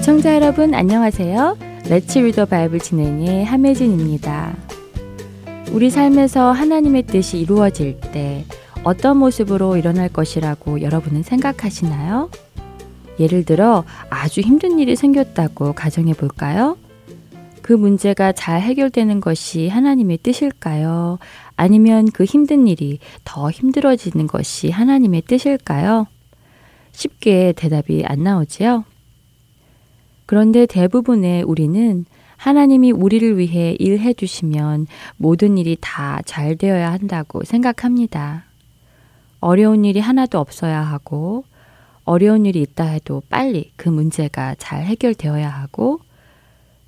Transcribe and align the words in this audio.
애청자 0.00 0.34
여러분 0.34 0.72
안녕하세요. 0.72 1.58
Let's 1.90 2.20
Read 2.20 2.35
the 2.35 2.46
Bible 2.46 2.78
진행의 2.78 3.44
함혜진입니다. 3.44 4.56
우리 5.72 5.90
삶에서 5.90 6.52
하나님의 6.52 7.02
뜻이 7.02 7.38
이루어질 7.38 8.00
때 8.00 8.46
어떤 8.82 9.18
모습으로 9.18 9.76
일어날 9.76 10.08
것이라고 10.08 10.80
여러분은 10.80 11.22
생각하시나요? 11.22 12.30
예를 13.18 13.44
들어 13.44 13.84
아주 14.08 14.40
힘든 14.40 14.78
일이 14.78 14.96
생겼다고 14.96 15.74
가정해 15.74 16.14
볼까요? 16.14 16.78
그 17.60 17.74
문제가 17.74 18.32
잘 18.32 18.62
해결되는 18.62 19.20
것이 19.20 19.68
하나님의 19.68 20.20
뜻일까요? 20.22 21.18
아니면 21.56 22.10
그 22.10 22.24
힘든 22.24 22.66
일이 22.66 23.00
더 23.24 23.50
힘들어지는 23.50 24.28
것이 24.28 24.70
하나님의 24.70 25.20
뜻일까요? 25.26 26.06
쉽게 26.92 27.52
대답이 27.54 28.04
안 28.06 28.22
나오지요? 28.22 28.84
그런데 30.30 30.64
대부분의 30.64 31.42
우리는 31.42 32.04
하나님이 32.36 32.92
우리를 32.92 33.36
위해 33.36 33.74
일해 33.80 34.14
주시면 34.14 34.86
모든 35.16 35.58
일이 35.58 35.76
다 35.80 36.20
잘 36.24 36.54
되어야 36.54 36.92
한다고 36.92 37.42
생각합니다. 37.42 38.44
어려운 39.40 39.84
일이 39.84 39.98
하나도 39.98 40.38
없어야 40.38 40.82
하고, 40.82 41.42
어려운 42.04 42.46
일이 42.46 42.62
있다 42.62 42.84
해도 42.84 43.24
빨리 43.28 43.72
그 43.74 43.88
문제가 43.88 44.54
잘 44.56 44.84
해결되어야 44.84 45.48
하고, 45.48 45.98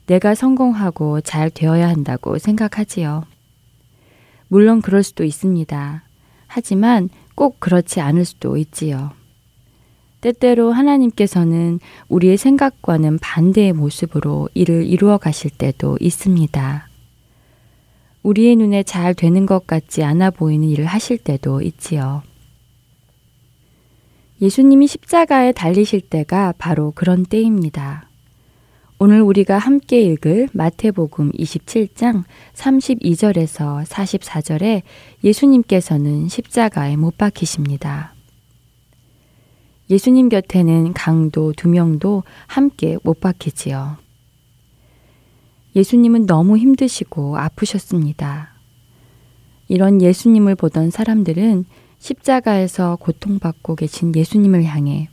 내가 0.07 0.37
성공하고 0.37 1.21
잘 1.23 1.51
되어야 1.51 1.89
한다고 1.89 2.39
생각하지요. 2.39 3.25
물론 4.47 4.81
그럴 4.81 5.03
수도 5.03 5.25
있습니다. 5.25 6.05
하지만 6.47 7.09
꼭 7.35 7.59
그렇지 7.59 8.01
않을 8.01 8.25
수도 8.25 8.57
있지요. 8.57 9.11
때때로 10.23 10.73
하나님께서는 10.73 11.81
우리의 12.09 12.39
생각과는 12.39 13.19
반대의 13.19 13.75
모습으로 13.75 14.49
일을 14.55 14.87
이루어 14.87 15.19
가실 15.19 15.51
때도 15.51 15.99
있습니다. 16.01 16.89
우리의 18.23 18.57
눈에 18.57 18.85
잘 18.85 19.15
되는 19.15 19.47
것 19.47 19.67
같지 19.67 20.05
않아 20.05 20.31
보이는 20.31 20.67
일을 20.69 20.87
하실 20.87 21.19
때도 21.19 21.61
있지요. 21.63 22.23
예수님이 24.41 24.87
십자가에 24.87 25.53
달리실 25.53 26.03
때가 26.03 26.55
바로 26.57 26.93
그런 26.95 27.25
때입니다. 27.25 28.09
오늘 28.99 29.23
우리가 29.23 29.59
함께 29.59 30.01
읽을 30.03 30.49
마태복음 30.53 31.33
27장 31.33 32.23
32절에서 32.55 33.85
44절에 33.85 34.83
예수님께서는 35.25 36.29
십자가에 36.29 36.95
못 36.95 37.19
박히십니다. 37.19 38.12
예수님 39.93 40.31
곁에는 40.31 40.95
강도 40.95 41.53
두 41.53 41.69
명도 41.69 42.23
함께 42.47 42.97
못 43.03 43.21
박히지요. 43.21 43.99
예수님은 45.77 46.25
너무 46.25 46.57
힘드시고 46.57 47.37
아프셨습니다. 47.37 48.55
이런 49.69 50.01
예수님을 50.01 50.55
보던 50.55 50.89
사람들은 50.89 51.67
십자가에서 51.99 52.97
고통받고 53.01 53.77
계신 53.77 54.17
예수님을 54.17 54.65
향해 54.65 55.11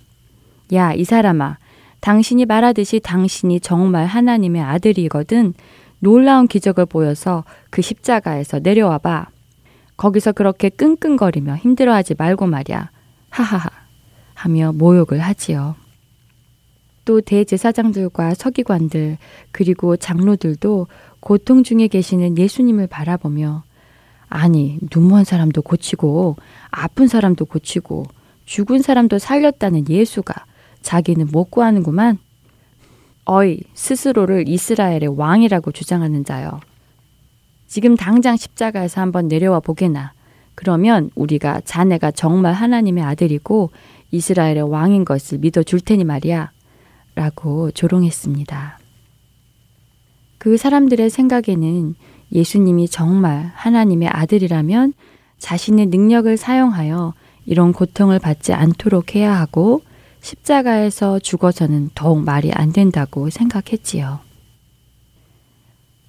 야, 0.72 0.94
이 0.94 1.04
사람아, 1.04 1.58
당신이 2.00 2.46
말하듯이 2.46 3.02
당신이 3.02 3.60
정말 3.60 4.06
하나님의 4.06 4.62
아들이거든 4.62 5.56
놀라운 6.00 6.48
기적을 6.48 6.86
보여서 6.86 7.44
그 7.70 7.82
십자가에서 7.82 8.60
내려와 8.60 9.00
봐. 9.00 9.28
거기서 9.98 10.32
그렇게 10.32 10.70
끙끙거리며 10.70 11.58
힘들어하지 11.58 12.16
말고 12.18 12.48
말이야. 12.48 12.92
하하하. 13.30 13.79
하며 14.40 14.72
모욕을 14.72 15.20
하지요. 15.20 15.76
또 17.04 17.20
대제사장들과 17.20 18.36
서기관들 18.36 19.18
그리고 19.52 19.98
장로들도 19.98 20.88
고통 21.20 21.64
중에 21.64 21.88
계시는 21.88 22.38
예수님을 22.38 22.88
바라보며 22.88 23.64
아니 24.30 24.80
눈먼 24.96 25.26
사람도 25.26 25.62
고치고 25.62 26.38
아픈 26.70 27.08
사람도 27.08 27.46
고치고 27.46 28.06
죽은 28.46 28.82
사람도 28.82 29.20
살렸다는 29.20 29.90
예수가 29.90 30.34
자기는 30.82 31.28
못 31.34 31.52
구하는구만. 31.52 32.18
어이 33.26 33.60
스스로를 33.74 34.48
이스라엘의 34.48 35.18
왕이라고 35.18 35.74
주장하는 35.74 36.24
자여. 36.24 36.62
지금 37.68 37.98
당장 37.98 38.38
십자가에서 38.38 39.02
한번 39.02 39.28
내려와 39.28 39.60
보게나. 39.60 40.14
그러면 40.56 41.10
우리가 41.16 41.62
자네가 41.66 42.12
정말 42.12 42.54
하나님의 42.54 43.04
아들이고 43.04 43.72
이스라엘의 44.12 44.64
왕인 44.64 45.06
것을 45.06 45.40
믿어 45.40 45.64
줄 45.64 45.80
테니 45.80 46.04
말이야. 46.04 46.52
라고 47.16 47.72
조롱했습니다. 47.72 48.80
그 50.38 50.58
사람들의 50.58 51.10
생각에는 51.10 51.96
예수님이 52.32 52.88
정말 52.88 53.52
하나님의 53.56 54.08
아들이라면 54.10 54.94
자신의 55.38 55.88
능력을 55.88 56.38
사용하여 56.38 57.14
이런 57.46 57.74
고통을 57.74 58.20
받지 58.20 58.54
않도록 58.54 59.16
해야 59.16 59.38
하고 59.38 59.82
십자가에서 60.22 61.20
죽어서는 61.20 61.90
더욱 61.96 62.24
말이 62.24 62.52
안 62.52 62.72
된다고 62.72 63.30
생각했지요. 63.30 64.29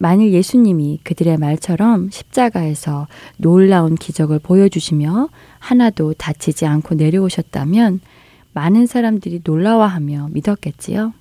만일 0.03 0.33
예수님이 0.33 1.01
그들의 1.05 1.37
말처럼 1.37 2.09
십자가에서 2.11 3.07
놀라운 3.37 3.97
기적을 3.97 4.39
보여주시며 4.39 5.29
하나도 5.59 6.15
다치지 6.15 6.65
않고 6.65 6.95
내려오셨다면 6.95 8.01
많은 8.55 8.87
사람들이 8.87 9.43
놀라워하며 9.45 10.31
믿었겠지요. 10.33 11.13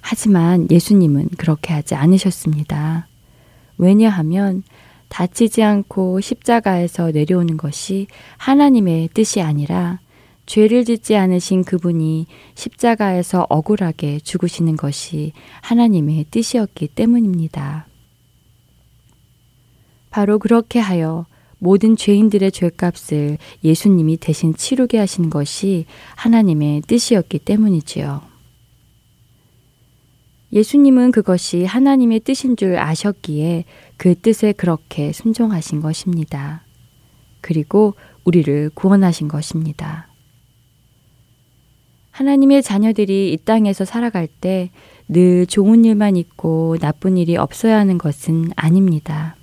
하지만 0.00 0.66
예수님은 0.70 1.28
그렇게 1.36 1.74
하지 1.74 1.94
않으셨습니다. 1.94 3.06
왜냐하면 3.76 4.62
다치지 5.08 5.62
않고 5.62 6.22
십자가에서 6.22 7.10
내려오는 7.10 7.58
것이 7.58 8.06
하나님의 8.38 9.10
뜻이 9.12 9.42
아니라 9.42 9.98
죄를 10.48 10.86
짓지 10.86 11.14
않으신 11.14 11.62
그분이 11.62 12.26
십자가에서 12.54 13.46
억울하게 13.50 14.18
죽으시는 14.20 14.76
것이 14.76 15.32
하나님의 15.60 16.24
뜻이었기 16.30 16.88
때문입니다. 16.88 17.86
바로 20.08 20.38
그렇게 20.38 20.78
하여 20.78 21.26
모든 21.58 21.96
죄인들의 21.96 22.50
죄값을 22.50 23.36
예수님이 23.62 24.16
대신 24.16 24.54
치르게 24.54 24.96
하신 24.96 25.28
것이 25.28 25.84
하나님의 26.16 26.80
뜻이었기 26.86 27.40
때문이지요. 27.40 28.22
예수님은 30.50 31.12
그것이 31.12 31.66
하나님의 31.66 32.20
뜻인 32.20 32.56
줄 32.56 32.78
아셨기에 32.78 33.64
그 33.98 34.14
뜻에 34.14 34.52
그렇게 34.52 35.12
순종하신 35.12 35.82
것입니다. 35.82 36.62
그리고 37.42 37.96
우리를 38.24 38.70
구원하신 38.72 39.28
것입니다. 39.28 40.07
하나님의 42.18 42.62
자녀들이 42.62 43.32
이 43.32 43.36
땅에서 43.36 43.84
살아갈 43.84 44.26
때 44.26 44.70
늘 45.08 45.46
좋은 45.46 45.86
일만 45.86 46.16
있고 46.16 46.76
나쁜 46.80 47.16
일이 47.16 47.36
없어야 47.36 47.78
하는 47.78 47.96
것은 47.96 48.50
아닙니다. 48.56 49.36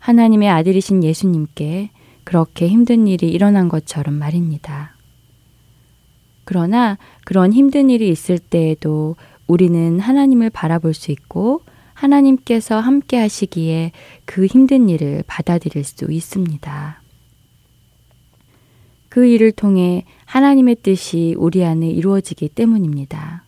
하나님의 0.00 0.50
아들이신 0.50 1.04
예수님께 1.04 1.90
그렇게 2.24 2.68
힘든 2.68 3.06
일이 3.06 3.28
일어난 3.28 3.68
것처럼 3.68 4.14
말입니다. 4.14 4.96
그러나 6.44 6.98
그런 7.24 7.52
힘든 7.52 7.90
일이 7.90 8.08
있을 8.08 8.38
때에도 8.38 9.14
우리는 9.46 10.00
하나님을 10.00 10.50
바라볼 10.50 10.94
수 10.94 11.12
있고 11.12 11.62
하나님께서 11.92 12.80
함께 12.80 13.18
하시기에 13.18 13.92
그 14.24 14.46
힘든 14.46 14.88
일을 14.88 15.22
받아들일 15.28 15.84
수 15.84 16.10
있습니다. 16.10 17.03
그 19.14 19.26
일을 19.26 19.52
통해 19.52 20.04
하나님의 20.24 20.78
뜻이 20.82 21.36
우리 21.38 21.64
안에 21.64 21.88
이루어지기 21.88 22.48
때문입니다. 22.48 23.44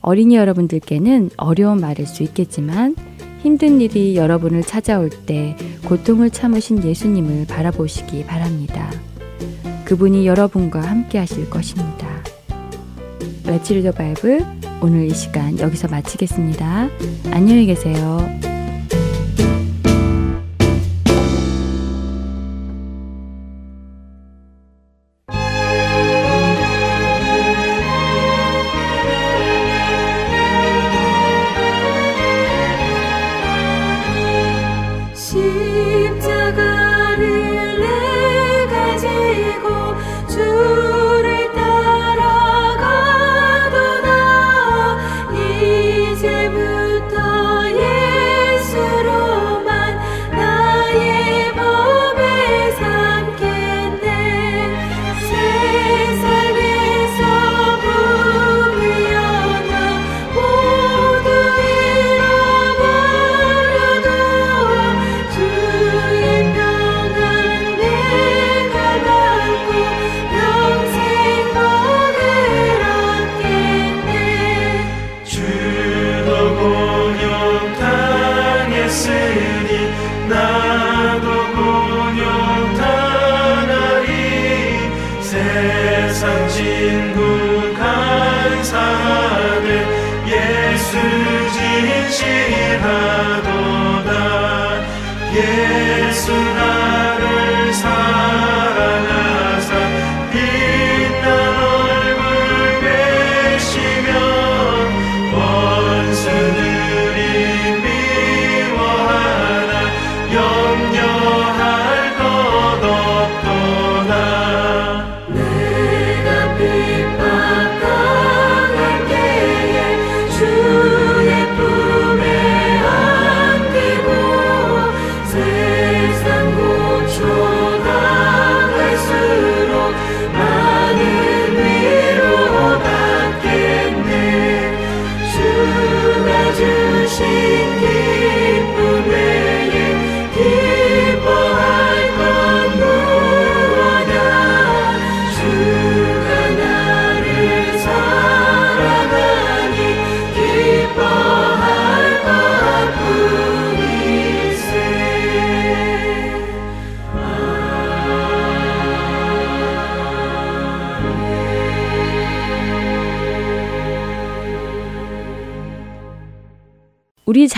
어린이 0.00 0.34
여러분들께는 0.34 1.30
어려운 1.36 1.80
말일 1.80 2.08
수 2.08 2.24
있겠지만 2.24 2.96
힘든 3.40 3.80
일이 3.80 4.16
여러분을 4.16 4.64
찾아올 4.64 5.10
때 5.10 5.56
고통을 5.86 6.30
참으신 6.30 6.82
예수님을 6.82 7.46
바라보시기 7.46 8.26
바랍니다. 8.26 8.90
그분이 9.84 10.26
여러분과 10.26 10.80
함께 10.80 11.18
하실 11.18 11.48
것입니다. 11.48 12.08
레츠 13.46 13.74
리더 13.74 13.92
바이블 13.92 14.44
오늘 14.82 15.06
이 15.06 15.10
시간 15.10 15.56
여기서 15.60 15.86
마치겠습니다. 15.86 16.88
안녕히 17.30 17.64
계세요. 17.66 18.18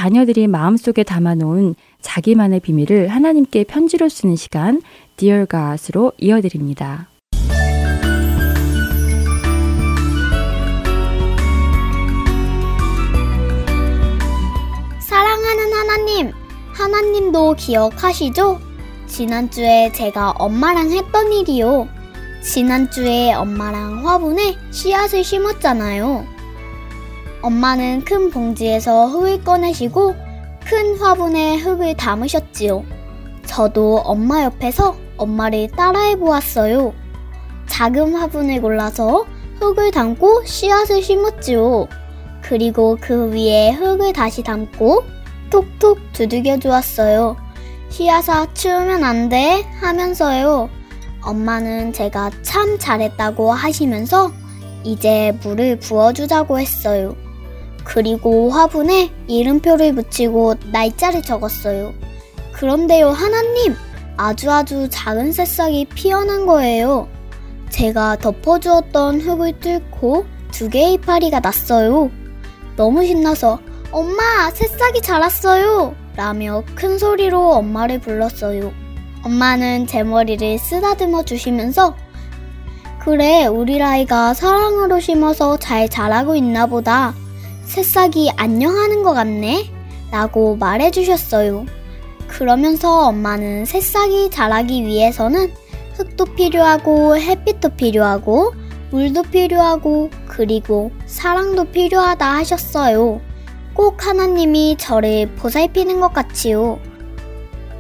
자녀들이 0.03 0.49
마음속에 0.49 1.05
담아놓은 1.05 1.77
자기만의 2.01 2.59
비밀을 2.59 3.07
하나님께 3.07 3.63
편지로 3.63 4.09
쓰는 4.09 4.35
시간 4.35 4.83
Dear 5.17 5.47
God으로 5.47 6.11
이어드립니다. 6.19 7.09
사랑하는 14.99 15.73
하나님, 15.73 16.33
하나님도 16.73 17.55
기억하시죠? 17.55 18.59
지난주에 19.07 19.93
제가 19.93 20.33
엄마랑 20.33 20.91
했던 20.91 21.33
일이요. 21.33 21.87
지난주에 22.43 23.35
엄마랑 23.35 24.05
화분에 24.05 24.57
씨앗을 24.73 25.23
심었잖아요. 25.23 26.42
엄마는 27.43 28.05
큰 28.05 28.31
봉지에서 28.31 29.09
흙을 29.09 29.43
꺼내시고 29.43 30.15
큰 30.65 30.97
화분에 30.97 31.57
흙을 31.57 31.97
담으셨지요. 31.97 32.85
저도 33.47 33.99
엄마 34.05 34.45
옆에서 34.45 34.97
엄마를 35.17 35.69
따라해 35.73 36.17
보았어요. 36.17 36.95
작은 37.67 38.15
화분을 38.15 38.61
골라서 38.63 39.27
흙을 39.61 39.91
담고 39.91 40.45
씨앗을 40.45 41.03
심었지요. 41.03 41.89
그리고 42.43 42.97
그 43.01 43.31
위에 43.33 43.73
흙을 43.73 44.13
다시 44.13 44.43
담고 44.43 45.05
톡톡 45.51 45.99
두들겨 46.13 46.59
주었어요. 46.61 47.37
씨앗아 47.91 48.55
치우면 48.55 49.05
안 49.05 49.29
돼 49.29 49.65
하면서요. 49.81 50.71
엄마는 51.23 51.93
제가 51.93 52.31
참 52.43 52.79
잘했다고 52.79 53.53
하시면서 53.53 54.33
이제 54.85 55.37
물을 55.43 55.79
부어주자고 55.79 56.59
했어요. 56.59 57.15
그리고 57.85 58.51
화분에 58.51 59.11
이름표를 59.27 59.95
붙이고 59.95 60.55
날짜를 60.71 61.23
적었어요. 61.23 61.93
그런데요, 62.53 63.11
하나님! 63.11 63.75
아주 64.17 64.51
아주 64.51 64.89
작은 64.91 65.33
새싹이 65.33 65.87
피어난 65.87 66.47
거예요. 66.47 67.09
제가 67.71 68.19
덮어주었던 68.19 69.21
흙을 69.21 69.59
뚫고 69.61 70.27
두 70.53 70.69
개의 70.69 70.95
이파리가 70.95 71.41
났어요. 71.41 72.11
너무 72.77 73.05
신나서 73.05 73.59
엄마, 73.91 74.51
새싹이 74.51 75.01
자랐어요! 75.03 75.95
라며 76.17 76.63
큰 76.75 76.99
소리로 76.99 77.53
엄마를 77.53 77.99
불렀어요. 78.01 78.73
엄마는 79.25 79.87
제 79.87 80.03
머리를 80.03 80.59
쓰다듬어 80.59 81.25
주시면서 81.25 81.97
그래, 83.01 83.47
우리 83.47 83.79
라이가 83.79 84.35
사랑으로 84.35 85.01
심어서 85.01 85.59
잘 85.59 85.89
자라고 85.89 86.37
있나 86.37 86.67
보다. 86.67 87.15
새싹이 87.65 88.33
안녕하는 88.37 89.03
것 89.03 89.15
같네? 89.15 89.71
라고 90.11 90.57
말해주셨어요. 90.57 91.65
그러면서 92.29 93.07
엄마는 93.09 93.65
새싹이 93.65 94.31
자라기 94.31 94.85
위해서는 94.85 95.53
흙도 95.95 96.25
필요하고 96.27 97.17
햇빛도 97.17 97.71
필요하고 97.71 98.53
물도 98.91 99.23
필요하고 99.25 100.11
그리고 100.27 100.91
사랑도 101.07 101.65
필요하다 101.65 102.35
하셨어요. 102.35 103.21
꼭 103.75 104.07
하나님이 104.07 104.77
저를 104.79 105.29
보살피는 105.37 106.01
것 106.01 106.13
같지요. 106.13 106.79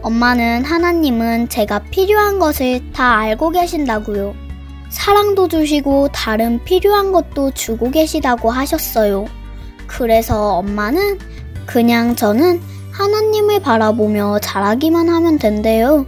엄마는 0.01 0.65
하나님은 0.65 1.49
제가 1.49 1.81
필요한 1.91 2.39
것을 2.39 2.81
다 2.93 3.19
알고 3.19 3.51
계신다고요. 3.51 4.35
사랑도 4.89 5.49
주시고 5.49 6.09
다른 6.12 6.62
필요한 6.65 7.12
것도 7.12 7.53
주고 7.53 7.91
계시다고 7.91 8.51
하셨어요. 8.51 9.27
그래서 9.93 10.55
엄마는 10.57 11.19
그냥 11.67 12.17
저는 12.17 12.61
하나님을 12.93 13.61
바라보며 13.61 14.39
자라기만 14.41 15.09
하면 15.09 15.39
된대요. 15.39 16.07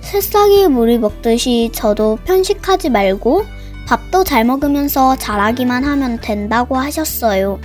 새싹이 0.00 0.68
물을 0.68 0.98
먹듯이 0.98 1.70
저도 1.72 2.18
편식하지 2.24 2.90
말고 2.90 3.44
밥도 3.86 4.24
잘 4.24 4.44
먹으면서 4.44 5.16
자라기만 5.16 5.84
하면 5.84 6.20
된다고 6.20 6.76
하셨어요. 6.76 7.58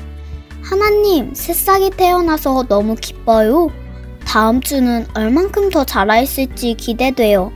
하나님, 0.61 1.33
새싹이 1.33 1.91
태어나서 1.91 2.63
너무 2.67 2.95
기뻐요. 2.95 3.69
다음 4.25 4.61
주는 4.61 5.05
얼만큼 5.13 5.69
더 5.69 5.83
자라있을지 5.83 6.75
기대돼요. 6.75 7.51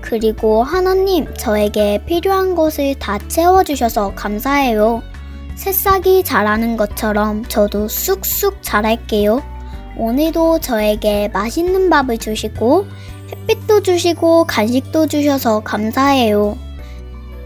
그리고 0.00 0.62
하나님, 0.62 1.32
저에게 1.34 2.02
필요한 2.06 2.54
것을 2.54 2.94
다 2.98 3.18
채워주셔서 3.28 4.14
감사해요. 4.14 5.02
새싹이 5.56 6.22
자라는 6.22 6.76
것처럼 6.76 7.44
저도 7.46 7.88
쑥쑥 7.88 8.62
자랄게요. 8.62 9.42
오늘도 9.96 10.60
저에게 10.60 11.28
맛있는 11.28 11.88
밥을 11.88 12.18
주시고, 12.18 12.86
햇빛도 13.32 13.82
주시고, 13.82 14.44
간식도 14.44 15.06
주셔서 15.08 15.60
감사해요. 15.60 16.58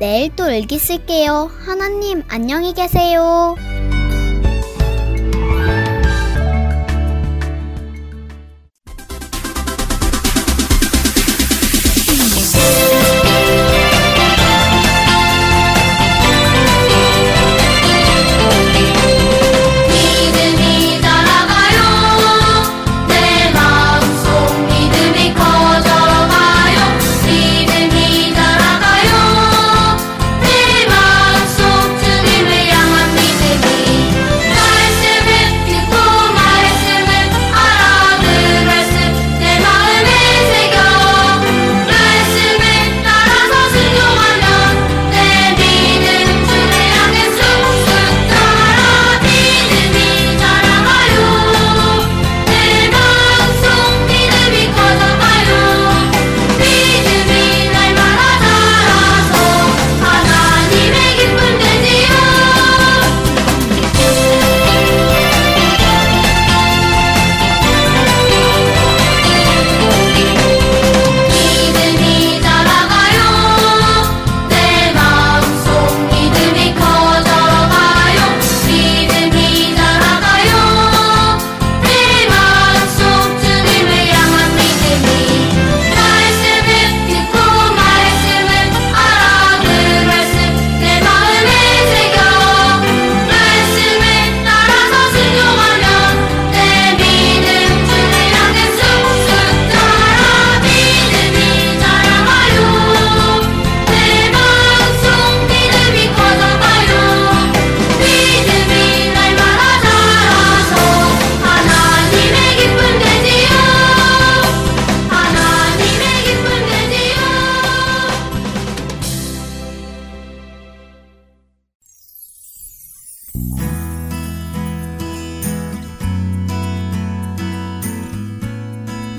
내일 0.00 0.34
또 0.34 0.50
일기 0.50 0.78
쓸게요. 0.78 1.50
하나님, 1.64 2.24
안녕히 2.28 2.74
계세요. 2.74 3.54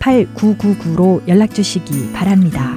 8999로 0.00 1.26
연락 1.28 1.54
주시기 1.54 2.12
바랍니다. 2.12 2.74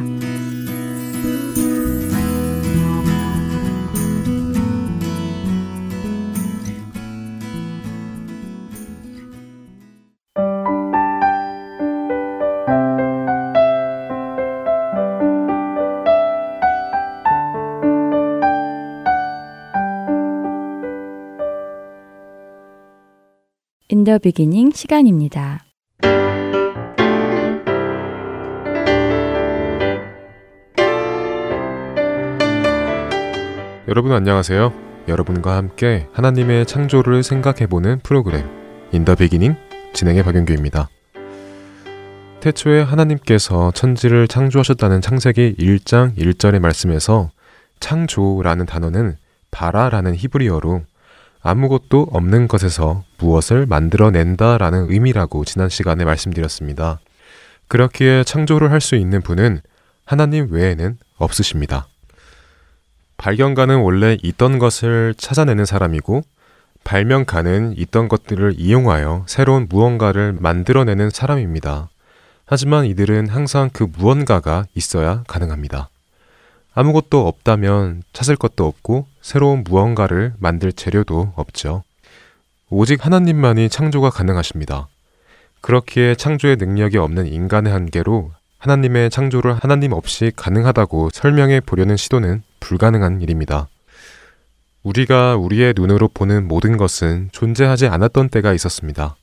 In 23.90 24.01
the 24.01 24.18
Beginning 24.18 24.72
시간입니다. 24.72 25.64
여러분 33.90 34.14
안녕하세요. 34.14 34.74
여러분과 35.10 35.58
함께 35.58 36.08
하나님의 36.14 36.66
창조를 36.66 37.22
생각해보는 37.22 38.00
프로그램 38.00 38.50
In 38.94 39.03
the 39.03 39.16
Beginning 39.16 39.58
진행의 39.92 40.24
박윤규입니다. 40.24 40.88
태초에 42.40 42.82
하나님께서 42.82 43.72
천지를 43.72 44.30
창조하셨다는 44.30 45.02
창세기 45.02 45.56
1장 45.60 46.16
1절의 46.18 46.60
말씀에서 46.60 47.32
창조라는 47.82 48.66
단어는 48.66 49.18
바라라는 49.52 50.16
히브리어로 50.16 50.84
아무것도 51.42 52.08
없는 52.10 52.48
것에서 52.48 53.04
무엇을 53.18 53.66
만들어낸다라는 53.66 54.92
의미라고 54.92 55.44
지난 55.44 55.68
시간에 55.68 56.06
말씀드렸습니다. 56.06 57.02
그렇기에 57.68 58.24
창조를 58.24 58.72
할 58.72 58.80
수 58.80 58.96
있는 58.96 59.22
분은 59.22 59.60
하나님 60.06 60.52
외에는 60.52 60.98
없으십니다. 61.18 61.88
발견가는 63.18 63.80
원래 63.80 64.18
있던 64.22 64.60
것을 64.60 65.14
찾아내는 65.18 65.66
사람이고 65.66 66.24
발명가는 66.84 67.76
있던 67.78 68.08
것들을 68.08 68.56
이용하여 68.58 69.26
새로운 69.28 69.68
무언가를 69.70 70.34
만들어내는 70.40 71.10
사람입니다. 71.10 71.90
하지만 72.46 72.86
이들은 72.86 73.30
항상 73.30 73.70
그 73.72 73.88
무언가가 73.98 74.66
있어야 74.76 75.24
가능합니다. 75.28 75.90
아무것도 76.76 77.28
없다면 77.28 78.04
찾을 78.14 78.36
것도 78.36 78.66
없고 78.66 79.08
새로운 79.22 79.64
무언가를 79.64 80.34
만들 80.40 80.74
재료도 80.74 81.34
없죠. 81.36 81.84
오직 82.70 83.06
하나님만이 83.06 83.70
창조가 83.70 84.10
가능하십니다. 84.10 84.88
그렇기에 85.62 86.16
창조의 86.16 86.58
능력이 86.58 86.98
없는 86.98 87.28
인간의 87.28 87.72
한계로 87.72 88.32
하나님의 88.64 89.10
창조를 89.10 89.56
하나님 89.56 89.92
없이 89.92 90.32
가능하다고 90.34 91.10
설명해 91.12 91.60
보려는 91.66 91.98
시도는 91.98 92.44
불가능한 92.62 93.20
일입니다. 93.20 93.68
우리가 94.84 95.36
우리의 95.36 95.74
눈으로 95.76 96.08
보는 96.08 96.48
모든 96.48 96.78
것은 96.78 97.28
존재하지 97.34 97.88
않았던 97.88 98.30
때가 98.30 98.54
있었습니다. 98.54 99.18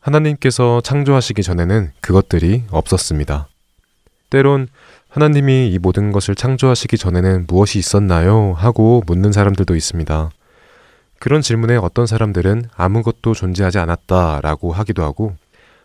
하나님께서 0.00 0.80
창조하시기 0.80 1.40
전에는 1.40 1.92
그것들이 2.00 2.64
없었습니다. 2.70 3.46
때론 4.30 4.66
하나님이 5.08 5.70
이 5.70 5.78
모든 5.78 6.10
것을 6.10 6.34
창조하시기 6.34 6.98
전에는 6.98 7.44
무엇이 7.46 7.78
있었나요? 7.78 8.54
하고 8.54 9.04
묻는 9.06 9.30
사람들도 9.30 9.76
있습니다. 9.76 10.30
그런 11.20 11.42
질문에 11.42 11.76
어떤 11.76 12.06
사람들은 12.06 12.70
아무것도 12.74 13.34
존재하지 13.34 13.78
않았다라고 13.78 14.72
하기도 14.72 15.04
하고 15.04 15.36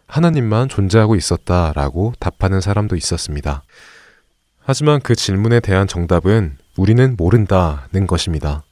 하나님만 0.07 0.69
존재하고 0.69 1.15
있었다라고 1.15 2.13
답하는 2.19 2.61
사람도 2.61 2.95
있었습니다. 2.95 3.63
하지만 4.59 4.99
그 5.01 5.15
질문에 5.15 5.59
대한 5.59 5.87
정답은 5.87 6.57
우리는 6.77 7.15
모른다는 7.17 8.07
것입니다. 8.07 8.63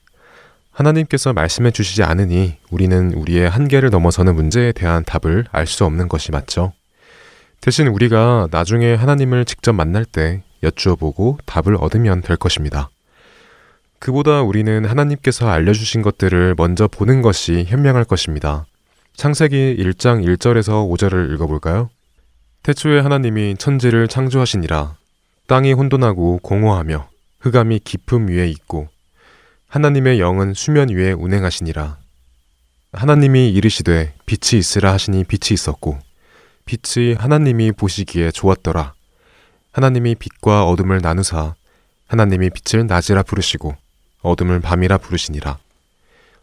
하나님께서 0.71 1.33
말씀해 1.33 1.71
주시지 1.71 2.03
않으니 2.03 2.57
우리는 2.69 3.13
우리의 3.13 3.49
한계를 3.49 3.89
넘어서는 3.89 4.35
문제에 4.35 4.71
대한 4.71 5.03
답을 5.03 5.45
알 5.51 5.67
수 5.67 5.83
없는 5.85 6.07
것이 6.07 6.31
맞죠. 6.31 6.73
대신 7.59 7.87
우리가 7.87 8.47
나중에 8.51 8.93
하나님을 8.93 9.43
직접 9.43 9.73
만날 9.73 10.05
때 10.05 10.43
여쭈어 10.63 10.95
보고 10.95 11.37
답을 11.45 11.75
얻으면 11.79 12.21
될 12.21 12.37
것입니다. 12.37 12.89
그보다 13.99 14.41
우리는 14.41 14.85
하나님께서 14.85 15.49
알려주신 15.49 16.01
것들을 16.01 16.55
먼저 16.57 16.87
보는 16.87 17.21
것이 17.21 17.65
현명할 17.67 18.05
것입니다. 18.05 18.65
창세기 19.19 19.75
1장 19.77 20.23
1절에서 20.23 20.89
5절을 20.89 21.33
읽어볼까요? 21.33 21.89
태초에 22.63 23.01
하나님이 23.01 23.57
천지를 23.59 24.07
창조하시니라. 24.07 24.95
땅이 25.45 25.73
혼돈하고 25.73 26.39
공허하며 26.41 27.09
흑암이 27.41 27.81
깊음 27.83 28.29
위에 28.29 28.47
있고 28.47 28.87
하나님의 29.67 30.21
영은 30.21 30.53
수면 30.53 30.87
위에 30.87 31.11
운행하시니라. 31.11 31.97
하나님이 32.93 33.49
이르시되 33.49 34.13
빛이 34.25 34.57
있으라 34.57 34.93
하시니 34.93 35.25
빛이 35.25 35.53
있었고 35.53 35.99
빛이 36.63 37.15
하나님이 37.15 37.73
보시기에 37.73 38.31
좋았더라. 38.31 38.93
하나님이 39.73 40.15
빛과 40.15 40.65
어둠을 40.65 41.01
나누사 41.01 41.55
하나님이 42.07 42.51
빛을 42.51 42.87
낮이라 42.87 43.23
부르시고 43.23 43.75
어둠을 44.21 44.61
밤이라 44.61 44.97
부르시니라. 44.99 45.57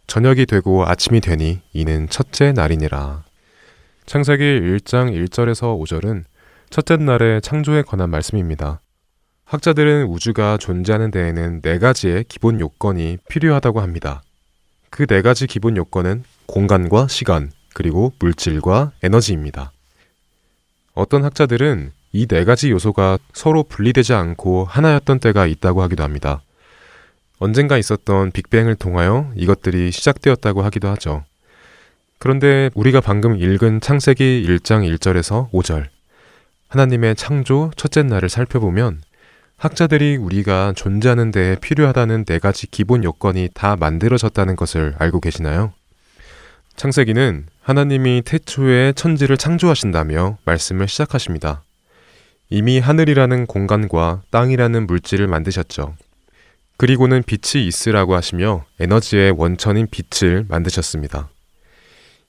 저녁이 0.07 0.47
되고 0.47 0.87
아침이 0.87 1.21
되니 1.21 1.61
이는 1.73 2.09
첫째 2.09 2.53
날이니라. 2.53 3.25
창세기 4.07 4.43
1장 4.43 5.13
1절에서 5.29 5.79
5절은 5.81 6.25
첫째 6.71 6.97
날의 6.97 7.43
창조에 7.43 7.83
관한 7.83 8.11
말씀입니다. 8.11 8.81
학자들은 9.45 10.07
우주가 10.07 10.57
존재하는 10.59 11.11
데에는 11.11 11.61
네 11.61 11.79
가지의 11.79 12.25
기본 12.29 12.61
요건이 12.61 13.19
필요하다고 13.29 13.81
합니다. 13.81 14.23
그 14.91 15.07
네 15.07 15.23
가지 15.23 15.47
기본 15.47 15.77
요건은 15.77 16.25
공간과 16.47 17.07
시간, 17.09 17.51
그리고 17.75 18.13
물질과 18.19 18.93
에너지입니다. 19.03 19.73
어떤 20.95 21.25
학자들은 21.25 21.93
이 22.13 22.27
네 22.27 22.45
가지 22.45 22.71
요소가 22.71 23.19
서로 23.35 23.63
분리되지 23.65 24.15
않고 24.15 24.65
하나였던 24.65 25.19
때가 25.19 25.47
있다고 25.47 25.83
하기도 25.83 26.03
합니다. 26.03 26.41
언젠가 27.39 27.77
있었던 27.77 28.31
빅뱅을 28.33 28.77
통하여 28.77 29.31
이것들이 29.37 29.91
시작되었다고 29.93 30.63
하기도 30.63 30.89
하죠. 30.89 31.25
그런데 32.19 32.71
우리가 32.75 33.01
방금 33.01 33.39
읽은 33.39 33.81
창세기 33.81 34.47
1장 34.49 34.89
1절에서 34.97 35.51
5절, 35.51 35.87
하나님의 36.69 37.15
창조 37.15 37.71
첫째 37.77 38.03
날을 38.03 38.29
살펴보면 38.29 39.03
학자들이 39.59 40.17
우리가 40.17 40.73
존재하는 40.77 41.31
데 41.31 41.57
필요하다는 41.61 42.25
네 42.25 42.39
가지 42.39 42.67
기본 42.67 43.05
요건이 43.05 43.51
다 43.55 43.77
만들어졌다는 43.77 44.57
것을 44.57 44.95
알고 44.99 45.21
계시나요? 45.21 45.73
창세기는 46.77 47.47
하나님이 47.63 48.23
태초에 48.25 48.93
천지를 48.93 49.39
창조하신다며 49.39 50.39
말씀을 50.45 50.89
시작하십니다. 50.89 51.63
이미 52.51 52.79
하늘이라는 52.79 53.47
공간과 53.47 54.23
땅이라는 54.31 54.87
물질을 54.87 55.27
만드셨죠. 55.27 55.97
그리고는 56.79 57.23
빛이 57.23 57.67
있으라고 57.67 58.15
하시며 58.15 58.65
에너지의 58.81 59.33
원천인 59.33 59.87
빛을 59.91 60.45
만드셨습니다. 60.49 61.31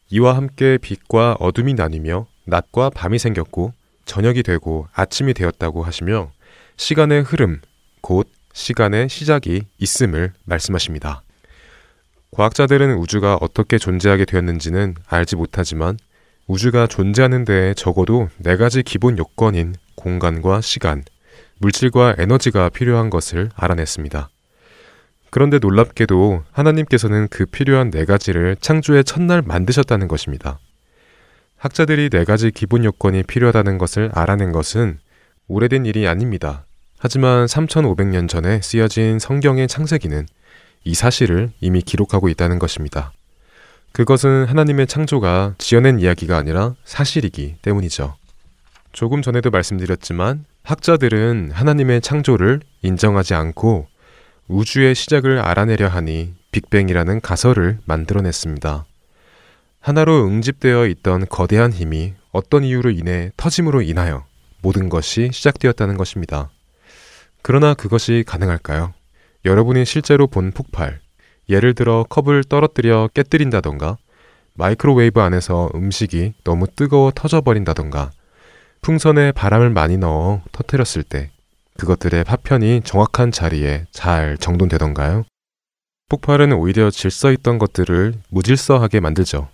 이와 0.09 0.37
함께 0.37 0.77
빛과 0.77 1.35
어둠이 1.39 1.73
나뉘며 1.73 2.27
낮과 2.45 2.91
밤이 2.91 3.19
생겼고 3.19 3.73
저녁이 4.05 4.43
되고 4.43 4.87
아침이 4.93 5.33
되었다고 5.33 5.83
하시며 5.83 6.31
시간의 6.77 7.23
흐름, 7.23 7.59
곧 8.01 8.29
시간의 8.53 9.09
시작이 9.09 9.63
있음을 9.79 10.31
말씀하십니다. 10.45 11.23
과학자들은 12.31 12.95
우주가 12.97 13.35
어떻게 13.41 13.77
존재하게 13.77 14.23
되었는지는 14.23 14.95
알지 15.07 15.35
못하지만 15.35 15.97
우주가 16.47 16.87
존재하는 16.87 17.43
데에 17.43 17.73
적어도 17.73 18.29
네 18.37 18.55
가지 18.55 18.81
기본 18.81 19.17
요건인 19.17 19.75
공간과 19.95 20.61
시간, 20.61 21.03
물질과 21.59 22.15
에너지가 22.17 22.69
필요한 22.69 23.09
것을 23.09 23.49
알아냈습니다. 23.55 24.29
그런데 25.29 25.59
놀랍게도 25.59 26.43
하나님께서는 26.51 27.27
그 27.29 27.45
필요한 27.45 27.91
네 27.91 28.05
가지를 28.05 28.55
창조의 28.59 29.03
첫날 29.03 29.41
만드셨다는 29.41 30.07
것입니다. 30.07 30.59
학자들이 31.57 32.09
네 32.09 32.23
가지 32.23 32.51
기본 32.51 32.83
요건이 32.85 33.23
필요하다는 33.23 33.77
것을 33.77 34.11
알아낸 34.13 34.51
것은 34.51 34.99
오래된 35.47 35.85
일이 35.85 36.07
아닙니다. 36.07 36.65
하지만 36.99 37.45
3500년 37.45 38.27
전에 38.29 38.61
쓰여진 38.61 39.19
성경의 39.19 39.67
창세기는 39.67 40.25
이 40.83 40.93
사실을 40.93 41.51
이미 41.59 41.81
기록하고 41.81 42.29
있다는 42.29 42.59
것입니다. 42.59 43.11
그것은 43.91 44.45
하나님의 44.45 44.87
창조가 44.87 45.55
지어낸 45.57 45.99
이야기가 45.99 46.37
아니라 46.37 46.75
사실이기 46.85 47.57
때문이죠. 47.61 48.15
조금 48.91 49.21
전에도 49.21 49.49
말씀드렸지만 49.49 50.45
학자들은 50.63 51.51
하나님의 51.53 52.01
창조를 52.01 52.61
인정하지 52.81 53.33
않고 53.33 53.87
우주의 54.49 54.95
시작을 54.95 55.39
알아내려 55.39 55.89
하니 55.89 56.33
빅뱅이라는 56.51 57.19
가설을 57.19 57.79
만들어냈습니다. 57.83 58.85
하나로 59.81 60.25
응집되어 60.25 60.87
있던 60.87 61.25
거대한 61.27 61.73
힘이 61.73 62.13
어떤 62.31 62.63
이유로 62.63 62.91
인해 62.91 63.31
터짐으로 63.35 63.81
인하여 63.81 64.25
모든 64.61 64.87
것이 64.87 65.29
시작되었다는 65.33 65.97
것입니다. 65.97 66.49
그러나 67.41 67.73
그것이 67.73 68.23
가능할까요? 68.25 68.93
여러분이 69.43 69.85
실제로 69.85 70.27
본 70.27 70.51
폭발, 70.51 70.99
예를 71.49 71.73
들어 71.73 72.05
컵을 72.09 72.45
떨어뜨려 72.45 73.09
깨뜨린다던가, 73.13 73.97
마이크로웨이브 74.53 75.21
안에서 75.21 75.69
음식이 75.75 76.33
너무 76.43 76.67
뜨거워 76.67 77.11
터져버린다던가, 77.11 78.11
풍선에 78.81 79.33
바람을 79.33 79.69
많이 79.71 79.97
넣어 79.97 80.41
터뜨렸을 80.51 81.03
때 81.03 81.31
그것들의 81.77 82.23
파편이 82.23 82.81
정확한 82.83 83.31
자리에 83.31 83.85
잘 83.91 84.37
정돈되던가요? 84.37 85.23
폭발은 86.09 86.53
오히려 86.53 86.89
질서 86.89 87.31
있던 87.31 87.57
것들을 87.57 88.13
무질서하게 88.29 88.99
만들죠. 88.99 89.49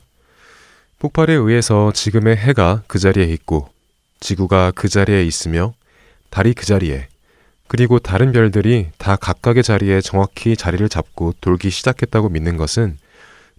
폭발에 1.00 1.34
의해서 1.34 1.92
지금의 1.94 2.38
해가 2.38 2.84
그 2.88 3.00
자리에 3.00 3.26
있고 3.26 3.70
지구가 4.20 4.72
그 4.76 4.88
자리에 4.88 5.24
있으며 5.26 5.74
달이 6.30 6.54
그 6.54 6.66
자리에 6.66 7.08
그리고 7.68 8.00
다른 8.00 8.32
별들이 8.32 8.90
다 8.98 9.16
각각의 9.16 9.64
자리에 9.64 10.00
정확히 10.02 10.56
자리를 10.56 10.88
잡고 10.90 11.34
돌기 11.42 11.70
시작했다고 11.70 12.30
믿는 12.30 12.56
것은 12.56 12.98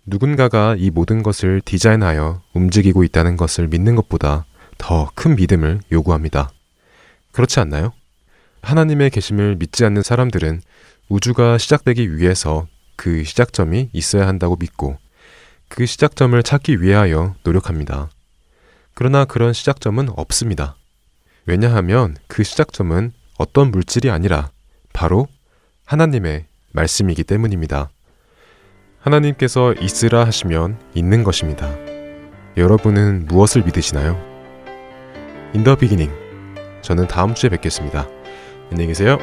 누군가가 0.06 0.76
이 0.78 0.90
모든 0.90 1.22
것을 1.22 1.60
디자인하여 1.64 2.42
움직이고 2.52 3.04
있다는 3.04 3.36
것을 3.36 3.68
믿는 3.68 3.94
것보다 3.96 4.44
더 4.78 5.10
큰 5.14 5.36
믿음을 5.36 5.80
요구합니다. 5.92 6.50
그렇지 7.32 7.58
않나요? 7.60 7.92
하나님의 8.64 9.10
계심을 9.10 9.56
믿지 9.56 9.84
않는 9.84 10.02
사람들은 10.02 10.62
우주가 11.08 11.58
시작되기 11.58 12.16
위해서 12.16 12.66
그 12.96 13.22
시작점이 13.24 13.90
있어야 13.92 14.26
한다고 14.26 14.56
믿고 14.56 14.96
그 15.68 15.86
시작점을 15.86 16.42
찾기 16.42 16.80
위하여 16.80 17.34
노력합니다. 17.42 18.08
그러나 18.94 19.24
그런 19.24 19.52
시작점은 19.52 20.08
없습니다. 20.16 20.76
왜냐하면 21.46 22.16
그 22.26 22.42
시작점은 22.42 23.12
어떤 23.36 23.70
물질이 23.70 24.10
아니라 24.10 24.50
바로 24.92 25.28
하나님의 25.84 26.46
말씀이기 26.72 27.24
때문입니다. 27.24 27.90
하나님께서 29.00 29.74
있으라 29.74 30.24
하시면 30.24 30.78
있는 30.94 31.24
것입니다. 31.24 31.70
여러분은 32.56 33.26
무엇을 33.26 33.62
믿으시나요? 33.64 34.18
인더 35.52 35.76
비기닝. 35.76 36.10
저는 36.82 37.08
다음 37.08 37.34
주에 37.34 37.50
뵙겠습니다. 37.50 38.08
안녕히 38.70 38.88
계세요. 38.88 39.18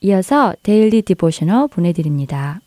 이어서 0.00 0.54
Daily 0.62 1.02
Devotional 1.02 1.66
보내드립니다. 1.66 2.60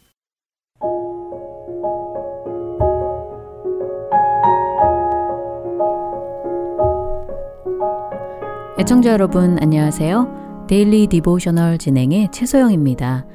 애청자 8.78 9.14
여러분 9.14 9.58
안녕하세요. 9.62 10.66
Daily 10.68 11.08
Devotional 11.08 11.78
진행의 11.78 12.30
최소영입니다. 12.34 13.26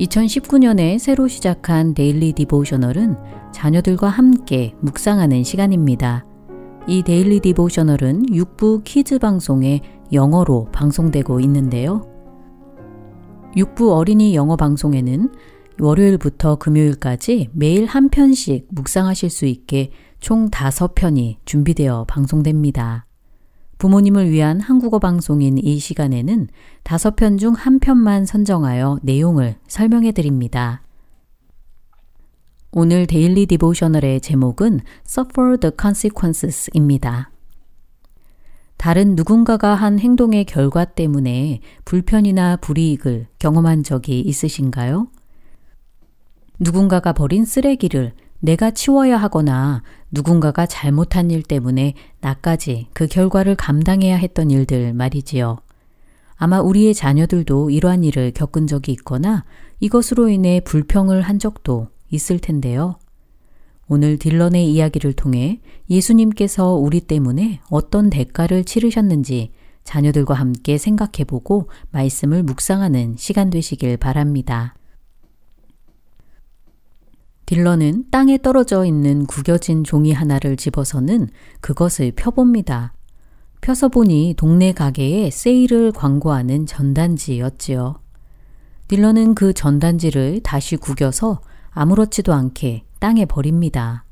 2019년에 0.00 0.98
새로 0.98 1.28
시작한 1.28 1.94
Daily 1.94 2.32
Devotional은 2.32 3.16
자녀들과 3.52 4.08
함께 4.08 4.74
묵상하는 4.80 5.44
시간입니다. 5.44 6.24
이 6.88 7.04
Daily 7.04 7.38
Devotional은 7.38 8.26
6부 8.26 8.82
키즈 8.82 9.20
방송에 9.20 9.82
영어로 10.12 10.66
방송되고 10.72 11.38
있는데요. 11.40 12.15
6부 13.56 13.90
어린이 13.96 14.34
영어 14.34 14.56
방송에는 14.56 15.30
월요일부터 15.80 16.56
금요일까지 16.56 17.48
매일 17.52 17.86
한 17.86 18.08
편씩 18.10 18.68
묵상하실 18.70 19.30
수 19.30 19.46
있게 19.46 19.90
총 20.20 20.50
5편이 20.50 21.36
준비되어 21.44 22.04
방송됩니다. 22.04 23.06
부모님을 23.78 24.30
위한 24.30 24.60
한국어 24.60 24.98
방송인 24.98 25.58
이 25.58 25.78
시간에는 25.78 26.48
5편 26.84 27.38
중 27.38 27.54
한 27.54 27.78
편만 27.78 28.24
선정하여 28.24 29.00
내용을 29.02 29.56
설명해 29.68 30.12
드립니다. 30.12 30.82
오늘 32.72 33.06
데일리 33.06 33.46
디보셔널의 33.46 34.20
제목은 34.20 34.80
Suffer 35.06 35.58
the 35.58 35.72
Consequences입니다. 35.80 37.30
다른 38.76 39.16
누군가가 39.16 39.74
한 39.74 39.98
행동의 39.98 40.44
결과 40.44 40.84
때문에 40.84 41.60
불편이나 41.84 42.56
불이익을 42.56 43.26
경험한 43.38 43.82
적이 43.82 44.20
있으신가요? 44.20 45.08
누군가가 46.58 47.12
버린 47.12 47.44
쓰레기를 47.44 48.12
내가 48.40 48.70
치워야 48.70 49.16
하거나 49.16 49.82
누군가가 50.10 50.66
잘못한 50.66 51.30
일 51.30 51.42
때문에 51.42 51.94
나까지 52.20 52.88
그 52.92 53.06
결과를 53.06 53.56
감당해야 53.56 54.16
했던 54.16 54.50
일들 54.50 54.92
말이지요. 54.94 55.58
아마 56.36 56.60
우리의 56.60 56.94
자녀들도 56.94 57.70
이러한 57.70 58.04
일을 58.04 58.32
겪은 58.32 58.66
적이 58.66 58.92
있거나 58.92 59.44
이것으로 59.80 60.28
인해 60.28 60.60
불평을 60.60 61.22
한 61.22 61.38
적도 61.38 61.88
있을 62.10 62.38
텐데요. 62.38 62.98
오늘 63.88 64.18
딜런의 64.18 64.72
이야기를 64.72 65.12
통해 65.12 65.60
예수님께서 65.88 66.74
우리 66.74 67.00
때문에 67.00 67.60
어떤 67.70 68.10
대가를 68.10 68.64
치르셨는지 68.64 69.52
자녀들과 69.84 70.34
함께 70.34 70.76
생각해보고 70.76 71.70
말씀을 71.92 72.42
묵상하는 72.42 73.14
시간 73.16 73.50
되시길 73.50 73.96
바랍니다. 73.98 74.74
딜런은 77.46 78.06
땅에 78.10 78.38
떨어져 78.38 78.84
있는 78.84 79.24
구겨진 79.24 79.84
종이 79.84 80.12
하나를 80.12 80.56
집어서는 80.56 81.28
그것을 81.60 82.10
펴봅니다. 82.16 82.92
펴서 83.60 83.88
보니 83.88 84.34
동네 84.36 84.72
가게에 84.72 85.30
세일을 85.30 85.92
광고하는 85.92 86.66
전단지였지요. 86.66 88.00
딜런은 88.88 89.36
그 89.36 89.52
전단지를 89.52 90.40
다시 90.42 90.76
구겨서 90.76 91.40
아무렇지도 91.70 92.32
않게 92.32 92.84
땅에 93.06 93.24
버립니다. 93.24 94.04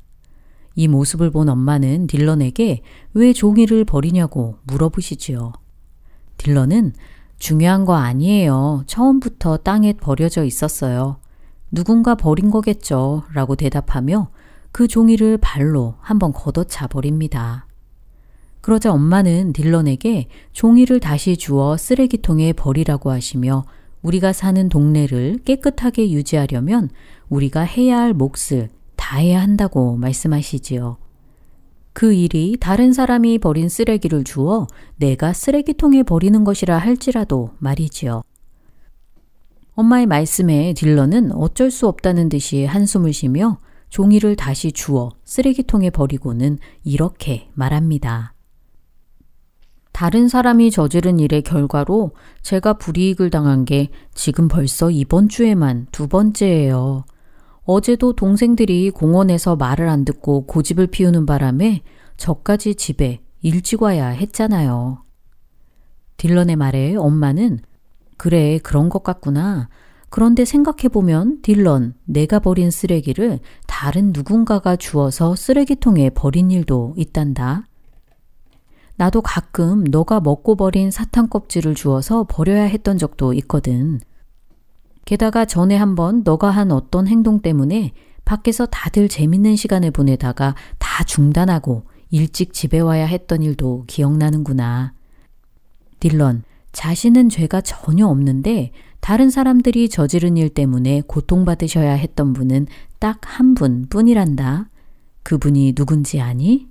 이 0.73 0.87
모습을 0.87 1.29
본 1.29 1.49
엄마는 1.49 2.07
딜런에게 2.07 2.81
왜 3.13 3.33
종이를 3.33 3.83
버리냐고 3.83 4.55
물어보시지요. 4.63 5.51
딜런은 6.37 6.93
중요한 7.37 7.83
거 7.83 7.95
아니에요. 7.95 8.85
처음부터 8.87 9.57
땅에 9.57 9.91
버려져 9.91 10.45
있었어요. 10.45 11.17
누군가 11.71 12.15
버린 12.15 12.49
거겠죠. 12.49 13.23
라고 13.33 13.57
대답하며 13.57 14.29
그 14.71 14.87
종이를 14.87 15.39
발로 15.39 15.95
한번 15.99 16.31
걷어차 16.31 16.87
버립니다. 16.87 17.67
그러자 18.61 18.93
엄마는 18.93 19.51
딜런에게 19.51 20.29
종이를 20.53 21.01
다시 21.01 21.35
주어 21.35 21.75
쓰레기통에 21.75 22.53
버리라고 22.53 23.11
하시며 23.11 23.65
우리가 24.03 24.31
사는 24.31 24.69
동네를 24.69 25.39
깨끗하게 25.43 26.11
유지하려면 26.11 26.89
우리가 27.27 27.59
해야 27.59 27.99
할 27.99 28.13
몫을 28.13 28.69
다해야 29.05 29.39
한다고 29.39 29.97
말씀하시지요. 29.97 30.97
그 31.93 32.13
일이 32.13 32.57
다른 32.59 32.91
사람이 32.91 33.37
버린 33.37 33.69
쓰레기를 33.69 34.23
주어 34.23 34.65
내가 34.95 35.31
쓰레기통에 35.31 36.01
버리는 36.01 36.43
것이라 36.43 36.79
할지라도 36.79 37.51
말이지요. 37.59 38.23
엄마의 39.75 40.07
말씀에 40.07 40.73
딜런은 40.73 41.33
어쩔 41.33 41.69
수 41.69 41.87
없다는 41.87 42.29
듯이 42.29 42.65
한숨을 42.65 43.13
쉬며 43.13 43.59
종이를 43.89 44.35
다시 44.35 44.71
주어 44.71 45.11
쓰레기통에 45.23 45.91
버리고는 45.91 46.57
이렇게 46.83 47.49
말합니다. 47.53 48.33
다른 49.91 50.27
사람이 50.27 50.71
저지른 50.71 51.19
일의 51.19 51.43
결과로 51.43 52.13
제가 52.41 52.73
불이익을 52.79 53.29
당한 53.29 53.65
게 53.65 53.89
지금 54.15 54.47
벌써 54.47 54.89
이번 54.89 55.29
주에만 55.29 55.89
두 55.91 56.07
번째예요. 56.07 57.05
어제도 57.65 58.13
동생들이 58.13 58.91
공원에서 58.91 59.55
말을 59.55 59.89
안 59.89 60.05
듣고 60.05 60.45
고집을 60.45 60.87
피우는 60.87 61.25
바람에 61.25 61.81
저까지 62.15 62.75
집에 62.75 63.21
일찍 63.41 63.81
와야 63.81 64.07
했잖아요. 64.07 65.03
딜런의 66.17 66.55
말에 66.55 66.95
엄마는 66.95 67.59
그래, 68.17 68.59
그런 68.59 68.89
것 68.89 69.03
같구나. 69.03 69.67
그런데 70.09 70.45
생각해보면 70.45 71.41
딜런, 71.41 71.95
내가 72.05 72.39
버린 72.39 72.71
쓰레기를 72.71 73.39
다른 73.67 74.13
누군가가 74.13 74.77
주워서 74.77 75.35
쓰레기통에 75.35 76.11
버린 76.11 76.51
일도 76.51 76.93
있단다. 76.95 77.67
나도 78.95 79.21
가끔 79.21 79.83
너가 79.83 80.21
먹고 80.21 80.55
버린 80.55 80.89
사탕 80.89 81.27
껍질을 81.27 81.75
주워서 81.75 82.25
버려야 82.29 82.63
했던 82.63 82.97
적도 82.97 83.33
있거든. 83.33 83.99
게다가 85.05 85.45
전에 85.45 85.75
한번 85.75 86.23
너가 86.23 86.49
한 86.49 86.71
어떤 86.71 87.07
행동 87.07 87.39
때문에 87.41 87.93
밖에서 88.25 88.65
다들 88.65 89.07
재밌는 89.07 89.55
시간을 89.55 89.91
보내다가 89.91 90.55
다 90.79 91.03
중단하고 91.03 91.83
일찍 92.09 92.53
집에 92.53 92.79
와야 92.79 93.05
했던 93.05 93.43
일도 93.43 93.83
기억나는구나. 93.87 94.93
딜런, 95.99 96.43
자신은 96.71 97.29
죄가 97.29 97.61
전혀 97.61 98.07
없는데 98.07 98.71
다른 98.99 99.29
사람들이 99.29 99.89
저지른 99.89 100.37
일 100.37 100.49
때문에 100.49 101.01
고통받으셔야 101.07 101.93
했던 101.93 102.33
분은 102.33 102.67
딱 102.99 103.19
한 103.25 103.53
분 103.53 103.85
뿐이란다. 103.89 104.69
그분이 105.23 105.73
누군지 105.73 106.19
아니? 106.19 106.67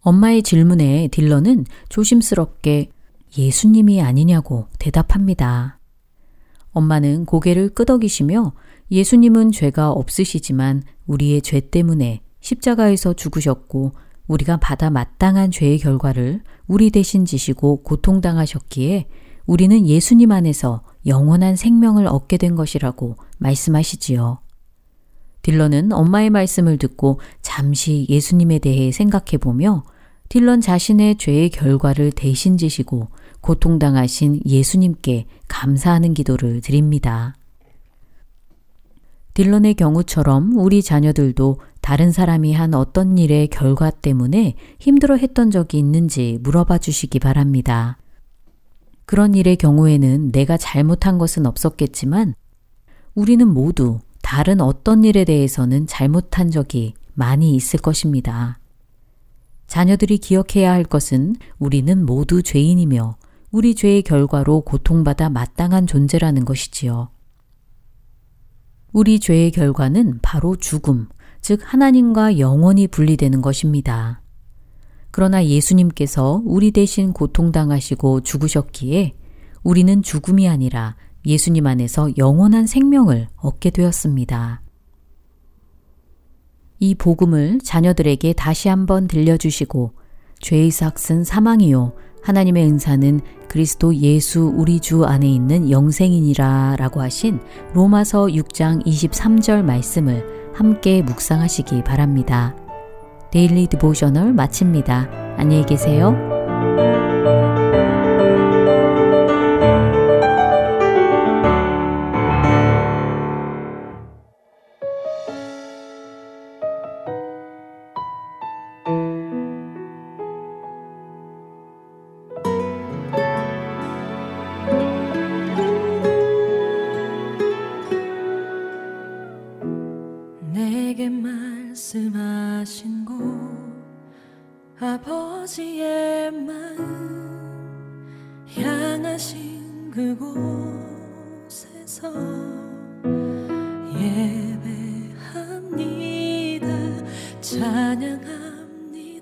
엄마의 0.00 0.42
질문에 0.42 1.08
딜런은 1.12 1.64
조심스럽게 1.88 2.90
예수님이 3.38 4.02
아니냐고 4.02 4.66
대답합니다. 4.78 5.78
엄마는 6.74 7.24
고개를 7.24 7.70
끄덕이시며 7.70 8.52
예수님은 8.90 9.52
죄가 9.52 9.90
없으시지만 9.90 10.82
우리의 11.06 11.40
죄 11.40 11.60
때문에 11.60 12.20
십자가에서 12.40 13.14
죽으셨고 13.14 13.92
우리가 14.26 14.58
받아 14.58 14.90
마땅한 14.90 15.50
죄의 15.50 15.78
결과를 15.78 16.42
우리 16.66 16.90
대신 16.90 17.24
지시고 17.24 17.82
고통당하셨기에 17.82 19.06
우리는 19.46 19.86
예수님 19.86 20.32
안에서 20.32 20.82
영원한 21.06 21.56
생명을 21.56 22.06
얻게 22.06 22.36
된 22.36 22.54
것이라고 22.54 23.16
말씀하시지요. 23.38 24.38
딜런은 25.42 25.92
엄마의 25.92 26.30
말씀을 26.30 26.78
듣고 26.78 27.20
잠시 27.42 28.06
예수님에 28.08 28.58
대해 28.58 28.90
생각해 28.90 29.36
보며 29.38 29.84
딜런 30.30 30.62
자신의 30.62 31.16
죄의 31.18 31.50
결과를 31.50 32.12
대신 32.12 32.56
지시고 32.56 33.08
고통당하신 33.44 34.40
예수님께 34.46 35.26
감사하는 35.48 36.14
기도를 36.14 36.62
드립니다. 36.62 37.34
딜런의 39.34 39.74
경우처럼 39.74 40.56
우리 40.56 40.82
자녀들도 40.82 41.58
다른 41.82 42.10
사람이 42.10 42.54
한 42.54 42.72
어떤 42.72 43.18
일의 43.18 43.48
결과 43.48 43.90
때문에 43.90 44.54
힘들어 44.78 45.16
했던 45.16 45.50
적이 45.50 45.78
있는지 45.80 46.38
물어봐 46.42 46.78
주시기 46.78 47.18
바랍니다. 47.18 47.98
그런 49.04 49.34
일의 49.34 49.56
경우에는 49.56 50.32
내가 50.32 50.56
잘못한 50.56 51.18
것은 51.18 51.44
없었겠지만 51.44 52.34
우리는 53.14 53.46
모두 53.46 53.98
다른 54.22 54.62
어떤 54.62 55.04
일에 55.04 55.24
대해서는 55.24 55.86
잘못한 55.86 56.50
적이 56.50 56.94
많이 57.12 57.54
있을 57.54 57.78
것입니다. 57.78 58.58
자녀들이 59.66 60.16
기억해야 60.16 60.72
할 60.72 60.84
것은 60.84 61.36
우리는 61.58 62.06
모두 62.06 62.42
죄인이며 62.42 63.16
우리 63.54 63.76
죄의 63.76 64.02
결과로 64.02 64.62
고통받아 64.62 65.30
마땅한 65.30 65.86
존재라는 65.86 66.44
것이지요. 66.44 67.10
우리 68.92 69.20
죄의 69.20 69.52
결과는 69.52 70.18
바로 70.22 70.56
죽음, 70.56 71.06
즉 71.40 71.60
하나님과 71.62 72.40
영원히 72.40 72.88
분리되는 72.88 73.42
것입니다. 73.42 74.22
그러나 75.12 75.46
예수님께서 75.46 76.42
우리 76.44 76.72
대신 76.72 77.12
고통당하시고 77.12 78.22
죽으셨기에 78.22 79.14
우리는 79.62 80.02
죽음이 80.02 80.48
아니라 80.48 80.96
예수님 81.24 81.68
안에서 81.68 82.10
영원한 82.18 82.66
생명을 82.66 83.28
얻게 83.36 83.70
되었습니다. 83.70 84.62
이 86.80 86.96
복음을 86.96 87.60
자녀들에게 87.62 88.32
다시 88.32 88.68
한번 88.68 89.06
들려주시고 89.06 89.92
죄의 90.40 90.72
삯은 90.72 91.22
사망이요 91.22 91.92
하나님의 92.24 92.64
은사는 92.64 93.20
그리스도 93.48 93.94
예수 93.94 94.52
우리 94.56 94.80
주 94.80 95.04
안에 95.04 95.28
있는 95.28 95.70
영생이니라 95.70 96.76
라고 96.78 97.00
하신 97.00 97.38
로마서 97.74 98.26
6장 98.26 98.84
23절 98.84 99.62
말씀을 99.62 100.52
함께 100.54 101.02
묵상하시기 101.02 101.84
바랍니다. 101.84 102.56
Daily 103.30 103.66
Devotional 103.66 104.32
마칩니다. 104.32 105.08
안녕히 105.36 105.64
계세요. 105.66 106.33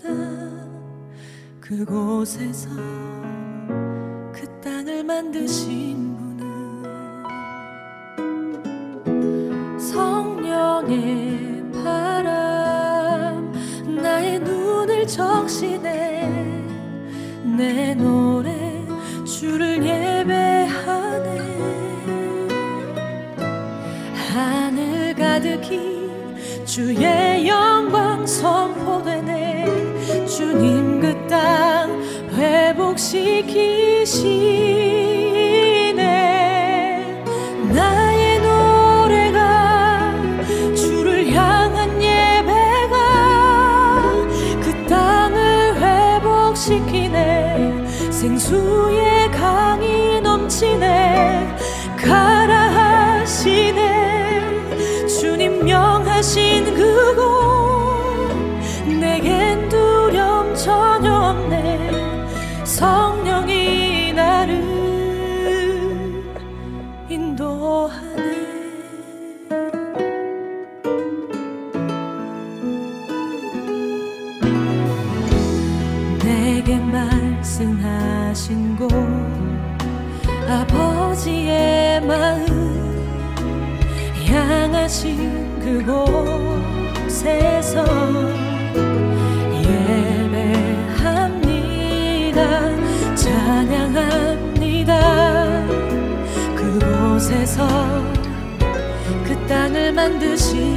찬양합니다. 0.02 0.66
그곳에서 1.60 2.68
그 4.32 4.60
땅을 4.62 5.04
만드신 5.04 6.16
분은 6.16 6.42
성령의 9.78 11.70
바람 11.84 13.52
나의 14.02 14.40
눈을 14.40 15.06
적시네. 15.06 16.66
내 17.56 17.94
노래 17.94 18.84
주를 19.24 19.82
예배하네. 19.84 21.42
하늘 24.32 25.14
가득히 25.14 25.92
주의 26.64 27.46
영광 27.46 28.26
선포되네 28.26 28.91
주님 30.42 30.98
그 31.00 31.26
땅 31.28 32.02
회복시키시 32.36 33.52
땅을 100.02 100.18
만 100.18 100.71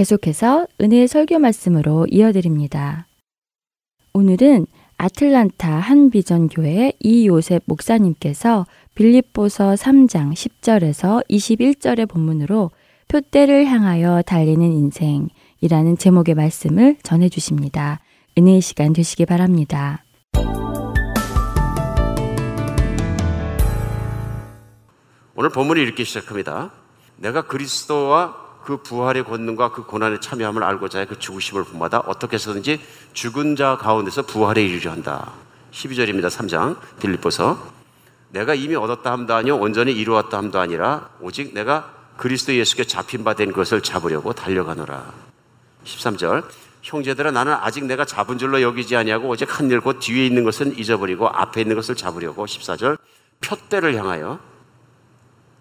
계속해서 0.00 0.66
은혜의 0.80 1.08
설교 1.08 1.38
말씀으로 1.38 2.06
이어드립니다. 2.10 3.06
오늘은 4.14 4.66
아틀란타 4.96 5.70
한비전 5.70 6.48
교회 6.48 6.94
이요셉 7.00 7.64
목사님께서 7.66 8.64
빌립보서 8.94 9.74
3장 9.74 10.32
10절에서 10.32 11.22
21절의 11.28 12.08
본문으로 12.08 12.70
표대를 13.08 13.66
향하여 13.66 14.22
달리는 14.22 14.72
인생이라는 14.72 15.98
제목의 15.98 16.34
말씀을 16.34 16.96
전해 17.02 17.28
주십니다. 17.28 18.00
은혜의 18.38 18.62
시간 18.62 18.94
되시기 18.94 19.26
바랍니다. 19.26 20.02
오늘 25.34 25.50
본문이 25.50 25.82
이렇게 25.82 26.04
시작합니다. 26.04 26.72
내가 27.18 27.42
그리스도와 27.42 28.39
그 28.64 28.78
부활의 28.78 29.24
권능과 29.24 29.72
그 29.72 29.84
고난에 29.84 30.20
참여함을 30.20 30.62
알고자 30.62 31.00
해그 31.00 31.18
죽으심을 31.18 31.64
본마다 31.64 31.98
어떻게 32.00 32.34
해서든지 32.34 32.80
죽은 33.12 33.56
자 33.56 33.76
가운데서 33.78 34.22
부활에 34.22 34.62
이르려 34.64 34.90
한다. 34.92 35.32
12절입니다. 35.72 36.28
3장 36.28 36.76
빌립보서 37.00 37.58
내가 38.30 38.54
이미 38.54 38.76
얻었다 38.76 39.10
함도 39.12 39.34
아니요 39.34 39.56
온전히 39.56 39.92
이루었다 39.92 40.38
함도 40.38 40.60
아니라 40.60 41.10
오직 41.20 41.52
내가 41.54 41.92
그리스도 42.16 42.54
예수께 42.54 42.84
잡힌 42.84 43.24
바 43.24 43.34
된 43.34 43.52
것을 43.52 43.80
잡으려고 43.80 44.32
달려가노라. 44.32 45.12
13절 45.84 46.44
형제들아 46.82 47.30
나는 47.30 47.52
아직 47.54 47.84
내가 47.86 48.04
잡은 48.04 48.38
줄로 48.38 48.60
여기지 48.62 48.96
아니하고 48.96 49.28
오직 49.28 49.58
한일 49.58 49.80
곧 49.80 49.98
뒤에 50.00 50.26
있는 50.26 50.44
것은 50.44 50.78
잊어버리고 50.78 51.28
앞에 51.28 51.62
있는 51.62 51.76
것을 51.76 51.94
잡으려고 51.94 52.46
14절 52.46 52.98
표대를 53.40 53.96
향하여 53.96 54.38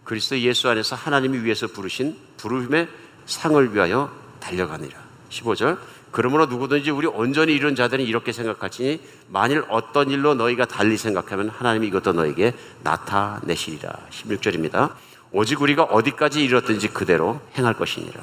그리스도 0.10 0.40
예수 0.40 0.68
안에서 0.68 0.96
하나님이 0.96 1.44
위해서 1.44 1.68
부르신 1.68 2.18
부르심의 2.38 2.88
상을 3.28 3.76
위하여 3.76 4.12
달려가니라. 4.40 4.98
15절 5.30 5.78
그러므로 6.10 6.48
누구든지 6.48 6.90
우리 6.90 7.06
온전히 7.06 7.54
이룬 7.54 7.76
자들은 7.76 8.04
이렇게 8.04 8.32
생각하시니 8.32 9.02
만일 9.28 9.64
어떤 9.70 10.10
일로 10.10 10.34
너희가 10.34 10.66
달리 10.66 10.98
생각하면 10.98 11.50
하나님이 11.50 11.90
이것도 11.90 12.14
너에게 12.14 12.56
나타내시리라. 12.82 14.00
16절입니다. 14.10 14.94
오직 15.32 15.62
우리가 15.62 15.84
어디까지 15.84 16.44
이뤘든지 16.44 16.88
그대로 16.88 17.40
행할 17.56 17.76
것이니라. 17.76 18.20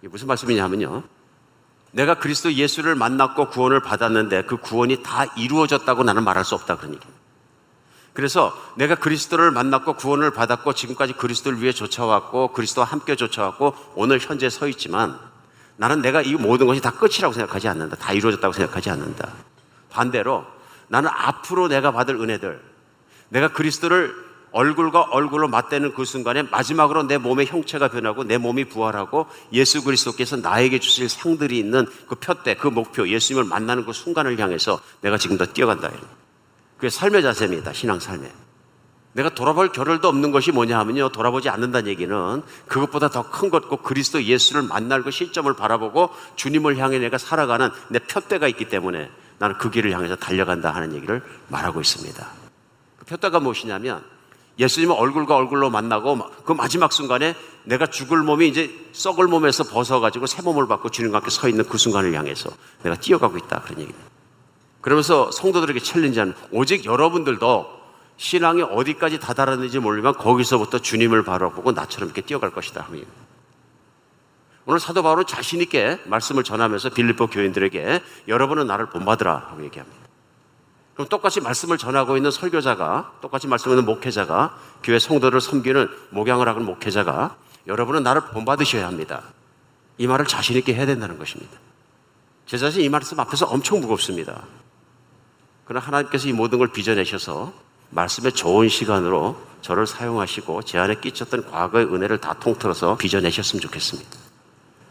이게 0.00 0.08
무슨 0.08 0.26
말씀이냐면요. 0.26 1.02
내가 1.90 2.14
그리스도 2.14 2.50
예수를 2.54 2.94
만났고 2.94 3.50
구원을 3.50 3.82
받았는데 3.82 4.44
그 4.44 4.56
구원이 4.56 5.02
다 5.02 5.26
이루어졌다고 5.36 6.04
나는 6.04 6.24
말할 6.24 6.46
수 6.46 6.54
없다 6.54 6.78
그런 6.78 6.94
얘기입니다. 6.94 7.27
그래서 8.18 8.52
내가 8.74 8.96
그리스도를 8.96 9.52
만났고 9.52 9.92
구원을 9.92 10.32
받았고 10.32 10.72
지금까지 10.72 11.12
그리스도를 11.12 11.62
위해 11.62 11.70
쫓아왔고 11.70 12.48
그리스도와 12.48 12.84
함께 12.84 13.14
쫓아왔고 13.14 13.76
오늘 13.94 14.18
현재 14.18 14.50
서 14.50 14.66
있지만 14.66 15.16
나는 15.76 16.02
내가 16.02 16.20
이 16.20 16.34
모든 16.34 16.66
것이 16.66 16.80
다 16.80 16.90
끝이라고 16.90 17.32
생각하지 17.32 17.68
않는다. 17.68 17.94
다 17.94 18.12
이루어졌다고 18.12 18.52
생각하지 18.52 18.90
않는다. 18.90 19.32
반대로 19.90 20.44
나는 20.88 21.10
앞으로 21.14 21.68
내가 21.68 21.92
받을 21.92 22.16
은혜들, 22.16 22.60
내가 23.28 23.52
그리스도를 23.52 24.12
얼굴과 24.50 25.10
얼굴로 25.12 25.46
맞대는 25.46 25.94
그 25.94 26.04
순간에 26.04 26.42
마지막으로 26.42 27.04
내 27.04 27.18
몸의 27.18 27.46
형체가 27.46 27.86
변하고 27.86 28.24
내 28.24 28.36
몸이 28.36 28.64
부활하고 28.64 29.28
예수 29.52 29.84
그리스도께서 29.84 30.38
나에게 30.38 30.80
주실 30.80 31.08
상들이 31.08 31.56
있는 31.56 31.86
그 32.08 32.16
표대, 32.16 32.56
그 32.56 32.66
목표, 32.66 33.08
예수님을 33.08 33.44
만나는 33.44 33.86
그 33.86 33.92
순간을 33.92 34.40
향해서 34.40 34.80
내가 35.02 35.18
지금 35.18 35.38
더 35.38 35.46
뛰어간다. 35.46 35.92
그게 36.78 36.90
삶의 36.90 37.22
자세입니다. 37.22 37.72
신앙 37.72 38.00
삶에. 38.00 38.32
내가 39.12 39.30
돌아볼 39.30 39.72
겨를도 39.72 40.06
없는 40.06 40.30
것이 40.30 40.52
뭐냐 40.52 40.78
하면요. 40.78 41.08
돌아보지 41.08 41.48
않는다는 41.48 41.90
얘기는 41.90 42.42
그것보다 42.68 43.08
더 43.10 43.22
큰 43.30 43.50
것, 43.50 43.68
꼭 43.68 43.82
그리스도 43.82 44.22
예수를 44.22 44.62
만날 44.62 45.02
그 45.02 45.10
시점을 45.10 45.52
바라보고 45.54 46.10
주님을 46.36 46.78
향해 46.78 46.98
내가 46.98 47.18
살아가는 47.18 47.70
내 47.88 47.98
표대가 47.98 48.46
있기 48.46 48.68
때문에 48.68 49.10
나는 49.38 49.58
그 49.58 49.70
길을 49.70 49.92
향해서 49.92 50.16
달려간다 50.16 50.70
하는 50.70 50.94
얘기를 50.94 51.22
말하고 51.48 51.80
있습니다. 51.80 52.26
그 52.98 53.04
표대가 53.06 53.40
무엇이냐면 53.40 54.04
예수님을 54.58 54.94
얼굴과 54.96 55.36
얼굴로 55.36 55.70
만나고 55.70 56.18
그 56.44 56.52
마지막 56.52 56.92
순간에 56.92 57.34
내가 57.64 57.86
죽을 57.86 58.22
몸이 58.22 58.48
이제 58.48 58.70
썩을 58.92 59.26
몸에서 59.26 59.64
벗어가지고 59.64 60.26
새 60.26 60.42
몸을 60.42 60.68
받고 60.68 60.90
주님과 60.90 61.18
함께 61.18 61.30
서 61.30 61.48
있는 61.48 61.64
그 61.68 61.76
순간을 61.78 62.14
향해서 62.14 62.50
내가 62.82 62.96
뛰어가고 62.96 63.36
있다. 63.36 63.62
그런 63.62 63.80
얘기입니다. 63.80 64.07
그러면서 64.80 65.30
성도들에게 65.30 65.80
챌린지하는 65.80 66.34
오직 66.50 66.84
여러분들도 66.84 67.78
신앙이 68.16 68.62
어디까지 68.62 69.20
다다랐는지 69.20 69.78
모르지만 69.78 70.14
거기서부터 70.14 70.78
주님을 70.78 71.22
바라보고 71.24 71.72
나처럼 71.72 72.08
이렇게 72.08 72.20
뛰어갈 72.20 72.50
것이다. 72.50 72.88
오늘 74.66 74.80
사도 74.80 75.02
바울은 75.02 75.24
자신 75.26 75.60
있게 75.62 75.98
말씀을 76.04 76.44
전하면서 76.44 76.90
빌립보 76.90 77.28
교인들에게 77.28 78.02
여러분은 78.28 78.66
나를 78.66 78.90
본받으라 78.90 79.34
하고 79.50 79.64
얘기합니다. 79.64 79.98
그럼 80.94 81.08
똑같이 81.08 81.40
말씀을 81.40 81.78
전하고 81.78 82.16
있는 82.16 82.32
설교자가 82.32 83.12
똑같이 83.20 83.46
말씀하는 83.46 83.84
목회자가 83.84 84.58
교회 84.82 84.98
성도를 84.98 85.40
섬기는 85.40 85.88
목양을 86.10 86.48
하는 86.48 86.64
목회자가 86.64 87.36
여러분은 87.68 88.02
나를 88.02 88.22
본받으셔야 88.32 88.86
합니다. 88.86 89.22
이 89.96 90.06
말을 90.06 90.26
자신 90.26 90.56
있게 90.56 90.74
해야 90.74 90.86
된다는 90.86 91.16
것입니다. 91.18 91.56
제 92.46 92.58
자신 92.58 92.82
이 92.82 92.88
말씀 92.88 93.18
앞에서 93.20 93.46
엄청 93.46 93.80
무겁습니다. 93.80 94.42
그러나 95.68 95.84
하나님께서 95.86 96.28
이 96.28 96.32
모든 96.32 96.58
걸 96.58 96.68
빚어내셔서 96.68 97.52
말씀의 97.90 98.32
좋은 98.32 98.70
시간으로 98.70 99.36
저를 99.60 99.86
사용하시고 99.86 100.62
제 100.62 100.78
안에 100.78 100.94
끼쳤던 100.94 101.50
과거의 101.50 101.84
은혜를 101.84 102.22
다 102.22 102.32
통틀어서 102.32 102.96
빚어내셨으면 102.96 103.60
좋겠습니다. 103.60 104.10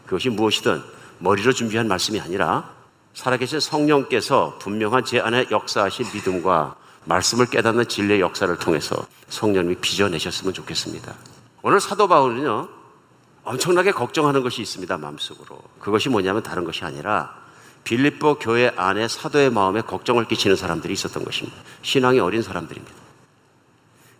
그것이 0.04 0.30
무엇이든 0.30 0.80
머리로 1.18 1.52
준비한 1.52 1.88
말씀이 1.88 2.20
아니라 2.20 2.70
살아계신 3.14 3.58
성령께서 3.58 4.56
분명한 4.60 5.04
제 5.04 5.18
안에 5.18 5.46
역사하신 5.50 6.06
믿음과 6.14 6.76
말씀을 7.06 7.46
깨닫는 7.46 7.88
진리의 7.88 8.20
역사를 8.20 8.56
통해서 8.56 9.04
성령님이 9.30 9.76
빚어내셨으면 9.80 10.54
좋겠습니다. 10.54 11.12
오늘 11.62 11.80
사도 11.80 12.06
바울은요, 12.06 12.68
엄청나게 13.42 13.90
걱정하는 13.90 14.44
것이 14.44 14.62
있습니다, 14.62 14.96
마음속으로. 14.96 15.58
그것이 15.80 16.08
뭐냐면 16.08 16.44
다른 16.44 16.62
것이 16.62 16.84
아니라 16.84 17.34
빌립보 17.88 18.34
교회 18.34 18.70
안에 18.76 19.08
사도의 19.08 19.48
마음에 19.48 19.80
걱정을 19.80 20.26
끼치는 20.26 20.56
사람들이 20.56 20.92
있었던 20.92 21.24
것입니다. 21.24 21.56
신앙이 21.80 22.20
어린 22.20 22.42
사람들입니다. 22.42 22.94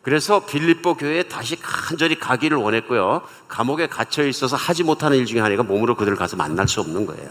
그래서 0.00 0.46
빌립보 0.46 0.94
교회에 0.94 1.24
다시 1.24 1.56
간절히 1.60 2.18
가기를 2.18 2.56
원했고요. 2.56 3.20
감옥에 3.46 3.86
갇혀 3.86 4.26
있어서 4.26 4.56
하지 4.56 4.84
못하는 4.84 5.18
일 5.18 5.26
중에 5.26 5.40
하나가 5.40 5.62
몸으로 5.64 5.96
그들을 5.96 6.16
가서 6.16 6.38
만날 6.38 6.66
수 6.66 6.80
없는 6.80 7.04
거예요. 7.04 7.30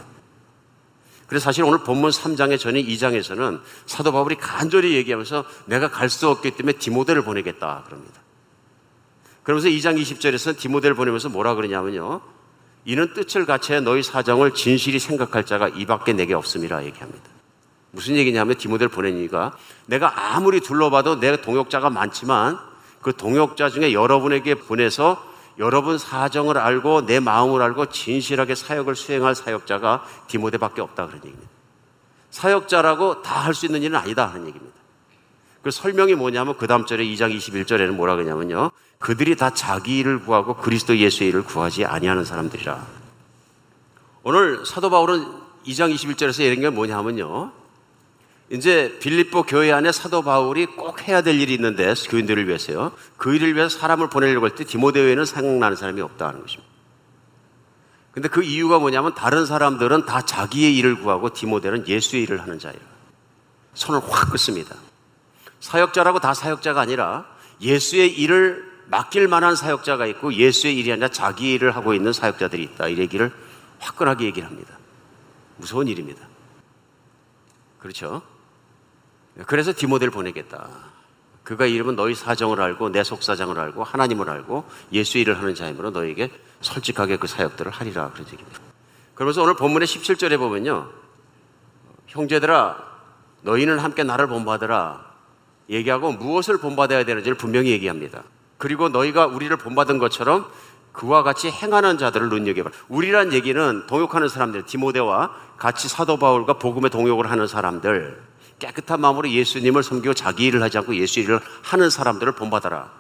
그래서 1.26 1.46
사실 1.46 1.64
오늘 1.64 1.80
본문 1.80 2.12
3장의 2.12 2.60
전인 2.60 2.86
2장에서는 2.86 3.60
사도 3.88 4.12
바울이 4.12 4.36
간절히 4.36 4.94
얘기하면서 4.94 5.44
내가 5.66 5.90
갈 5.90 6.08
수 6.08 6.30
없기 6.30 6.52
때문에 6.52 6.78
디모데를 6.78 7.24
보내겠다 7.24 7.84
그럽니다. 7.88 8.22
그러면서 9.42 9.70
2장 9.70 10.00
20절에서 10.00 10.56
디모데를 10.56 10.96
보내면서 10.96 11.30
뭐라 11.30 11.56
그러냐면요. 11.56 12.37
이는 12.88 13.14
뜻을 13.14 13.46
갖춰야 13.46 13.82
너희 13.82 14.02
사정을 14.02 14.54
진실이 14.54 15.00
생각할 15.00 15.46
자가 15.46 15.68
이밖에 15.68 16.14
내게 16.14 16.34
없음이라 16.34 16.86
얘기합니다. 16.86 17.30
무슨 17.92 18.16
얘기냐면 18.16 18.56
디모데를 18.58 18.88
보낸 18.90 19.18
이유가 19.18 19.58
내가 19.88 20.36
아무리 20.36 20.62
둘러봐도 20.62 21.20
내 21.20 21.36
동역자가 21.42 21.90
많지만 21.90 22.58
그 23.02 23.14
동역자 23.14 23.70
중에 23.72 23.92
여러분에게 23.92 24.56
보내서 24.56 25.22
여러분 25.60 25.98
사정을 25.98 26.58
알고 26.58 27.06
내 27.06 27.20
마음을 27.20 27.62
알고 27.62 27.88
진실하게 27.88 28.56
사역을 28.56 28.96
수행할 28.96 29.36
사역자가 29.36 30.06
디모데밖에 30.28 30.80
없다 30.82 31.08
그런 31.08 31.18
얘기입니다. 31.18 31.50
사역자라고 32.32 33.22
다 33.22 33.42
할 33.42 33.54
수 33.54 33.66
있는 33.66 33.84
일은 33.84 33.98
아니다 33.98 34.28
하는 34.28 34.48
얘기입니다. 34.48 34.77
그 35.62 35.72
설명이 35.72 36.16
뭐냐면 36.16 36.56
그 36.58 36.68
다음 36.68 36.86
절에 36.86 37.04
2장 37.06 37.36
21절에는 37.36 37.92
뭐라 37.92 38.16
그러냐면요. 38.16 38.72
그들이 39.00 39.36
다 39.36 39.54
자기 39.54 40.00
일을 40.00 40.20
구하고 40.22 40.56
그리스도 40.56 40.98
예수의 40.98 41.30
일을 41.30 41.44
구하지 41.44 41.86
아니하는 41.86 42.26
사람들이라. 42.26 42.86
오늘 44.24 44.66
사도 44.66 44.90
바울은 44.90 45.26
2장 45.66 45.94
21절에서 45.94 46.42
이런 46.42 46.62
게 46.62 46.70
뭐냐면요. 46.70 47.52
이제 48.50 48.98
빌립보 49.02 49.44
교회 49.44 49.72
안에 49.74 49.92
사도 49.92 50.22
바울이 50.22 50.68
꼭 50.68 51.06
해야 51.08 51.22
될 51.22 51.40
일이 51.40 51.54
있는데 51.56 51.94
교인들을 52.10 52.48
위해서요. 52.48 52.94
그 53.18 53.36
일을 53.36 53.56
위해서 53.56 53.78
사람을 53.78 54.10
보내려고 54.10 54.46
할 54.46 54.56
때 54.56 54.64
디모데에는 54.64 55.26
생각나는 55.26 55.76
사람이 55.76 56.00
없다는 56.02 56.42
것입니다. 56.42 56.72
근데 58.14 58.30
그 58.30 58.42
이유가 58.42 58.80
뭐냐면 58.80 59.14
다른 59.14 59.46
사람들은 59.46 60.06
다 60.06 60.22
자기의 60.22 60.76
일을 60.78 61.02
구하고 61.02 61.34
디모데는 61.34 61.88
예수의 61.88 62.24
일을 62.24 62.42
하는 62.42 62.58
자예요. 62.58 62.80
손을 63.74 64.02
확 64.10 64.32
긋습니다. 64.32 64.76
사역자라고 65.60 66.20
다 66.20 66.34
사역자가 66.34 66.82
아니라 66.82 67.26
예수의 67.62 68.14
일을 68.20 68.68
맡길 68.88 69.28
만한 69.28 69.56
사역자가 69.56 70.06
있고 70.08 70.34
예수의 70.34 70.78
일이 70.78 70.92
아니라 70.92 71.10
자기 71.10 71.54
일을 71.54 71.76
하고 71.76 71.94
있는 71.94 72.14
사역자들이 72.14 72.64
있다. 72.64 72.88
이 72.88 72.98
얘기를 72.98 73.32
화끈하게 73.80 74.26
얘기를 74.26 74.48
합니다. 74.48 74.78
무서운 75.58 75.88
일입니다. 75.88 76.26
그렇죠? 77.80 78.22
그래서 79.46 79.74
디모데를 79.76 80.12
보내겠다. 80.12 80.68
그가 81.44 81.66
이름은 81.66 81.96
너희 81.96 82.14
사정을 82.16 82.60
알고 82.60 82.90
내 82.90 83.04
속사정을 83.04 83.60
알고 83.60 83.84
하나님을 83.84 84.30
알고 84.30 84.66
예수 84.92 85.18
일을 85.18 85.38
하는 85.38 85.56
자이므로 85.56 85.92
너에게 85.92 86.30
솔직하게 86.62 87.18
그 87.18 87.28
사역들을 87.28 87.72
하리라 87.72 88.10
그런 88.12 88.28
얘기입니다. 88.28 88.60
그러면서 89.16 89.44
오늘 89.44 89.56
본문의 89.56 89.88
17절에 89.88 90.38
보면요. 90.38 90.90
형제들아 92.08 92.78
너희는 93.44 93.80
함께 93.80 94.04
나를 94.04 94.28
본받으라 94.28 95.06
얘기하고 95.70 96.12
무엇을 96.14 96.58
본받아야 96.60 97.04
되는지를 97.04 97.36
분명히 97.38 97.72
얘기합니다. 97.72 98.24
그리고 98.58 98.90
너희가 98.90 99.28
우리를 99.28 99.56
본받은 99.58 99.98
것처럼 100.00 100.48
그와 100.92 101.22
같이 101.22 101.52
행하는 101.52 101.98
자들을 101.98 102.30
눈여겨봐. 102.30 102.72
우리란 102.90 103.32
얘기는 103.34 103.86
동역하는 103.88 104.30
사람들, 104.30 104.66
디모데와 104.66 105.32
같이 105.58 105.88
사도 105.88 106.18
바울과 106.18 106.54
복음의 106.54 106.90
동역을 106.90 107.30
하는 107.30 107.46
사람들, 107.46 108.20
깨끗한 108.58 109.00
마음으로 109.02 109.30
예수님을 109.30 109.84
섬기고 109.84 110.16
자기 110.16 110.46
일을 110.46 110.64
하지 110.64 110.80
않고 110.80 110.96
예수 110.96 111.20
일을 111.20 111.40
하는 111.62 111.90
사람들을 111.92 112.34
본받아라. 112.34 112.92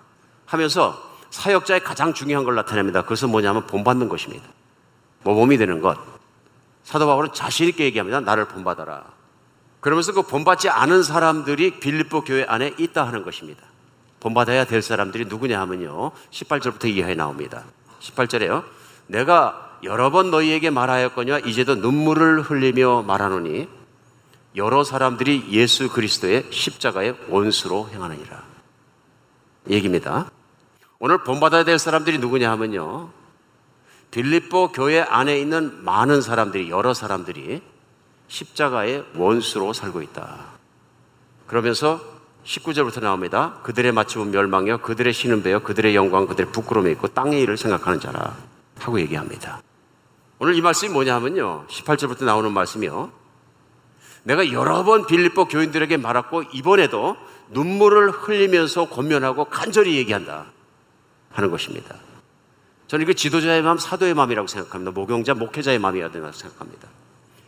하면서 0.45 1.01
사역자의 1.32 1.84
가장 1.84 2.13
중요한 2.13 2.45
걸 2.45 2.55
나타냅니다. 2.55 3.01
그것은 3.01 3.30
뭐냐면 3.30 3.65
본받는 3.65 4.09
것입니다. 4.09 4.45
모범이 5.24 5.57
되는 5.57 5.82
것. 5.82 5.97
사도 6.84 7.05
바울은 7.07 7.34
자신 7.34 7.68
있게 7.68 7.84
얘기합니다. 7.86 8.20
나를 8.20 8.45
본받아라. 8.45 9.16
그러면서 9.80 10.11
그 10.13 10.23
본받지 10.23 10.69
않은 10.69 11.03
사람들이 11.03 11.80
빌립보 11.80 12.23
교회 12.23 12.43
안에 12.43 12.73
있다 12.78 13.05
하는 13.05 13.23
것입니다. 13.23 13.63
본받아야 14.19 14.65
될 14.65 14.82
사람들이 14.82 15.25
누구냐 15.25 15.59
하면요. 15.61 16.11
18절부터 16.32 16.86
이하에 16.86 17.15
나옵니다. 17.15 17.63
18절에요. 18.01 18.63
내가 19.07 19.80
여러 19.84 20.09
번 20.09 20.32
너희에게 20.32 20.69
말하였거니와 20.69 21.39
이제도 21.39 21.75
눈물을 21.75 22.41
흘리며 22.41 23.03
말하노니 23.03 23.69
여러 24.55 24.84
사람들이 24.84 25.49
예수 25.51 25.89
그리스도의 25.89 26.47
십자가의 26.49 27.15
원수로 27.30 27.89
행하느니라. 27.89 28.43
얘기입니다. 29.69 30.32
오늘 30.99 31.23
본받아야 31.23 31.63
될 31.63 31.78
사람들이 31.78 32.17
누구냐 32.17 32.49
하면요. 32.51 33.09
빌립보 34.09 34.71
교회 34.71 35.01
안에 35.01 35.39
있는 35.39 35.84
많은 35.84 36.21
사람들이 36.21 36.71
여러 36.71 36.93
사람들이 36.93 37.61
십자가의 38.28 39.05
원수로 39.15 39.73
살고 39.73 40.01
있다. 40.01 40.57
그러면서 41.47 42.01
19절부터 42.45 43.01
나옵니다. 43.01 43.59
그들의 43.63 43.91
맞춤은 43.91 44.32
멸망이요 44.32 44.80
그들의 44.80 45.11
신은 45.13 45.43
배요 45.43 45.61
그들의 45.61 45.95
영광 45.95 46.28
그들의 46.28 46.51
부끄러움이 46.51 46.91
있고 46.91 47.07
땅의 47.07 47.41
일을 47.41 47.57
생각하는 47.57 47.99
자라 47.99 48.36
하고 48.80 48.99
얘기합니다. 48.99 49.61
오늘 50.39 50.55
이 50.55 50.61
말씀이 50.61 50.91
뭐냐면요. 50.93 51.65
18절부터 51.67 52.25
나오는 52.25 52.51
말씀이요. 52.51 53.11
내가 54.23 54.51
여러 54.51 54.84
번 54.84 55.07
빌립보 55.07 55.45
교인들에게 55.45 55.97
말했고 55.97 56.43
이번에도 56.53 57.15
눈물을 57.49 58.11
흘리면서 58.11 58.89
권면하고 58.89 59.45
간절히 59.45 59.95
얘기한다 59.97 60.45
하는 61.32 61.49
것입니다. 61.49 61.95
저는 62.88 63.03
이거 63.03 63.13
지도자의 63.13 63.61
마음, 63.61 63.78
사도의 63.78 64.13
마음이라고 64.13 64.47
생각합니다. 64.47 64.91
목용자, 64.91 65.34
목회자의 65.34 65.80
마음이어야 65.80 66.11
된다고 66.11 66.34
생각합니다. 66.34 66.88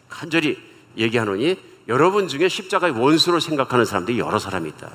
간절히 0.09 0.57
얘기하노니 0.97 1.57
여러분 1.87 2.27
중에 2.27 2.49
십자가의 2.49 2.93
원수로 2.93 3.39
생각하는 3.39 3.85
사람들이 3.85 4.19
여러 4.19 4.39
사람이 4.39 4.69
있다. 4.69 4.91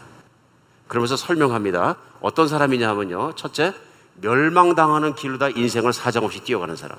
그러면서 0.88 1.16
설명합니다. 1.16 1.97
어떤 2.20 2.47
사람이냐 2.47 2.88
하면요. 2.90 3.32
첫째, 3.34 3.74
멸망당하는 4.20 5.14
길로 5.14 5.38
다 5.38 5.49
인생을 5.49 5.92
사정없이 5.92 6.45
뛰어가는 6.45 6.76
사람. 6.76 6.99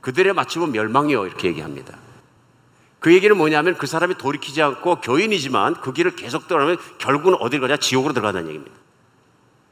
그들의 0.00 0.32
맞춤은 0.34 0.72
멸망이요. 0.72 1.26
이렇게 1.26 1.48
얘기합니다. 1.48 1.98
그 3.00 3.12
얘기는 3.12 3.36
뭐냐면 3.36 3.76
그 3.76 3.86
사람이 3.86 4.16
돌이키지 4.16 4.62
않고 4.62 5.00
교인이지만 5.00 5.80
그 5.80 5.92
길을 5.92 6.16
계속 6.16 6.48
떠나면 6.48 6.78
결국은 6.98 7.34
어딜 7.40 7.60
가냐? 7.60 7.76
지옥으로 7.76 8.14
들어간다는 8.14 8.48
얘기입니다. 8.48 8.76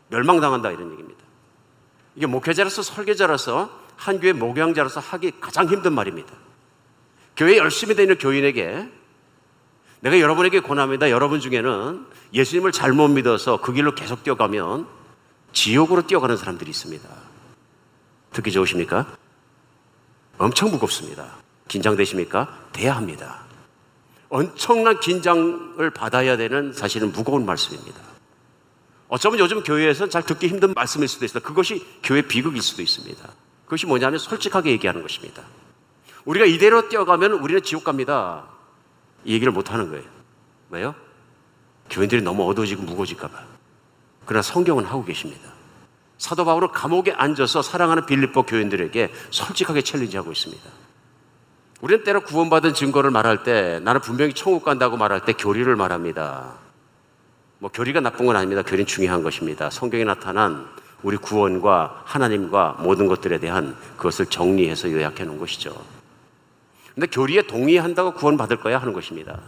멸망당한다 0.09 0.71
이런 0.71 0.93
얘기입니다. 0.93 1.21
이게 2.15 2.27
목회자로서 2.27 2.83
설계자로서 2.83 3.71
한 3.97 4.21
교회 4.21 4.33
목양자로서 4.33 5.01
하기 5.01 5.33
가장 5.41 5.69
힘든 5.69 5.95
말입니다. 5.95 6.33
교회 7.37 7.57
열심히 7.57 7.95
다니는 7.95 8.19
교인에게 8.19 8.89
내가 10.01 10.19
여러분에게 10.21 10.61
권합니다. 10.61 11.11
여러분 11.11 11.41
중에는 11.41 12.07
예수님을 12.35 12.73
잘못 12.73 13.09
믿어서 13.09 13.61
그 13.61 13.73
길로 13.73 13.95
계속 13.95 14.25
뛰어가면 14.25 14.87
지옥으로 15.53 16.07
뛰어가는 16.07 16.37
사람들이 16.37 16.71
있습니다. 16.71 17.09
듣기 18.33 18.51
좋으십니까? 18.53 19.07
엄청 20.39 20.71
무겁습니다. 20.71 21.37
긴장되십니까? 21.69 22.69
돼야 22.73 22.97
합니다. 22.97 23.43
엄청난 24.29 24.99
긴장을 24.99 25.91
받아야 25.91 26.37
되는 26.37 26.73
사실은 26.73 27.13
무거운 27.13 27.45
말씀입니다. 27.47 28.01
어쩌면 29.09 29.39
요즘 29.41 29.63
교회에서 29.63 30.09
잘 30.09 30.23
듣기 30.23 30.49
힘든 30.49 30.73
말씀일 30.73 31.07
수도 31.07 31.27
있습니다. 31.27 31.47
그것이 31.47 31.87
교회 32.03 32.23
비극일 32.23 32.63
수도 32.63 32.81
있습니다. 32.83 33.29
그것이 33.67 33.87
뭐냐면 33.87 34.19
솔직하게 34.19 34.71
얘기하는 34.71 35.03
것입니다. 35.03 35.43
우리가 36.25 36.47
이대로 36.47 36.89
뛰어가면 36.89 37.33
우리는 37.33 37.63
지옥 37.63 37.85
갑니다. 37.85 38.45
이 39.25 39.35
얘기를 39.35 39.53
못 39.53 39.73
하는 39.73 39.91
거예요. 39.91 40.05
왜요? 40.71 40.95
교인들이 41.91 42.23
너무 42.23 42.49
어두워지고 42.49 42.83
무거워질까봐. 42.83 43.39
그러나 44.25 44.43
성경은 44.43 44.85
하고 44.85 45.05
계십니다. 45.05 45.51
사도 46.19 46.45
바울은 46.45 46.69
감옥에 46.69 47.13
앉아서 47.13 47.63
사랑하는 47.63 48.07
빌립보 48.07 48.45
교인들에게 48.45 49.13
솔직하게 49.31 49.83
챌린지하고 49.83 50.31
있습니다. 50.31 50.63
우리는 51.81 52.05
때로 52.05 52.21
구원받은 52.21 52.75
증거를 52.75 53.11
말할 53.11 53.43
때 53.43 53.81
나는 53.83 54.01
분명히 54.01 54.33
천국 54.33 54.65
간다고 54.65 54.97
말할 54.97 55.25
때 55.25 55.33
교리를 55.33 55.75
말합니다. 55.75 56.55
뭐 57.59 57.71
교리가 57.73 58.01
나쁜 58.01 58.27
건 58.27 58.37
아닙니다. 58.37 58.63
교리는 58.63 58.87
중요한 58.87 59.25
것입니다. 59.25 59.69
성경에 59.69 60.05
나타난 60.05 60.69
우리 61.03 61.17
구원과 61.17 62.03
하나님과 62.05 62.77
모든 62.79 63.09
것들에 63.09 63.41
대한 63.41 63.77
그것을 63.97 64.27
정리해서 64.27 64.93
요약해 64.93 65.25
놓은 65.25 65.39
것이죠. 65.39 65.75
근데 66.95 67.07
교리에 67.07 67.43
동의한다고 67.43 68.15
구원받을 68.15 68.59
거야 68.59 68.79
하는 68.79 68.93
것입니다. 68.93 69.41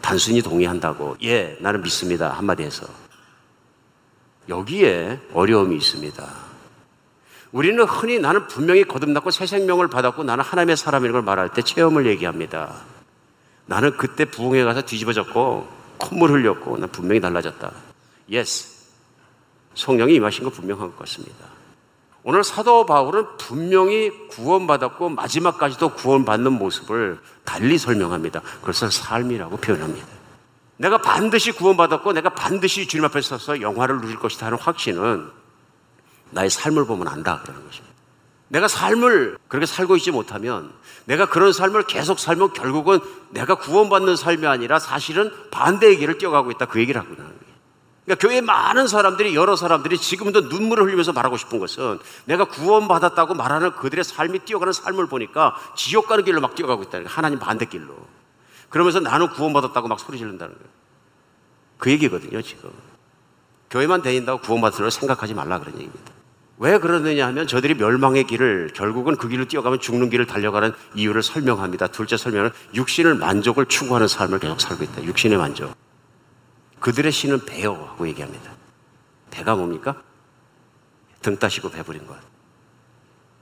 단순히 0.00 0.42
동의한다고, 0.42 1.16
예, 1.22 1.56
나는 1.60 1.82
믿습니다. 1.82 2.30
한마디 2.30 2.62
해서. 2.62 2.86
여기에 4.48 5.20
어려움이 5.34 5.76
있습니다. 5.76 6.26
우리는 7.52 7.82
흔히 7.84 8.18
나는 8.18 8.46
분명히 8.46 8.84
거듭났고 8.84 9.30
새 9.30 9.46
생명을 9.46 9.88
받았고 9.88 10.24
나는 10.24 10.44
하나님의 10.44 10.76
사람인 10.76 11.12
걸 11.12 11.22
말할 11.22 11.52
때 11.52 11.62
체험을 11.62 12.06
얘기합니다. 12.06 12.74
나는 13.66 13.96
그때 13.96 14.24
부흥회 14.24 14.64
가서 14.64 14.82
뒤집어졌고 14.82 15.68
콧물 15.98 16.30
흘렸고 16.30 16.78
난 16.78 16.90
분명히 16.90 17.20
달라졌다. 17.20 17.70
Yes. 18.30 18.78
성령이 19.74 20.14
임하신 20.14 20.44
거 20.44 20.50
분명한 20.50 20.90
것 20.90 20.98
같습니다. 21.00 21.57
오늘 22.24 22.44
사도 22.44 22.84
바울은 22.84 23.36
분명히 23.38 24.10
구원받았고 24.28 25.10
마지막까지도 25.10 25.90
구원받는 25.94 26.52
모습을 26.52 27.20
달리 27.44 27.78
설명합니다. 27.78 28.42
그래서 28.62 28.90
삶이라고 28.90 29.56
표현합니다. 29.58 30.06
내가 30.76 30.98
반드시 30.98 31.52
구원받았고 31.52 32.12
내가 32.12 32.30
반드시 32.30 32.86
주님 32.86 33.04
앞에 33.04 33.20
서서 33.20 33.60
영화를 33.60 34.00
누릴 34.00 34.18
것이다 34.18 34.46
하는 34.46 34.58
확신은 34.58 35.30
나의 36.30 36.50
삶을 36.50 36.86
보면 36.86 37.08
안다 37.08 37.40
그러는 37.42 37.64
것입니다. 37.64 37.88
내가 38.48 38.68
삶을 38.68 39.38
그렇게 39.48 39.66
살고 39.66 39.96
있지 39.96 40.10
못하면 40.10 40.72
내가 41.04 41.26
그런 41.26 41.52
삶을 41.52 41.84
계속 41.84 42.18
살면 42.18 42.52
결국은 42.52 43.00
내가 43.30 43.56
구원받는 43.56 44.16
삶이 44.16 44.46
아니라 44.46 44.78
사실은 44.78 45.30
반대의 45.50 45.98
길을 45.98 46.18
뛰어가고 46.18 46.50
있다 46.52 46.66
그 46.66 46.80
얘기를 46.80 47.00
하고 47.00 47.12
있는 47.12 47.24
거예요. 47.24 47.47
그러니까 48.08 48.26
교회에 48.26 48.40
많은 48.40 48.88
사람들이 48.88 49.34
여러 49.34 49.54
사람들이 49.54 49.98
지금도 49.98 50.40
눈물을 50.42 50.82
흘리면서 50.84 51.12
말하고 51.12 51.36
싶은 51.36 51.58
것은 51.58 51.98
내가 52.24 52.46
구원받았다고 52.46 53.34
말하는 53.34 53.72
그들의 53.72 54.02
삶이 54.02 54.40
뛰어가는 54.40 54.72
삶을 54.72 55.08
보니까 55.08 55.54
지옥 55.76 56.06
가는 56.08 56.24
길로 56.24 56.40
막 56.40 56.54
뛰어가고 56.54 56.84
있다는 56.84 57.04
거예요. 57.04 57.14
하나님 57.14 57.38
반대 57.38 57.66
길로. 57.66 57.94
그러면서 58.70 59.00
나는 59.00 59.28
구원받았다고 59.28 59.88
막 59.88 60.00
소리 60.00 60.16
지른다는 60.16 60.54
거예요. 60.54 60.70
그 61.76 61.90
얘기거든요, 61.90 62.40
지금. 62.40 62.70
교회만 63.68 64.00
다닌다고 64.00 64.40
구원받을 64.40 64.90
생각하지 64.90 65.34
말라 65.34 65.58
그런 65.58 65.74
얘기입니다. 65.74 66.12
왜 66.56 66.78
그러느냐 66.78 67.26
하면 67.26 67.46
저들이 67.46 67.74
멸망의 67.74 68.24
길을 68.24 68.70
결국은 68.74 69.16
그 69.16 69.28
길로 69.28 69.44
뛰어가면 69.44 69.80
죽는 69.80 70.08
길을 70.08 70.26
달려가는 70.26 70.72
이유를 70.94 71.22
설명합니다. 71.22 71.88
둘째 71.88 72.16
설명은 72.16 72.52
육신을 72.74 73.16
만족을 73.16 73.66
추구하는 73.66 74.08
삶을 74.08 74.38
계속 74.38 74.62
살고 74.62 74.84
있다. 74.84 75.04
육신의 75.04 75.36
만족. 75.36 75.87
그들의 76.80 77.10
신은 77.12 77.44
배요 77.44 77.72
하고 77.74 78.06
얘기합니다. 78.08 78.52
배가 79.30 79.54
뭡니까? 79.54 80.02
등 81.22 81.36
따시고 81.38 81.70
배부린 81.70 82.06
것. 82.06 82.16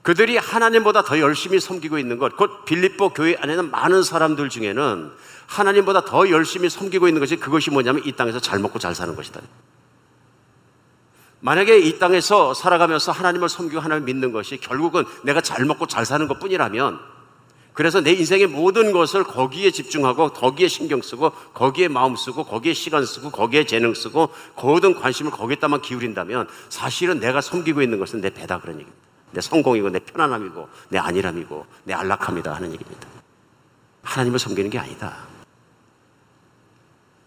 그들이 0.03 0.37
하나님보다 0.37 1.03
더 1.03 1.19
열심히 1.19 1.59
섬기고 1.59 1.99
있는 1.99 2.19
것, 2.19 2.37
곧 2.37 2.65
빌립보 2.65 3.11
교회 3.11 3.37
안에는 3.41 3.71
많은 3.71 4.05
사람들 4.05 4.49
중에는 4.49 5.11
하나님보다 5.47 6.05
더 6.05 6.31
열심히 6.31 6.71
섬기고 6.71 7.09
있는 7.09 7.21
것이 7.21 7.37
그것이 7.37 7.71
뭐냐면 7.71 8.03
이 8.05 8.13
땅에서 8.13 8.39
잘 8.39 8.61
먹고 8.61 8.79
잘 8.79 8.95
사는 8.95 9.15
것이다. 9.17 9.41
만약에 11.41 11.79
이 11.79 11.99
땅에서 11.99 12.55
살아가면서 12.55 13.13
하나님을 13.13 13.49
섬기고 13.49 13.81
하나님을 13.81 14.07
믿는 14.07 14.33
것이 14.33 14.59
결국은 14.59 15.05
내가 15.25 15.41
잘 15.41 15.65
먹고 15.65 15.87
잘 15.87 16.07
사는 16.07 16.27
것 16.29 16.39
뿐이라면 16.39 17.01
그래서 17.77 18.01
내 18.01 18.13
인생의 18.13 18.47
모든 18.47 18.91
것을 18.91 19.23
거기에 19.23 19.71
집중하고 19.71 20.31
거기에 20.31 20.67
신경 20.67 21.03
쓰고 21.03 21.31
거기에 21.53 21.89
마음 21.89 22.17
쓰고 22.17 22.45
거기에 22.45 22.73
시간 22.73 23.05
쓰고 23.05 23.31
거기에 23.31 23.67
재능 23.67 23.93
쓰고 23.93 24.31
모든 24.57 24.99
관심을 24.99 25.31
거기에다만 25.31 25.83
기울인다면 25.83 26.49
사실은 26.71 27.21
내가 27.21 27.43
섬기고 27.43 27.83
있는 27.83 27.99
것은 27.99 28.23
내 28.23 28.31
배다 28.31 28.61
그런 28.61 28.77
얘기입니다. 28.77 28.99
내 29.33 29.43
성공이고 29.43 29.91
내 29.91 29.99
편안함이고 29.99 30.69
내 30.89 30.99
안일함이고 30.99 31.67
내 31.85 31.93
안락함이다 31.93 32.55
하는 32.55 32.73
얘기입니다. 32.73 33.09
하나님을 34.05 34.39
섬기는 34.39 34.71
게 34.71 34.79
아니다. 34.79 35.15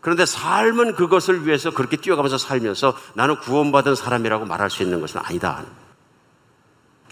그런데 0.02 0.26
삶은 0.26 0.96
그것을 0.96 1.46
위해서 1.46 1.70
그렇게 1.70 1.96
뛰어가면서 1.96 2.40
살면서 2.40 2.98
나는 3.14 3.40
구원받은 3.40 3.94
사람이라고 3.94 4.46
말할 4.46 4.72
수 4.72 4.82
있는 4.82 5.00
것은 5.00 5.22
아니다. 5.24 5.64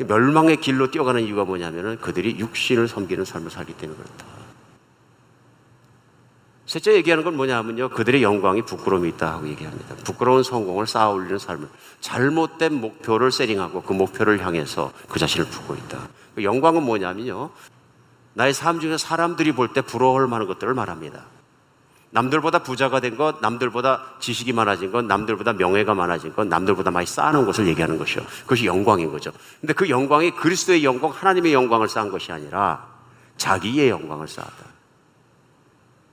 멸망의 0.04 0.58
길로 0.58 0.92
뛰어가는 0.92 1.24
이유가 1.24 1.44
뭐냐면은 1.46 1.98
그들이 2.00 2.38
육신을 2.40 2.88
섬기는 2.88 3.26
삶을 3.26 3.50
살기 3.52 3.74
때문에 3.74 3.98
그렇다. 3.98 4.26
셋째 6.66 6.94
얘기하는 6.96 7.24
건 7.24 7.38
뭐냐면요. 7.38 7.90
그들의 7.90 8.22
영광이 8.22 8.64
부끄러움이 8.64 9.08
있다 9.10 9.34
하고 9.34 9.48
얘기합니다. 9.48 9.96
부끄러운 10.04 10.44
성공을 10.44 10.86
쌓아 10.86 11.10
올리는 11.10 11.40
삶을 11.40 11.70
잘못된 12.02 12.74
목표를 12.74 13.32
세링하고 13.32 13.84
그 13.84 13.94
목표를 13.94 14.46
향해서 14.46 14.92
그 15.08 15.18
자신을 15.18 15.48
품고 15.48 15.76
있다. 15.76 16.10
그 16.36 16.44
영광은 16.44 16.84
뭐냐면요. 16.84 17.52
나의 18.34 18.54
삶 18.54 18.80
중에 18.82 18.98
사람들이 18.98 19.54
볼 19.54 19.70
때 19.74 19.82
부러워할 19.82 20.28
만한 20.28 20.48
것들을 20.48 20.74
말합니다. 20.74 21.24
남들보다 22.12 22.60
부자가 22.60 23.00
된 23.00 23.18
것, 23.18 23.42
남들보다 23.42 24.16
지식이 24.20 24.54
많아진 24.54 24.92
것, 24.92 25.04
남들보다 25.04 25.54
명예가 25.54 25.94
많아진 25.94 26.34
것, 26.34 26.48
남들보다 26.48 26.92
많이 26.92 27.06
쌓아놓은 27.06 27.46
것을 27.46 27.68
얘기하는 27.68 27.98
것이요. 27.98 28.24
그것이 28.44 28.66
영광인 28.66 29.12
거죠. 29.12 29.32
근데 29.60 29.74
그 29.74 29.90
영광이 29.90 30.32
그리스도의 30.32 30.84
영광, 30.84 31.12
하나님의 31.12 31.54
영광을 31.54 31.90
쌓은 31.90 32.10
것이 32.10 32.32
아니라 32.32 32.88
자기의 33.36 33.90
영광을 33.90 34.28
쌓았다. 34.28 34.78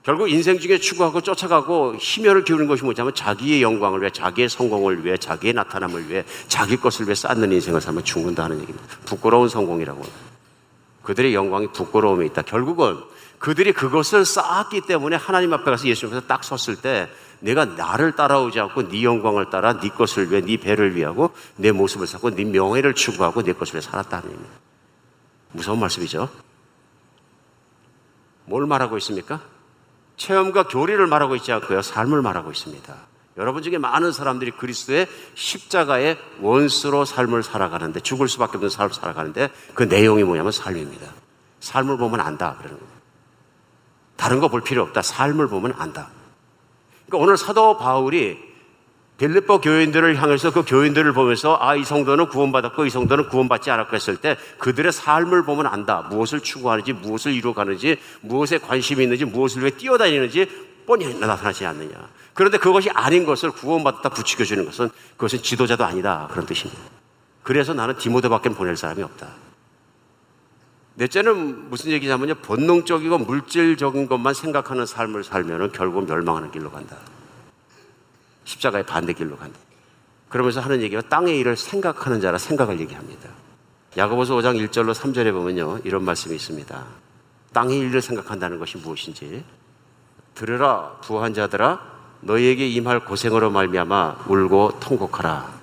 결국 0.03 0.29
인생 0.29 0.59
중에 0.59 0.77
추구하고 0.77 1.21
쫓아가고 1.21 1.95
힘혈을 1.95 2.43
기울이는 2.43 2.67
것이 2.67 2.83
뭐냐면 2.83 3.15
자기의 3.15 3.63
영광을 3.63 4.01
위해, 4.01 4.11
자기의 4.11 4.49
성공을 4.49 5.03
위해, 5.03 5.17
자기의 5.17 5.53
나타남을 5.53 6.09
위해, 6.09 6.23
자기 6.47 6.77
것을 6.77 7.05
위해 7.07 7.15
쌓는 7.15 7.51
인생을 7.51 7.81
살면 7.81 8.03
죽는다는 8.03 8.61
얘기입니다. 8.61 8.87
부끄러운 9.05 9.49
성공이라고. 9.49 10.03
그들의 11.01 11.33
영광이 11.33 11.69
부끄러움에 11.71 12.25
있다. 12.27 12.43
결국은 12.43 12.97
그들이 13.45 13.73
그것을 13.73 14.25
쌓았기 14.25 14.81
때문에 14.87 15.17
하나님 15.17 15.53
앞에 15.53 15.65
가서 15.65 15.85
예수님께서 15.85 16.25
딱 16.25 16.43
섰을 16.43 16.77
때 16.77 17.07
내가 17.41 17.63
나를 17.63 18.13
따라오지 18.13 18.59
않고 18.59 18.87
네 18.87 19.03
영광을 19.03 19.51
따라 19.51 19.79
네 19.79 19.89
것을 19.89 20.31
위해, 20.31 20.41
네 20.41 20.57
배를 20.57 20.95
위하고 20.95 21.29
내 21.55 21.71
모습을 21.71 22.07
쌓고 22.07 22.31
네 22.31 22.43
명예를 22.43 22.95
추구하고 22.95 23.43
내 23.43 23.53
것을 23.53 23.75
위해 23.75 23.81
살았다는 23.81 24.25
얘기입니다. 24.25 24.55
무서운 25.51 25.79
말씀이죠. 25.79 26.27
뭘 28.45 28.65
말하고 28.65 28.97
있습니까? 28.97 29.41
체험과 30.17 30.63
교리를 30.63 31.05
말하고 31.05 31.35
있지 31.35 31.51
않고요. 31.51 31.83
삶을 31.83 32.23
말하고 32.23 32.49
있습니다. 32.49 32.95
여러분 33.37 33.61
중에 33.61 33.77
많은 33.77 34.11
사람들이 34.11 34.51
그리스도의 34.57 35.07
십자가의 35.35 36.17
원수로 36.41 37.05
삶을 37.05 37.43
살아가는데 37.43 37.99
죽을 37.99 38.27
수밖에 38.27 38.57
없는 38.57 38.71
삶을 38.71 38.95
살아가는데 38.95 39.51
그 39.75 39.83
내용이 39.83 40.23
뭐냐면 40.23 40.51
삶입니다. 40.51 41.11
삶을 41.59 41.99
보면 41.99 42.21
안다 42.21 42.55
그러는 42.57 42.79
겁니다. 42.79 42.94
다른 44.15 44.39
거 44.39 44.47
볼 44.47 44.61
필요 44.61 44.81
없다. 44.83 45.01
삶을 45.01 45.47
보면 45.47 45.73
안다. 45.77 46.09
그러니까 47.05 47.23
오늘 47.23 47.37
사도 47.37 47.77
바울이 47.77 48.37
빌립보 49.17 49.61
교인들을 49.61 50.21
향해서 50.21 50.51
그 50.51 50.63
교인들을 50.65 51.13
보면서 51.13 51.57
아, 51.61 51.75
이 51.75 51.85
성도는 51.85 52.27
구원받았고 52.27 52.85
이 52.85 52.89
성도는 52.89 53.29
구원받지 53.29 53.71
않았고 53.71 53.95
했을 53.95 54.17
때 54.17 54.35
그들의 54.57 54.91
삶을 54.91 55.45
보면 55.45 55.67
안다. 55.67 56.01
무엇을 56.09 56.41
추구하는지, 56.41 56.93
무엇을 56.93 57.33
이루어가는지, 57.33 57.97
무엇에 58.21 58.57
관심이 58.57 59.03
있는지, 59.03 59.23
무엇을 59.23 59.61
위해 59.61 59.71
뛰어다니는지 59.71 60.49
뻔히 60.85 61.13
나타나지 61.17 61.65
않느냐. 61.65 61.91
그런데 62.33 62.57
그것이 62.57 62.89
아닌 62.89 63.25
것을 63.25 63.51
구원받았다 63.51 64.09
부추겨주는 64.09 64.65
것은 64.65 64.89
그것은 65.15 65.41
지도자도 65.41 65.85
아니다. 65.85 66.27
그런 66.31 66.45
뜻입니다. 66.45 66.81
그래서 67.41 67.73
나는 67.73 67.97
디모데밖에 67.97 68.49
보낼 68.49 68.75
사람이 68.75 69.01
없다. 69.01 69.27
넷째는 70.95 71.69
무슨 71.69 71.91
얘기냐면요. 71.91 72.35
본능적이고 72.35 73.17
물질적인 73.19 74.07
것만 74.07 74.33
생각하는 74.33 74.85
삶을 74.85 75.23
살면은 75.23 75.71
결국 75.71 76.05
멸망하는 76.07 76.51
길로 76.51 76.71
간다. 76.71 76.97
십자가의 78.45 78.85
반대 78.85 79.13
길로 79.13 79.35
간다. 79.37 79.57
그러면서 80.29 80.61
하는 80.61 80.81
얘기가 80.81 81.01
땅의 81.01 81.37
일을 81.39 81.57
생각하는 81.57 82.21
자라 82.21 82.37
생각을 82.37 82.79
얘기합니다. 82.79 83.29
야고보서 83.97 84.35
5장 84.35 84.55
1절로 84.67 84.93
3절에 84.93 85.31
보면요. 85.31 85.79
이런 85.83 86.03
말씀이 86.03 86.35
있습니다. 86.35 86.85
땅의 87.53 87.79
일을 87.79 88.01
생각한다는 88.01 88.59
것이 88.59 88.77
무엇인지 88.77 89.43
들으라 90.33 90.97
부한 91.01 91.33
자들아 91.33 91.95
너희에게 92.21 92.67
임할 92.67 93.05
고생으로 93.05 93.51
말미암아 93.51 94.25
울고 94.27 94.79
통곡하라. 94.79 95.53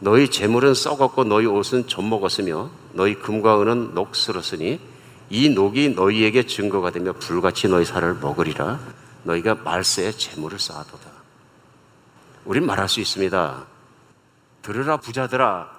너희 0.00 0.30
재물은 0.30 0.74
썩었고 0.74 1.24
너희 1.24 1.46
옷은 1.46 1.86
젖먹었으며 1.86 2.70
너희 2.92 3.14
금과 3.14 3.60
은은 3.62 3.94
녹슬었으니 3.94 4.80
이 5.30 5.48
녹이 5.48 5.90
너희에게 5.90 6.46
증거가 6.46 6.90
되며 6.90 7.12
불같이 7.12 7.68
너희 7.68 7.84
살을 7.84 8.14
먹으리라. 8.14 8.80
너희가 9.22 9.54
말세에 9.56 10.12
재물을 10.12 10.58
쌓아도다. 10.58 11.10
우린 12.44 12.66
말할 12.66 12.88
수 12.88 13.00
있습니다. 13.00 13.64
들으라 14.62 14.96
부자들아. 14.96 15.70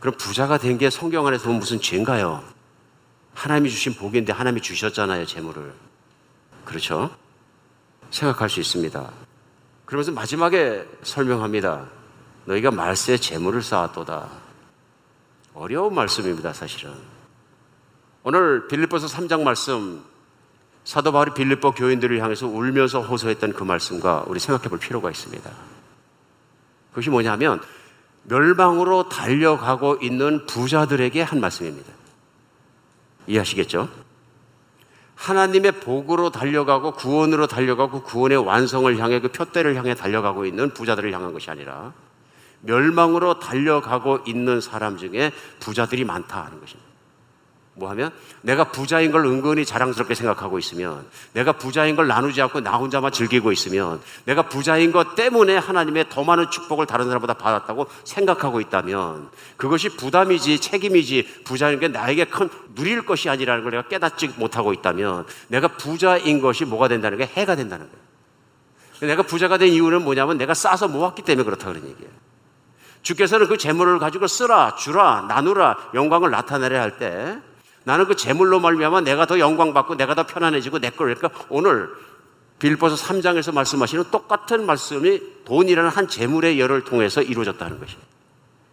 그럼 0.00 0.14
부자가 0.16 0.58
된 0.58 0.78
게 0.78 0.90
성경 0.90 1.26
안에서 1.26 1.44
보면 1.44 1.60
무슨 1.60 1.80
죄인가요? 1.80 2.42
하나님이 3.34 3.70
주신 3.70 3.94
복인데 3.94 4.32
하나님이 4.32 4.60
주셨잖아요, 4.62 5.26
재물을. 5.26 5.72
그렇죠? 6.64 7.10
생각할 8.10 8.48
수 8.48 8.60
있습니다. 8.60 9.10
그러면서 9.84 10.12
마지막에 10.12 10.86
설명합니다. 11.02 11.86
너희가 12.46 12.70
말세에 12.70 13.16
재물을 13.18 13.62
쌓았도다. 13.62 14.28
어려운 15.58 15.92
말씀입니다, 15.92 16.52
사실은. 16.52 16.92
오늘 18.22 18.68
빌립보서 18.68 19.08
3장 19.08 19.42
말씀 19.42 20.04
사도 20.84 21.10
바울이 21.10 21.32
빌립보 21.34 21.72
교인들을 21.72 22.22
향해서 22.22 22.46
울면서 22.46 23.02
호소했던 23.02 23.54
그 23.54 23.64
말씀과 23.64 24.24
우리 24.28 24.38
생각해 24.38 24.68
볼 24.68 24.78
필요가 24.78 25.10
있습니다. 25.10 25.50
그것이 26.90 27.10
뭐냐면 27.10 27.60
멸망으로 28.22 29.08
달려가고 29.08 29.98
있는 30.00 30.46
부자들에게 30.46 31.20
한 31.22 31.40
말씀입니다. 31.40 31.92
이해하시겠죠? 33.26 33.88
하나님의 35.16 35.72
복으로 35.80 36.30
달려가고 36.30 36.92
구원으로 36.92 37.48
달려가고 37.48 38.04
구원의 38.04 38.38
완성을 38.38 38.96
향해 38.98 39.20
그 39.20 39.28
표대를 39.28 39.74
향해 39.74 39.94
달려가고 39.94 40.46
있는 40.46 40.72
부자들을 40.72 41.12
향한 41.12 41.32
것이 41.32 41.50
아니라 41.50 41.92
멸망으로 42.60 43.38
달려가고 43.38 44.20
있는 44.26 44.60
사람 44.60 44.96
중에 44.96 45.32
부자들이 45.60 46.04
많다 46.04 46.44
하는 46.44 46.60
것입니다. 46.60 46.88
뭐 47.78 47.88
하면 47.90 48.10
내가 48.42 48.64
부자인 48.64 49.12
걸 49.12 49.24
은근히 49.24 49.64
자랑스럽게 49.64 50.14
생각하고 50.14 50.58
있으면 50.58 51.06
내가 51.32 51.52
부자인 51.52 51.96
걸 51.96 52.08
나누지 52.08 52.42
않고 52.42 52.60
나 52.60 52.76
혼자만 52.76 53.12
즐기고 53.12 53.52
있으면 53.52 54.00
내가 54.24 54.42
부자인 54.42 54.92
것 54.92 55.14
때문에 55.14 55.56
하나님의 55.56 56.06
더 56.10 56.24
많은 56.24 56.50
축복을 56.50 56.86
다른 56.86 57.06
사람보다 57.06 57.34
받았다고 57.34 57.86
생각하고 58.04 58.60
있다면 58.60 59.30
그것이 59.56 59.90
부담이지 59.90 60.60
책임이지 60.60 61.42
부자인 61.44 61.78
게 61.78 61.88
나에게 61.88 62.24
큰 62.24 62.50
누릴 62.74 63.06
것이 63.06 63.28
아니라는 63.30 63.62
걸 63.62 63.70
내가 63.70 63.88
깨닫지 63.88 64.34
못하고 64.36 64.72
있다면 64.72 65.26
내가 65.48 65.68
부자인 65.68 66.40
것이 66.40 66.64
뭐가 66.64 66.88
된다는 66.88 67.18
게 67.18 67.24
해가 67.24 67.56
된다는 67.56 67.86
거예요. 67.86 68.08
내가 69.00 69.22
부자가 69.22 69.58
된 69.58 69.68
이유는 69.68 70.02
뭐냐면 70.02 70.38
내가 70.38 70.54
싸서 70.54 70.88
모았기 70.88 71.22
때문에 71.22 71.44
그렇다 71.44 71.68
그런 71.68 71.88
얘기예요. 71.88 72.10
주께서는 73.02 73.48
그 73.48 73.56
재물을 73.56 73.98
가지고 73.98 74.26
쓰라, 74.26 74.74
주라, 74.76 75.24
나누라, 75.28 75.76
영광을 75.94 76.30
나타내려 76.30 76.80
할 76.80 76.98
때 76.98 77.38
나는 77.84 78.06
그 78.06 78.16
재물로 78.16 78.60
말미암아 78.60 79.00
내가 79.00 79.24
더 79.24 79.38
영광 79.38 79.72
받고 79.72 79.94
내가 79.94 80.14
더 80.14 80.26
편안해지고 80.26 80.78
내걸 80.78 81.14
그러니까 81.14 81.30
오늘 81.48 81.88
빌보서 82.58 82.96
3장에서 82.96 83.54
말씀하시는 83.54 84.04
똑같은 84.10 84.66
말씀이 84.66 85.22
돈이라는 85.46 85.88
한 85.88 86.06
재물의 86.06 86.60
열을 86.60 86.84
통해서 86.84 87.22
이루어졌다는 87.22 87.78
것이에요. 87.78 88.00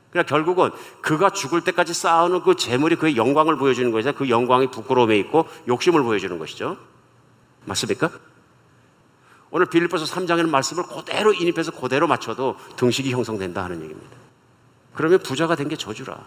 그러니까 0.10 0.30
결국은 0.30 0.72
그가 1.02 1.30
죽을 1.30 1.62
때까지 1.62 1.94
쌓아놓은 1.94 2.42
그 2.42 2.56
재물이 2.56 2.96
그의 2.96 3.16
영광을 3.16 3.58
보여주는 3.58 3.90
것이다. 3.92 4.14
그 4.14 4.30
영광이 4.30 4.72
부끄러움에 4.72 5.18
있고 5.20 5.48
욕심을 5.68 6.04
보여주는 6.04 6.38
것이죠. 6.38 6.78
맞습니까? 7.66 8.10
오늘 9.52 9.68
빌립보서 9.68 10.06
3장에는 10.06 10.50
말씀을 10.50 10.84
그대로 10.84 11.34
인입해서 11.34 11.72
그대로 11.72 12.08
맞춰도 12.08 12.58
등식이 12.76 13.12
형성된다 13.12 13.64
하는 13.64 13.82
얘기입니다. 13.84 14.18
그러면 14.94 15.20
부자가 15.20 15.56
된 15.56 15.68
게 15.70 15.76
저주라. 15.76 16.18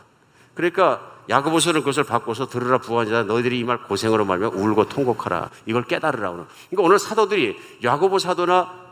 그러니까 0.54 1.12
야고보서는 1.28 1.80
그것을 1.82 2.04
바꿔서 2.04 2.48
들으라 2.48 2.78
부하자 2.78 3.24
너희들이 3.24 3.58
이 3.60 3.64
말 3.64 3.82
고생으로 3.84 4.24
말며 4.24 4.48
울고 4.48 4.88
통곡하라. 4.88 5.50
이걸 5.66 5.84
깨달으라. 5.84 6.30
그러니까 6.32 6.46
오늘 6.78 6.98
사도들이 6.98 7.56
야고보 7.84 8.18
사도나 8.18 8.88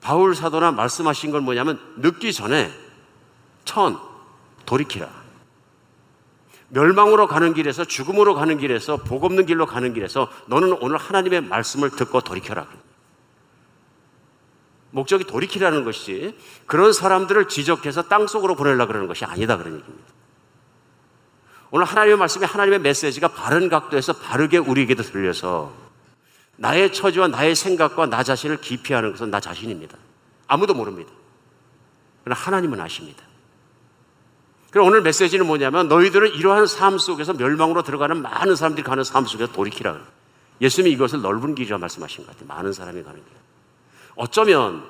바울 0.00 0.34
사도나 0.34 0.70
말씀하신 0.72 1.30
건 1.32 1.42
뭐냐면 1.44 1.80
늦기 1.98 2.32
전에 2.32 2.70
천 3.64 3.98
돌이키라. 4.66 5.08
멸망으로 6.68 7.26
가는 7.26 7.52
길에서 7.54 7.84
죽음으로 7.84 8.34
가는 8.34 8.58
길에서 8.58 8.96
복 8.98 9.24
없는 9.24 9.46
길로 9.46 9.66
가는 9.66 9.92
길에서 9.94 10.30
너는 10.46 10.78
오늘 10.80 10.96
하나님의 10.96 11.42
말씀을 11.42 11.90
듣고 11.90 12.20
돌이켜라. 12.20 12.66
목적이 14.94 15.24
돌이키라는 15.24 15.84
것이지 15.84 16.38
그런 16.66 16.92
사람들을 16.92 17.48
지적해서 17.48 18.02
땅 18.02 18.28
속으로 18.28 18.54
보내려고 18.54 18.88
그러는 18.88 19.08
것이 19.08 19.24
아니다 19.24 19.56
그런 19.56 19.74
얘기입니다. 19.74 20.08
오늘 21.72 21.84
하나님의 21.84 22.16
말씀이 22.16 22.44
하나님의 22.44 22.78
메시지가 22.78 23.28
바른 23.28 23.68
각도에서 23.68 24.12
바르게 24.12 24.58
우리에게도 24.58 25.02
들려서 25.02 25.72
나의 26.56 26.92
처지와 26.92 27.26
나의 27.26 27.56
생각과 27.56 28.06
나 28.06 28.22
자신을 28.22 28.58
기피하는 28.58 29.10
것은 29.10 29.32
나 29.32 29.40
자신입니다. 29.40 29.98
아무도 30.46 30.74
모릅니다. 30.74 31.10
그러나 32.22 32.40
하나님은 32.40 32.78
아십니다. 32.78 33.24
그럼 34.70 34.86
오늘 34.86 35.02
메시지는 35.02 35.44
뭐냐면 35.44 35.88
너희들은 35.88 36.34
이러한 36.34 36.68
삶 36.68 36.98
속에서 36.98 37.32
멸망으로 37.32 37.82
들어가는 37.82 38.22
많은 38.22 38.54
사람들이 38.54 38.84
가는 38.84 39.02
삶 39.02 39.26
속에서 39.26 39.52
돌이키라. 39.52 39.98
예수님이 40.60 40.94
이것을 40.94 41.20
넓은 41.20 41.56
길이라 41.56 41.78
말씀하신 41.78 42.24
것 42.24 42.32
같아요. 42.32 42.46
많은 42.46 42.72
사람이 42.72 43.02
가는 43.02 43.20
길. 43.24 43.43
어쩌면 44.16 44.84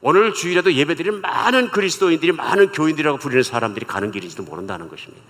오늘 0.00 0.34
주일에도 0.34 0.72
예배드리는 0.72 1.20
많은 1.20 1.70
그리스도인들이 1.70 2.32
많은 2.32 2.72
교인들이라고 2.72 3.18
부르는 3.18 3.42
사람들이 3.42 3.86
가는 3.86 4.10
길인지도 4.10 4.42
모른다는 4.42 4.88
것입니다. 4.88 5.24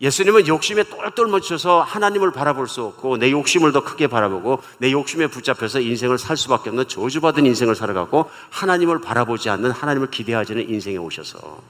예수님은 0.00 0.46
욕심에 0.46 0.84
똘똘 0.84 1.26
묻혀서 1.26 1.82
하나님을 1.82 2.32
바라볼 2.32 2.68
수 2.68 2.82
없고 2.84 3.18
내 3.18 3.30
욕심을 3.30 3.72
더 3.72 3.84
크게 3.84 4.06
바라보고 4.06 4.62
내 4.78 4.92
욕심에 4.92 5.26
붙잡혀서 5.26 5.80
인생을 5.80 6.16
살 6.16 6.38
수밖에 6.38 6.70
없는 6.70 6.88
저주받은 6.88 7.44
인생을 7.44 7.74
살아가고 7.74 8.30
하나님을 8.50 9.02
바라보지 9.02 9.50
않는 9.50 9.70
하나님을 9.72 10.10
기대하지 10.10 10.52
않는 10.54 10.70
인생에 10.70 10.96
오셔서 10.96 11.62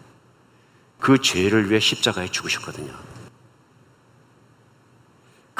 그 1.01 1.20
죄를 1.20 1.70
위해 1.70 1.80
십자가에 1.80 2.28
죽으셨거든요. 2.30 2.93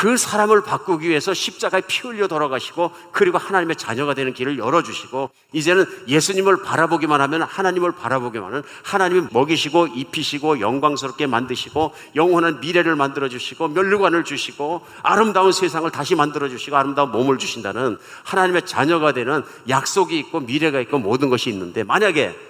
그 0.01 0.16
사람을 0.16 0.62
바꾸기 0.62 1.11
위해서 1.11 1.34
십자가에 1.34 1.82
피 1.86 2.01
흘려 2.01 2.26
돌아가시고 2.26 2.90
그리고 3.12 3.36
하나님의 3.36 3.76
자녀가 3.76 4.14
되는 4.14 4.32
길을 4.32 4.57
열어주시고 4.57 5.28
이제는 5.53 5.84
예수님을 6.09 6.62
바라보기만 6.62 7.20
하면 7.20 7.42
하나님을 7.42 7.92
바라보기만 7.92 8.48
하면 8.48 8.62
하나님이 8.82 9.26
먹이시고 9.30 9.88
입히시고 9.88 10.61
영광스럽게 10.61 11.26
만드시고 11.26 11.92
영원한 12.16 12.61
미래를 12.61 12.96
만들어주시고 12.96 13.68
멸류관을 13.68 14.24
주시고 14.24 14.80
아름다운 15.03 15.53
세상을 15.53 15.90
다시 15.90 16.14
만들어주시고 16.14 16.74
아름다운 16.74 17.12
몸을 17.12 17.36
주신다는 17.36 17.98
하나님의 18.24 18.64
자녀가 18.64 19.12
되는 19.12 19.44
약속이 19.68 20.18
있고 20.18 20.40
미래가 20.40 20.80
있고 20.80 20.98
모든 20.98 21.28
것이 21.28 21.51
있는데 21.51 21.84
만약에 21.84 22.49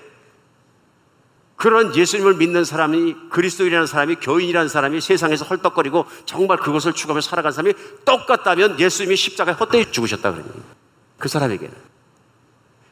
그런 1.60 1.94
예수님을 1.94 2.36
믿는 2.36 2.64
사람이 2.64 3.28
그리스도인이라는 3.28 3.86
사람이 3.86 4.16
교인이라는 4.22 4.70
사람이 4.70 4.98
세상에서 5.02 5.44
헐떡거리고 5.44 6.06
정말 6.24 6.56
그것을 6.56 6.94
추구하며 6.94 7.20
살아간 7.20 7.52
사람이 7.52 7.74
똑같다면 8.06 8.80
예수님이 8.80 9.14
십자가에 9.14 9.52
헛되이 9.56 9.92
죽으셨다 9.92 10.32
그러니 10.32 10.48
그 11.18 11.28
사람에게는. 11.28 11.74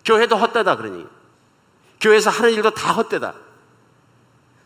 교회도 0.04 0.36
헛되다 0.36 0.76
그러니 0.76 1.06
교회에서 1.98 2.28
하는 2.28 2.52
일도 2.52 2.72
다 2.72 2.92
헛되다 2.92 3.32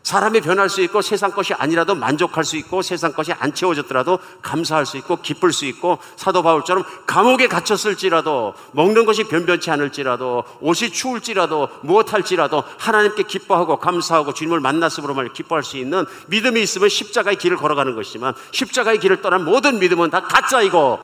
사람이 0.03 0.41
변할 0.41 0.69
수 0.69 0.81
있고 0.81 1.01
세상 1.01 1.31
것이 1.31 1.53
아니라도 1.53 1.95
만족할 1.95 2.43
수 2.43 2.57
있고 2.57 2.81
세상 2.81 3.13
것이 3.13 3.31
안 3.31 3.53
채워졌더라도 3.53 4.19
감사할 4.41 4.85
수 4.85 4.97
있고 4.97 5.21
기쁠 5.21 5.53
수 5.53 5.65
있고 5.65 5.97
사도 6.17 6.43
바울처럼 6.43 6.83
감옥에 7.07 7.47
갇혔을지라도 7.47 8.53
먹는 8.73 9.05
것이 9.05 9.23
변변치 9.23 9.71
않을지라도 9.71 10.43
옷이 10.59 10.91
추울지라도 10.91 11.69
무엇할지라도 11.83 12.63
하나님께 12.77 13.23
기뻐하고 13.23 13.79
감사하고 13.79 14.33
주님을 14.33 14.59
만났으므로 14.59 15.13
말 15.13 15.31
기뻐할 15.31 15.63
수 15.63 15.77
있는 15.77 16.05
믿음이 16.27 16.61
있으면 16.61 16.89
십자가의 16.89 17.37
길을 17.37 17.55
걸어가는 17.55 17.95
것이지만 17.95 18.33
십자가의 18.51 18.99
길을 18.99 19.21
떠난 19.21 19.45
모든 19.45 19.79
믿음은 19.79 20.09
다 20.09 20.21
가짜이고 20.23 20.99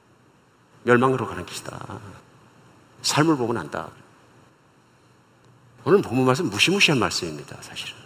멸망으로 0.84 1.26
가는 1.26 1.46
것이다. 1.46 1.78
삶을 3.02 3.38
보고 3.38 3.54
난다. 3.54 3.88
오늘 5.86 6.02
본문 6.02 6.26
말씀 6.26 6.50
무시무시한 6.50 7.00
말씀입니다, 7.00 7.56
사실은. 7.62 7.99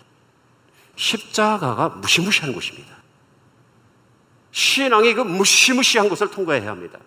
십자가가 0.95 1.89
무시무시한 1.89 2.53
곳입니다. 2.53 2.93
신앙이 4.51 5.13
그 5.13 5.21
무시무시한 5.21 6.09
곳을 6.09 6.29
통과해야 6.29 6.69
합니다. 6.69 6.99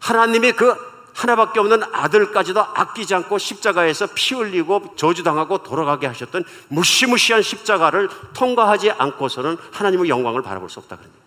하나님이 0.00 0.52
그 0.52 0.74
하나밖에 1.14 1.60
없는 1.60 1.82
아들까지도 1.92 2.60
아끼지 2.60 3.14
않고 3.14 3.38
십자가에서 3.38 4.08
피 4.14 4.34
흘리고 4.34 4.94
저주당하고 4.96 5.62
돌아가게 5.62 6.06
하셨던 6.06 6.44
무시무시한 6.68 7.42
십자가를 7.42 8.08
통과하지 8.34 8.92
않고서는 8.92 9.56
하나님의 9.72 10.08
영광을 10.08 10.42
바라볼 10.42 10.70
수 10.70 10.78
없다 10.80 10.96
그럽니다. 10.96 11.20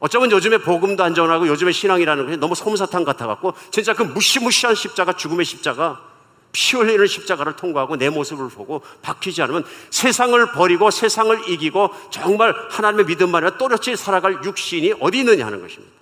어쩌면 0.00 0.30
요즘에 0.30 0.58
복음도 0.58 1.04
안 1.04 1.14
전하고 1.14 1.46
요즘에 1.46 1.72
신앙이라는 1.72 2.26
것이 2.26 2.36
너무 2.38 2.54
솜사탕 2.54 3.04
같아갖고 3.04 3.52
진짜 3.70 3.92
그 3.94 4.02
무시무시한 4.02 4.74
십자가 4.74 5.12
죽음의 5.12 5.44
십자가 5.44 6.09
피 6.52 6.76
흘리는 6.76 7.06
십자가를 7.06 7.54
통과하고 7.56 7.96
내 7.96 8.10
모습을 8.10 8.48
보고 8.48 8.82
바뀌지 9.02 9.42
않으면 9.42 9.64
세상을 9.90 10.52
버리고 10.52 10.90
세상을 10.90 11.48
이기고 11.48 11.90
정말 12.10 12.54
하나님의 12.70 13.06
믿음만 13.06 13.44
아니라 13.44 13.58
또렷이 13.58 13.96
살아갈 13.96 14.42
육신이 14.44 14.94
어디 15.00 15.20
있느냐 15.20 15.46
하는 15.46 15.60
것입니다. 15.60 15.94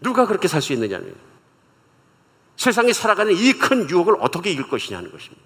누가 0.00 0.26
그렇게 0.26 0.48
살 0.48 0.62
수 0.62 0.72
있느냐는 0.72 1.14
세상이 2.56 2.92
살아가는 2.92 3.32
이 3.34 3.52
큰 3.54 3.88
유혹을 3.88 4.16
어떻게 4.20 4.50
이길 4.50 4.68
것이냐 4.68 4.98
하는 4.98 5.10
것입니다. 5.10 5.42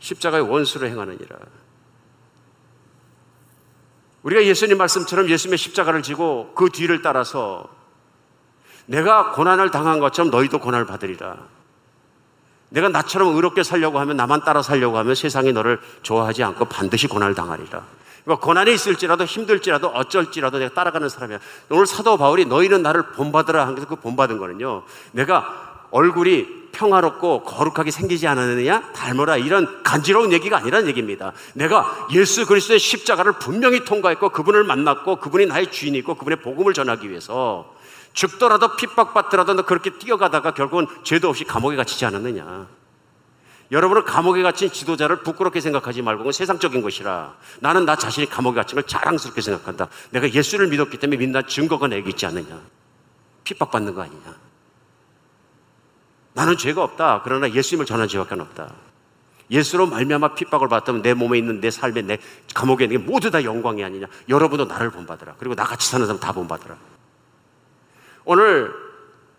십자가의 0.00 0.48
원수를 0.48 0.88
행하느니라. 0.90 1.36
우리가 4.22 4.44
예수님 4.44 4.78
말씀처럼 4.78 5.28
예수님의 5.28 5.58
십자가를 5.58 6.02
지고 6.02 6.52
그 6.54 6.70
뒤를 6.70 7.02
따라서 7.02 7.68
내가 8.88 9.32
고난을 9.32 9.70
당한 9.70 10.00
것처럼 10.00 10.30
너희도 10.30 10.58
고난을 10.60 10.86
받으리라. 10.86 11.36
내가 12.70 12.88
나처럼 12.88 13.36
의롭게 13.36 13.62
살려고 13.62 13.98
하면 14.00 14.16
나만 14.16 14.44
따라 14.44 14.62
살려고 14.62 14.98
하면 14.98 15.14
세상이 15.14 15.52
너를 15.52 15.78
좋아하지 16.02 16.42
않고 16.42 16.66
반드시 16.66 17.06
고난을 17.06 17.34
당하리라. 17.34 17.82
그러니까 18.24 18.46
고난이 18.46 18.72
있을지라도 18.74 19.24
힘들지라도 19.24 19.88
어쩔지라도 19.88 20.58
내가 20.58 20.74
따라가는 20.74 21.08
사람이야. 21.08 21.38
오늘 21.70 21.86
사도 21.86 22.16
바울이 22.16 22.46
너희는 22.46 22.82
나를 22.82 23.12
본받으라 23.12 23.66
한 23.66 23.74
게서 23.74 23.86
그 23.86 23.96
본받은 23.96 24.38
거는요. 24.38 24.82
내가 25.12 25.86
얼굴이 25.90 26.68
평화롭고 26.72 27.44
거룩하게 27.44 27.90
생기지 27.90 28.26
않았느냐? 28.26 28.92
닮아라. 28.92 29.36
이런 29.36 29.82
간지러운 29.82 30.32
얘기가 30.32 30.58
아니라는 30.58 30.88
얘기입니다. 30.88 31.32
내가 31.54 32.08
예수 32.12 32.46
그리스도의 32.46 32.78
십자가를 32.78 33.32
분명히 33.32 33.84
통과했고 33.84 34.30
그분을 34.30 34.64
만났고 34.64 35.16
그분이 35.16 35.46
나의 35.46 35.70
주인이고 35.70 36.14
그분의 36.14 36.40
복음을 36.40 36.72
전하기 36.72 37.08
위해서 37.10 37.77
죽더라도 38.18 38.74
핍박받더라도 38.74 39.54
너 39.54 39.62
그렇게 39.62 39.96
뛰어가다가 39.96 40.52
결국은 40.52 40.88
죄도 41.04 41.28
없이 41.28 41.44
감옥에 41.44 41.76
갇히지 41.76 42.04
않았느냐. 42.04 42.66
여러분은 43.70 44.04
감옥에 44.04 44.42
갇힌 44.42 44.72
지도자를 44.72 45.22
부끄럽게 45.22 45.60
생각하지 45.60 46.02
말고 46.02 46.18
그건 46.18 46.32
세상적인 46.32 46.82
것이라. 46.82 47.36
나는 47.60 47.84
나 47.84 47.94
자신이 47.94 48.28
감옥에 48.28 48.56
갇힌 48.56 48.74
걸 48.74 48.82
자랑스럽게 48.82 49.40
생각한다. 49.40 49.86
내가 50.10 50.28
예수를 50.28 50.66
믿었기 50.66 50.96
때문에 50.96 51.16
믿는 51.16 51.46
증거가 51.46 51.86
내게 51.86 52.10
있지 52.10 52.26
않느냐. 52.26 52.60
핍박받는 53.44 53.94
거 53.94 54.02
아니냐. 54.02 54.34
나는 56.32 56.56
죄가 56.56 56.82
없다. 56.82 57.20
그러나 57.22 57.48
예수님을 57.48 57.86
전한 57.86 58.08
죄밖에 58.08 58.34
없다. 58.34 58.74
예수로 59.52 59.86
말미암아 59.86 60.34
핍박을 60.34 60.66
받다면 60.66 61.02
내 61.02 61.14
몸에 61.14 61.38
있는 61.38 61.60
내 61.60 61.70
삶에 61.70 62.02
내 62.02 62.18
감옥에 62.52 62.86
있는 62.86 62.98
게 62.98 63.04
모두 63.04 63.30
다 63.30 63.44
영광이 63.44 63.84
아니냐. 63.84 64.06
여러분도 64.28 64.64
나를 64.64 64.90
본받으라. 64.90 65.36
그리고 65.38 65.54
나같이 65.54 65.88
사는 65.88 66.04
사람 66.04 66.18
다 66.18 66.32
본받으라. 66.32 66.97
오늘 68.30 68.74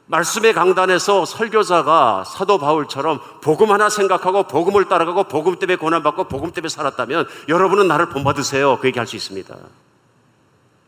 말씀의 0.07 0.53
강단에서 0.53 1.23
설교자가 1.23 2.23
사도 2.23 2.57
바울처럼 2.57 3.19
복음 3.39 3.69
하나 3.69 3.87
생각하고 3.87 4.47
복음을 4.47 4.85
따라가고 4.85 5.25
복음 5.25 5.59
때문에 5.59 5.75
고난받고 5.75 6.23
복음 6.23 6.49
때문에 6.49 6.69
살았다면 6.69 7.27
여러분은 7.49 7.87
나를 7.87 8.09
본받으세요. 8.09 8.79
그 8.79 8.87
얘기 8.87 8.97
할 8.97 9.05
수 9.05 9.15
있습니다. 9.15 9.55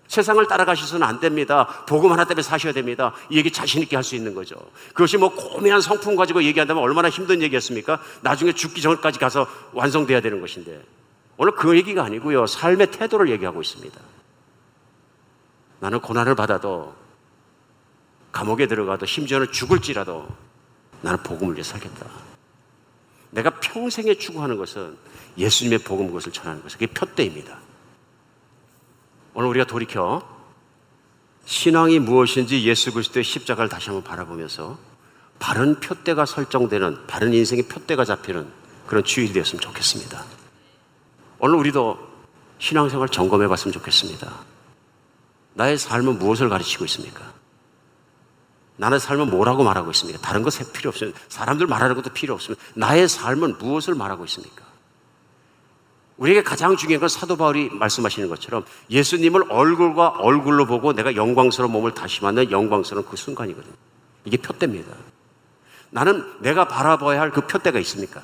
세상을 0.08 0.43
따라가셔서는 0.47 1.06
안 1.06 1.20
됩니다. 1.20 1.68
복음 1.88 2.12
하나 2.12 2.24
때문에 2.26 2.41
사셔야 2.41 2.74
됩니다. 2.74 3.14
이 3.30 3.38
얘기 3.38 3.52
자신있게 3.52 3.95
할 3.95 4.04
수 4.04 4.16
있는 4.16 4.34
거죠. 4.34 4.56
그것이 4.95 5.18
뭐 5.18 5.30
고매한 5.30 5.80
성품 5.80 6.16
가지고 6.16 6.41
얘기한다면 6.41 6.82
얼마나 6.82 7.08
힘든 7.08 7.43
얘기였습니까? 7.43 7.99
나중에 8.22 8.54
죽기 8.54 8.82
전까지 8.82 9.20
가서 9.20 9.45
완성돼야 9.74 10.22
되는 10.22 10.41
것인데. 10.41 10.82
오늘 11.38 11.54
그 11.54 11.78
얘기가 11.78 12.04
아니고요. 12.04 12.47
삶의 12.47 12.89
태도를 12.89 13.30
얘기하고 13.30 13.62
있습니다. 13.62 13.95
나는 15.80 15.99
고난을 15.99 16.34
받아도 16.34 16.99
감옥에 18.32 18.67
들어가도 18.67 19.05
심지어는 19.05 19.51
죽을지라도 19.51 20.27
나는 21.01 21.21
복음을 21.23 21.55
위해 21.55 21.63
살겠다. 21.63 22.05
내가 23.32 23.49
평생에 23.49 24.15
추구하는 24.15 24.57
것은 24.57 24.97
예수님의 25.38 25.79
복음 25.79 26.07
그것을 26.07 26.32
전하는 26.32 26.61
것은 26.61 26.79
그게 26.79 26.91
표대입니다. 26.91 27.57
오늘 29.34 29.49
우리가 29.49 29.65
돌이켜 29.65 30.21
신앙이 31.45 31.99
무엇인지 31.99 32.63
예수 32.65 32.91
그리스도의 32.91 33.23
십자가를 33.23 33.69
다시 33.69 33.89
한번 33.89 34.03
바라보면서 34.03 34.77
바른 35.39 35.79
표대가 35.79 36.25
설정되는 36.25 37.07
바른 37.07 37.34
인생의 37.34 37.67
표대가 37.67 38.05
잡히는 38.05 38.47
그런 38.86 39.03
주일이 39.03 39.34
되었으면 39.34 39.59
좋겠습니다. 39.59 40.23
오늘 41.39 41.55
우리도 41.55 41.97
신앙생활 42.59 43.09
점검해 43.09 43.47
봤으면 43.47 43.73
좋겠습니다. 43.73 44.32
나의 45.53 45.77
삶은 45.77 46.19
무엇을 46.19 46.49
가르치고 46.49 46.86
있습니까? 46.86 47.34
나의 48.78 48.99
삶은 48.99 49.30
뭐라고 49.30 49.63
말하고 49.63 49.91
있습니까? 49.91 50.19
다른 50.22 50.43
것 50.43 50.53
필요 50.74 50.89
없습니다. 50.89 51.19
사람들 51.30 51.67
말하는 51.67 51.95
것도 51.95 52.11
필요 52.11 52.34
없습니다. 52.34 52.63
나의 52.76 53.07
삶은 53.07 53.57
무엇을 53.59 53.95
말하고 53.95 54.26
있습니까? 54.26 54.63
우리에게 56.17 56.43
가장 56.43 56.78
중요한 56.78 56.99
건 56.99 57.09
사도 57.09 57.36
바울이 57.36 57.69
말씀하시는 57.72 58.30
것처럼 58.30 58.63
예수님을 58.89 59.51
얼굴과 59.51 60.09
얼굴로 60.19 60.67
보고 60.67 60.93
내가 60.93 61.15
영광스러운 61.15 61.72
몸을 61.72 61.93
다시 61.93 62.24
만난 62.24 62.51
영광스러운 62.51 63.05
그 63.05 63.17
순간이거든요. 63.17 63.74
이게 64.26 64.38
표대입니다. 64.38 64.91
나는 65.89 66.24
내가 66.41 66.67
바라봐야 66.67 67.19
할 67.19 67.32
그 67.32 67.47
표대가 67.47 67.80
있습니까? 67.80 68.22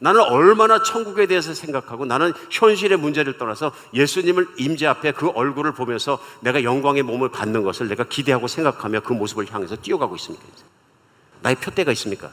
나는 0.00 0.22
얼마나 0.22 0.82
천국에 0.82 1.26
대해서 1.26 1.52
생각하고 1.52 2.06
나는 2.06 2.32
현실의 2.50 2.98
문제를 2.98 3.36
떠나서 3.36 3.72
예수님을 3.92 4.48
임재 4.58 4.86
앞에 4.86 5.12
그 5.12 5.28
얼굴을 5.28 5.72
보면서 5.72 6.18
내가 6.40 6.64
영광의 6.64 7.02
몸을 7.02 7.28
받는 7.28 7.62
것을 7.62 7.88
내가 7.88 8.04
기대하고 8.04 8.48
생각하며 8.48 9.00
그 9.00 9.12
모습을 9.12 9.52
향해서 9.52 9.76
뛰어가고 9.76 10.16
있습니까? 10.16 10.44
나의 11.42 11.56
표대가 11.56 11.92
있습니까? 11.92 12.30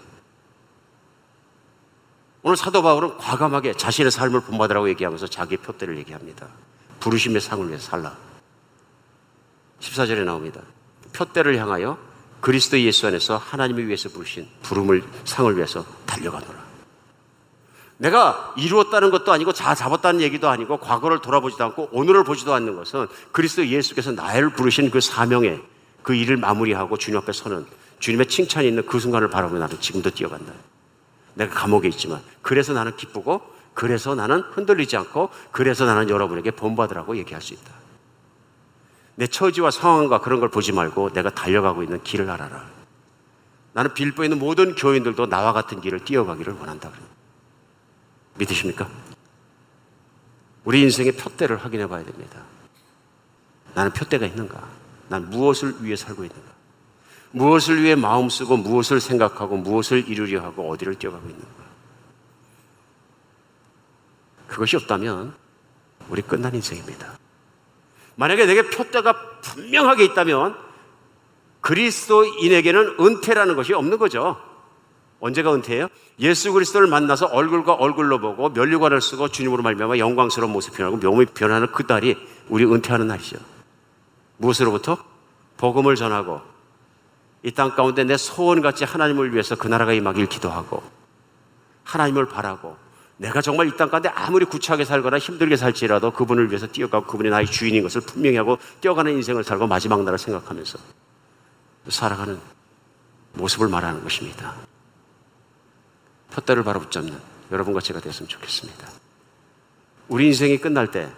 오늘 2.41 2.55
사도 2.55 2.81
바울은 2.81 3.17
과감하게 3.17 3.73
자신의 3.73 4.11
삶을 4.11 4.41
본받으라고 4.41 4.87
얘기하면서 4.89 5.27
자기의 5.27 5.57
표대를 5.57 5.97
얘기합니다. 5.97 6.47
부르심의 7.01 7.41
상을 7.41 7.67
위해서 7.67 7.89
살라. 7.89 8.15
14절에 9.81 10.23
나옵니다. 10.23 10.61
표대를 11.11 11.57
향하여 11.57 11.97
그리스도 12.39 12.79
예수 12.79 13.07
안에서 13.07 13.35
하나님을 13.35 13.87
위해서 13.87 14.07
부르신 14.07 14.47
부름을 14.61 15.03
상을 15.25 15.53
위해서 15.57 15.85
달려가노라. 16.05 16.66
내가 17.97 18.53
이루었다는 18.57 19.09
것도 19.09 19.31
아니고 19.31 19.53
다 19.53 19.73
잡았다는 19.73 20.21
얘기도 20.21 20.49
아니고 20.49 20.77
과거를 20.77 21.19
돌아보지도 21.19 21.63
않고 21.63 21.89
오늘을 21.91 22.23
보지도 22.23 22.53
않는 22.53 22.75
것은 22.75 23.07
그리스도 23.31 23.65
예수께서 23.65 24.11
나를 24.11 24.51
부르신 24.51 24.91
그 24.91 25.01
사명에 25.01 25.59
그 26.03 26.13
일을 26.13 26.37
마무리하고 26.37 26.97
주님 26.97 27.19
앞에 27.19 27.31
서는 27.33 27.65
주님의 27.99 28.27
칭찬이 28.27 28.67
있는 28.67 28.85
그 28.85 28.99
순간을 28.99 29.29
바라보며 29.29 29.59
나는 29.59 29.79
지금도 29.79 30.11
뛰어간다. 30.11 30.53
내가 31.33 31.53
감옥에 31.53 31.87
있지만 31.89 32.21
그래서 32.41 32.73
나는 32.73 32.95
기쁘고 32.95 33.41
그래서 33.73 34.15
나는 34.15 34.41
흔들리지 34.41 34.95
않고 34.97 35.29
그래서 35.51 35.85
나는 35.85 36.09
여러분에게 36.09 36.51
본받으라고 36.51 37.17
얘기할 37.17 37.41
수 37.41 37.53
있다. 37.53 37.73
내 39.15 39.25
처지와 39.25 39.71
상황과 39.71 40.21
그런 40.21 40.39
걸 40.39 40.49
보지 40.49 40.71
말고 40.71 41.13
내가 41.13 41.31
달려가고 41.31 41.81
있는 41.81 42.03
길을 42.03 42.29
알아라. 42.29 42.65
나는 43.73 43.93
빌보에 43.93 44.27
있는 44.27 44.37
모든 44.37 44.75
교인들도 44.75 45.27
나와 45.29 45.53
같은 45.53 45.81
길을 45.81 46.01
뛰어가기를 46.01 46.53
원한다. 46.53 46.91
믿으십니까? 48.37 48.89
우리 50.63 50.81
인생의 50.81 51.13
표대를 51.13 51.57
확인해 51.57 51.87
봐야 51.87 52.03
됩니다. 52.03 52.43
나는 53.73 53.91
표대가 53.91 54.25
있는가? 54.25 54.67
난 55.07 55.29
무엇을 55.29 55.75
위해 55.81 55.95
살고 55.95 56.23
있는가? 56.23 56.57
무엇을 57.31 57.83
위해 57.83 57.95
마음 57.95 58.29
쓰고 58.29 58.57
무엇을 58.57 58.99
생각하고 58.99 59.57
무엇을 59.57 60.07
이루려 60.07 60.41
하고 60.41 60.69
어디를 60.69 60.95
뛰어가고 60.95 61.27
있는가? 61.29 61.67
그것이 64.47 64.75
없다면 64.77 65.35
우리 66.09 66.21
끝난 66.21 66.55
인생입니다. 66.55 67.17
만약에 68.15 68.45
내게 68.45 68.69
표대가 68.69 69.39
분명하게 69.41 70.05
있다면 70.05 70.57
그리스도인에게는 71.61 72.97
은퇴라는 72.99 73.55
것이 73.55 73.73
없는 73.73 73.97
거죠. 73.97 74.41
언제가 75.19 75.53
은퇴예요? 75.53 75.87
예수 76.19 76.51
그리스도를 76.53 76.87
만나서 76.87 77.27
얼굴과 77.27 77.73
얼굴로 77.73 78.19
보고 78.19 78.49
면류관을 78.49 79.01
쓰고 79.01 79.29
주님으로 79.29 79.63
말미암아 79.63 79.97
영광스러운 79.97 80.51
모습 80.51 80.75
변하고 80.75 80.97
몸이 80.97 81.25
변하는 81.27 81.71
그 81.71 81.83
날이 81.87 82.15
우리 82.49 82.65
은퇴하는 82.65 83.07
날이죠. 83.07 83.37
무엇으로부터? 84.37 84.97
복음을 85.57 85.95
전하고 85.95 86.41
이 87.43 87.51
땅 87.51 87.75
가운데 87.75 88.03
내 88.03 88.17
소원같이 88.17 88.83
하나님을 88.83 89.31
위해서 89.33 89.55
그 89.55 89.67
나라가 89.67 89.93
임하길 89.93 90.27
기도하고 90.27 90.83
하나님을 91.83 92.27
바라고 92.27 92.75
내가 93.17 93.41
정말 93.41 93.67
이 93.67 93.71
땅 93.77 93.89
가운데 93.89 94.09
아무리 94.09 94.45
구차하게 94.45 94.85
살거나 94.85 95.17
힘들게 95.17 95.55
살지라도 95.55 96.11
그분을 96.11 96.49
위해서 96.49 96.67
뛰어가고 96.67 97.07
그분이 97.07 97.29
나의 97.29 97.47
주인인 97.47 97.81
것을 97.83 98.01
분명히 98.01 98.37
하고 98.37 98.57
뛰어가는 98.81 99.11
인생을 99.13 99.43
살고 99.43 99.65
마지막 99.65 100.03
날을 100.03 100.19
생각하면서 100.19 100.77
살아가는 101.89 102.39
모습을 103.33 103.67
말하는 103.67 104.03
것입니다. 104.03 104.53
푯대를 106.31 106.63
바로 106.63 106.79
붙잡는 106.79 107.17
여러분과 107.51 107.81
제가 107.81 107.99
됐으면 107.99 108.27
좋겠습니다. 108.29 108.87
우리 110.09 110.27
인생이 110.27 110.57
끝날 110.57 110.91
때 110.91 111.11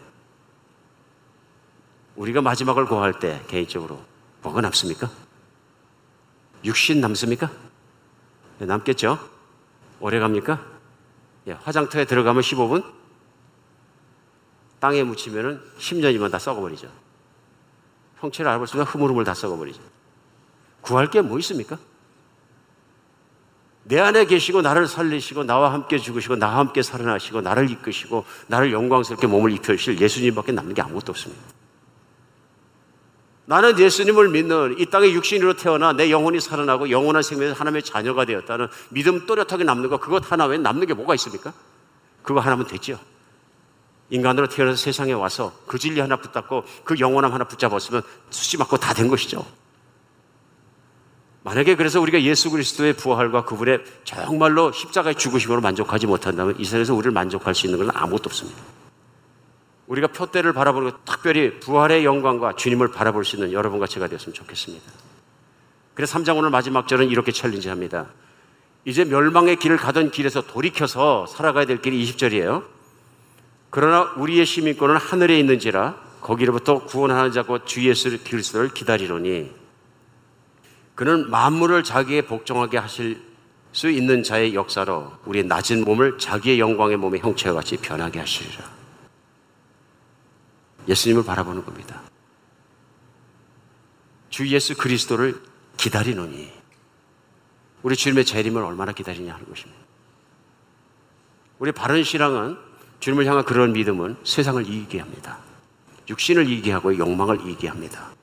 우리가 2.16 2.42
마지막을 2.42 2.86
고할 2.86 3.20
때 3.20 3.42
개인적으로 3.48 4.04
뭐가 4.42 4.62
남습니까? 4.62 5.10
육신 6.66 7.00
남습니까? 7.02 7.50
네, 8.60 8.66
남겠죠? 8.66 9.18
오래 10.00 10.20
갑니까? 10.20 10.66
예, 11.48 11.54
화장터에 11.54 12.06
들어가면 12.06 12.42
15분? 12.42 12.84
땅에 14.80 15.04
묻히면 15.04 15.64
10년이면 15.78 16.32
다 16.32 16.40
썩어버리죠. 16.40 16.92
형체를 18.20 18.50
알아볼 18.50 18.68
수 18.68 18.76
있는 18.76 18.86
흐물흐물 18.86 19.24
다 19.24 19.34
썩어버리죠. 19.34 19.82
구할 20.82 21.10
게 21.10 21.22
뭐 21.22 21.38
있습니까? 21.40 21.78
내 23.90 24.00
안에 24.00 24.26
계시고 24.26 24.62
나를 24.62 24.88
살리시고 24.88 25.46
나와 25.46 25.74
함께 25.74 25.98
죽으시고 25.98 26.36
나와 26.36 26.60
함께 26.60 26.84
살아나시고 26.84 27.42
나를 27.42 27.72
이끄시고 27.72 28.24
나를 28.46 28.72
영광스럽게 28.72 29.26
몸을 29.26 29.52
입혀주실 29.54 30.00
예수님밖에 30.00 30.52
남는 30.52 30.76
게 30.76 30.84
아무것도 30.84 31.12
없습니다. 31.12 31.42
나는 33.46 33.80
예수님을 33.80 34.30
믿는 34.30 34.76
이 34.78 34.86
땅에 34.86 35.12
육신으로 35.12 35.56
태어나 35.56 35.92
내 35.92 36.12
영혼이 36.12 36.40
살아나고 36.40 36.92
영원한 36.92 37.24
생명에서 37.24 37.56
하나님의 37.60 37.82
자녀가 37.82 38.26
되었다는 38.26 38.68
믿음 38.90 39.26
또렷하게 39.26 39.64
남는 39.64 39.90
것 39.90 40.00
그것 40.00 40.32
하나 40.32 40.46
외에 40.46 40.60
남는 40.60 40.86
게 40.86 40.94
뭐가 40.94 41.16
있습니까? 41.16 41.52
그거 42.22 42.42
하나면 42.42 42.68
되죠. 42.68 43.00
인간으로 44.12 44.50
태어나서 44.50 44.78
세상에 44.78 45.14
와서 45.14 45.52
그 45.66 45.80
진리 45.80 46.00
하나 46.00 46.16
붙잡고 46.18 46.64
그 46.84 47.00
영원함 47.00 47.34
하나 47.34 47.44
붙잡았으면 47.46 48.04
수지 48.30 48.58
맞고 48.58 48.78
다 48.78 48.94
된 48.94 49.08
것이죠. 49.08 49.44
만약에 51.50 51.76
그래서 51.76 52.00
우리가 52.00 52.22
예수 52.22 52.52
그리스도의 52.52 52.94
부활과 52.94 53.44
그분의 53.44 53.80
정말로 54.04 54.72
십자가의 54.72 55.16
죽으심으로 55.16 55.62
만족하지 55.62 56.06
못한다면 56.06 56.54
이 56.60 56.64
세상에서 56.64 56.94
우리를 56.94 57.12
만족할 57.12 57.56
수 57.56 57.66
있는 57.66 57.80
것은 57.80 57.92
아무것도 57.96 58.26
없습니다. 58.28 58.62
우리가 59.88 60.10
표대를 60.10 60.54
바라보는 60.54 60.92
것, 60.92 61.06
특별히 61.06 61.60
부활의 61.60 62.06
영광과 62.06 62.56
주님을 62.56 62.92
바라볼 62.92 63.26
수 63.26 63.36
있는 63.36 63.52
여러분과 63.52 63.88
제가 63.88 64.08
되었으면 64.08 64.36
좋겠습니다. 64.36 64.86
그래서 65.96 66.20
3장 66.20 66.38
오늘 66.38 66.52
마지막 66.52 66.88
절은 66.88 67.10
이렇게 67.10 67.32
챌린지합니다. 67.32 68.06
이제 68.86 69.04
멸망의 69.04 69.56
길을 69.56 69.78
가던 69.78 70.12
길에서 70.12 70.42
돌이켜서 70.42 71.26
살아가야 71.26 71.66
될 71.66 71.82
길이 71.82 72.06
20절이에요. 72.06 72.64
그러나 73.72 74.14
우리의 74.18 74.46
시민권은 74.46 74.98
하늘에 74.98 75.40
있는지라 75.40 75.96
거기로부터 76.22 76.86
구원하는 76.86 77.32
자고 77.32 77.66
주 77.66 77.84
예수 77.90 78.24
그리스도를 78.24 78.70
기다리노니 78.70 79.59
그는 81.00 81.30
만물을 81.30 81.86
자기의 81.86 82.24
복종하게 82.24 82.78
하실 82.78 83.22
수 83.72 83.90
있는 83.90 84.22
자의 84.22 84.54
역사로 84.54 85.14
우리의 85.24 85.46
낮은 85.46 85.86
몸을 85.86 86.18
자기의 86.18 86.60
영광의 86.60 86.98
몸의 86.98 87.22
형체와 87.22 87.56
같이 87.56 87.78
변하게 87.78 88.20
하시리라. 88.20 88.70
예수님을 90.90 91.24
바라보는 91.24 91.64
겁니다. 91.64 92.02
주 94.30 94.46
예수 94.50 94.76
그리스도를 94.76 95.42
기다리노니 95.78 96.52
우리 97.84 97.96
주님의 97.96 98.26
재림을 98.26 98.62
얼마나 98.62 98.92
기다리냐 98.92 99.34
하는 99.34 99.48
것입니다. 99.48 99.82
우리 101.60 101.72
바른 101.72 102.04
신앙은 102.04 102.58
주님을 103.00 103.26
향한 103.26 103.46
그런 103.46 103.72
믿음은 103.72 104.18
세상을 104.26 104.68
이기게 104.68 105.00
합니다. 105.00 105.40
육신을 106.10 106.50
이기게 106.50 106.74
하고 106.74 106.98
욕망을 106.98 107.40
이기게 107.40 107.70
합니다. 107.70 108.19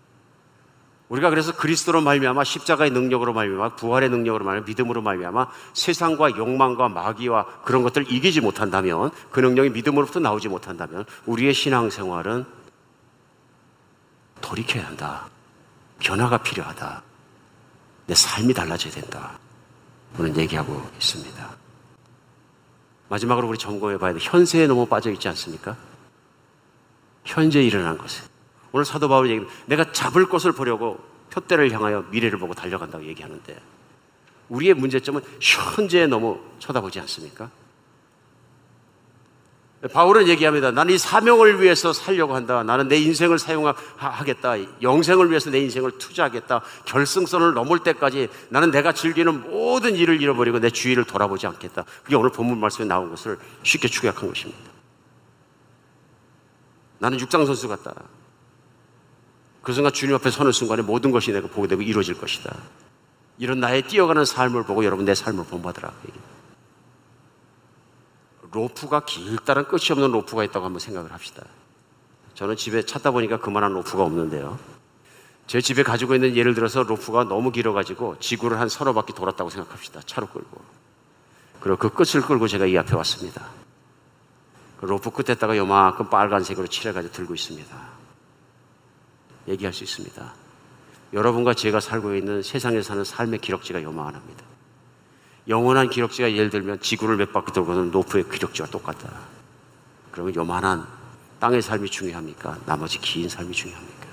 우리가 1.09 1.31
그래서 1.31 1.53
그리스도로 1.53 2.01
말미암아 2.01 2.43
십자가의 2.43 2.91
능력으로 2.91 3.33
말미암아 3.33 3.77
부활의 3.77 4.11
능력으로 4.11 4.45
말미암아 4.45 4.67
믿음으로 4.67 5.03
말미암아 5.03 5.49
세상과 5.73 6.37
욕망과 6.37 6.89
마귀와 6.89 7.63
그런 7.65 7.83
것들을 7.83 8.11
이기지 8.11 8.41
못한다면 8.41 9.11
그 9.31 9.41
능력이 9.41 9.71
믿음으로부터 9.71 10.19
나오지 10.19 10.49
못한다면 10.49 11.05
우리의 11.27 11.55
신앙생활은 11.55 12.45
돌이켜야 14.41 14.87
한다. 14.87 15.29
변화가 16.01 16.39
필요하다. 16.39 17.03
내 18.07 18.15
삶이 18.15 18.53
달라져야 18.55 18.93
된다. 18.93 19.39
오늘 20.19 20.37
얘기하고 20.37 20.89
있습니다. 20.95 21.57
마지막으로 23.09 23.49
우리 23.49 23.59
점검해 23.59 23.99
봐야 23.99 24.13
돼. 24.13 24.19
현세에 24.21 24.67
너무 24.67 24.87
빠져 24.87 25.11
있지 25.11 25.29
않습니까? 25.29 25.77
현재 27.25 27.63
일어난 27.63 27.97
것에. 27.97 28.23
오늘 28.77 28.85
사도 28.85 29.09
바울이 29.09 29.31
얘기합니다. 29.31 29.59
내가 29.65 29.91
잡을 29.91 30.29
것을 30.29 30.53
보려고 30.53 31.03
표대를 31.31 31.73
향하여 31.73 32.05
미래를 32.11 32.39
보고 32.39 32.53
달려간다고 32.53 33.07
얘기하는데 33.07 33.59
우리의 34.51 34.75
문제점은 34.75 35.23
현재에 35.41 36.07
너무 36.07 36.39
쳐다보지 36.59 37.01
않습니까? 37.01 37.51
바울은 39.91 40.29
얘기합니다. 40.29 40.73
나는 40.73 40.93
이 40.93 40.99
사명을 40.99 41.63
위해서 41.63 41.95
살려고 41.95 42.35
한다. 42.35 42.63
나는 42.65 42.89
내 42.89 42.99
인생을 42.99 43.39
사용하겠다. 43.39 44.83
영생을 44.83 45.31
위해서 45.31 45.49
내 45.49 45.59
인생을 45.61 45.93
투자하겠다. 45.93 46.61
결승선을 46.85 47.55
넘을 47.55 47.79
때까지 47.79 48.29
나는 48.51 48.71
내가 48.71 48.93
즐기는 48.93 49.51
모든 49.51 49.97
일을 49.97 50.21
잃어버리고 50.21 50.59
내 50.59 50.69
주위를 50.69 51.05
돌아보지 51.05 51.47
않겠다. 51.47 51.87
그게 52.03 52.15
오늘 52.15 52.29
본문 52.31 52.59
말씀에 52.59 52.87
나온 52.87 53.09
것을 53.09 53.39
쉽게 53.63 53.89
축약한 53.89 54.29
것입니다. 54.29 54.61
나는 56.99 57.19
육장선수 57.19 57.69
같다. 57.69 57.95
그 59.67 59.73
순간 59.73 59.93
주님 59.93 60.15
앞에 60.15 60.31
서는 60.31 60.53
순간에 60.53 60.81
모든 60.81 61.11
것이 61.11 61.33
내가 61.33 61.49
보게 61.49 61.67
되고 61.67 61.83
이루어질 61.83 62.17
것이다. 62.17 62.55
이런 63.37 63.59
나의 63.59 63.83
뛰어가는 63.83 64.25
삶을 64.25 64.63
보고 64.63 64.85
여러분 64.85 65.05
내 65.05 65.13
삶을 65.13 65.45
본받으라. 65.47 65.93
로프가 68.53 69.01
길다란 69.07 69.67
끝이 69.67 69.87
없는 69.91 70.13
로프가 70.13 70.45
있다고 70.45 70.65
한번 70.65 70.79
생각을 70.79 71.13
합시다. 71.13 71.45
저는 72.35 72.55
집에 72.55 72.87
찾다 72.87 73.11
보니까 73.11 73.41
그만한 73.41 73.73
로프가 73.73 74.05
없는데요. 74.05 74.57
제 75.49 75.61
집에 75.61 75.83
가지고 75.83 76.15
있는 76.15 76.37
예를 76.37 76.55
들어서 76.55 76.85
로프가 76.85 77.25
너무 77.25 77.51
길어가지고 77.51 78.21
지구를 78.21 78.61
한 78.61 78.69
서너 78.69 78.93
바퀴 78.93 79.15
돌았다고 79.15 79.51
생각합시다. 79.51 80.03
차로 80.07 80.29
끌고. 80.29 80.61
그리고 81.59 81.77
그 81.77 81.91
끝을 81.91 82.25
끌고 82.25 82.47
제가 82.47 82.67
이 82.67 82.79
앞에 82.79 82.95
왔습니다. 82.95 83.49
그 84.79 84.87
로프 84.87 85.11
끝에다가 85.11 85.57
요만큼 85.57 86.09
빨간색으로 86.09 86.69
칠해가지고 86.69 87.13
들고 87.13 87.35
있습니다. 87.35 87.96
얘기할 89.49 89.73
수 89.73 89.85
있습니다. 89.85 90.35
여러분과 91.13 91.55
제가 91.55 91.81
살고 91.81 92.15
있는 92.15 92.43
세상에 92.43 92.83
사는 92.83 93.05
삶의 93.05 93.41
기록지가 93.41 93.83
요만합니다. 93.83 94.45
영원한 95.49 95.89
기록지가 95.89 96.33
예를 96.33 96.51
들면 96.51 96.81
지구를 96.81 97.17
몇 97.17 97.33
바퀴 97.33 97.53
돌고 97.53 97.75
도는 97.75 97.91
로프의 97.91 98.29
기록지와 98.29 98.69
똑같다. 98.69 99.09
그러면 100.11 100.35
요만한 100.35 100.87
땅의 101.39 101.63
삶이 101.63 101.91
중요합니까? 101.91 102.59
나머지 102.67 102.99
긴 102.99 103.29
삶이 103.29 103.53
중요합니까? 103.53 104.07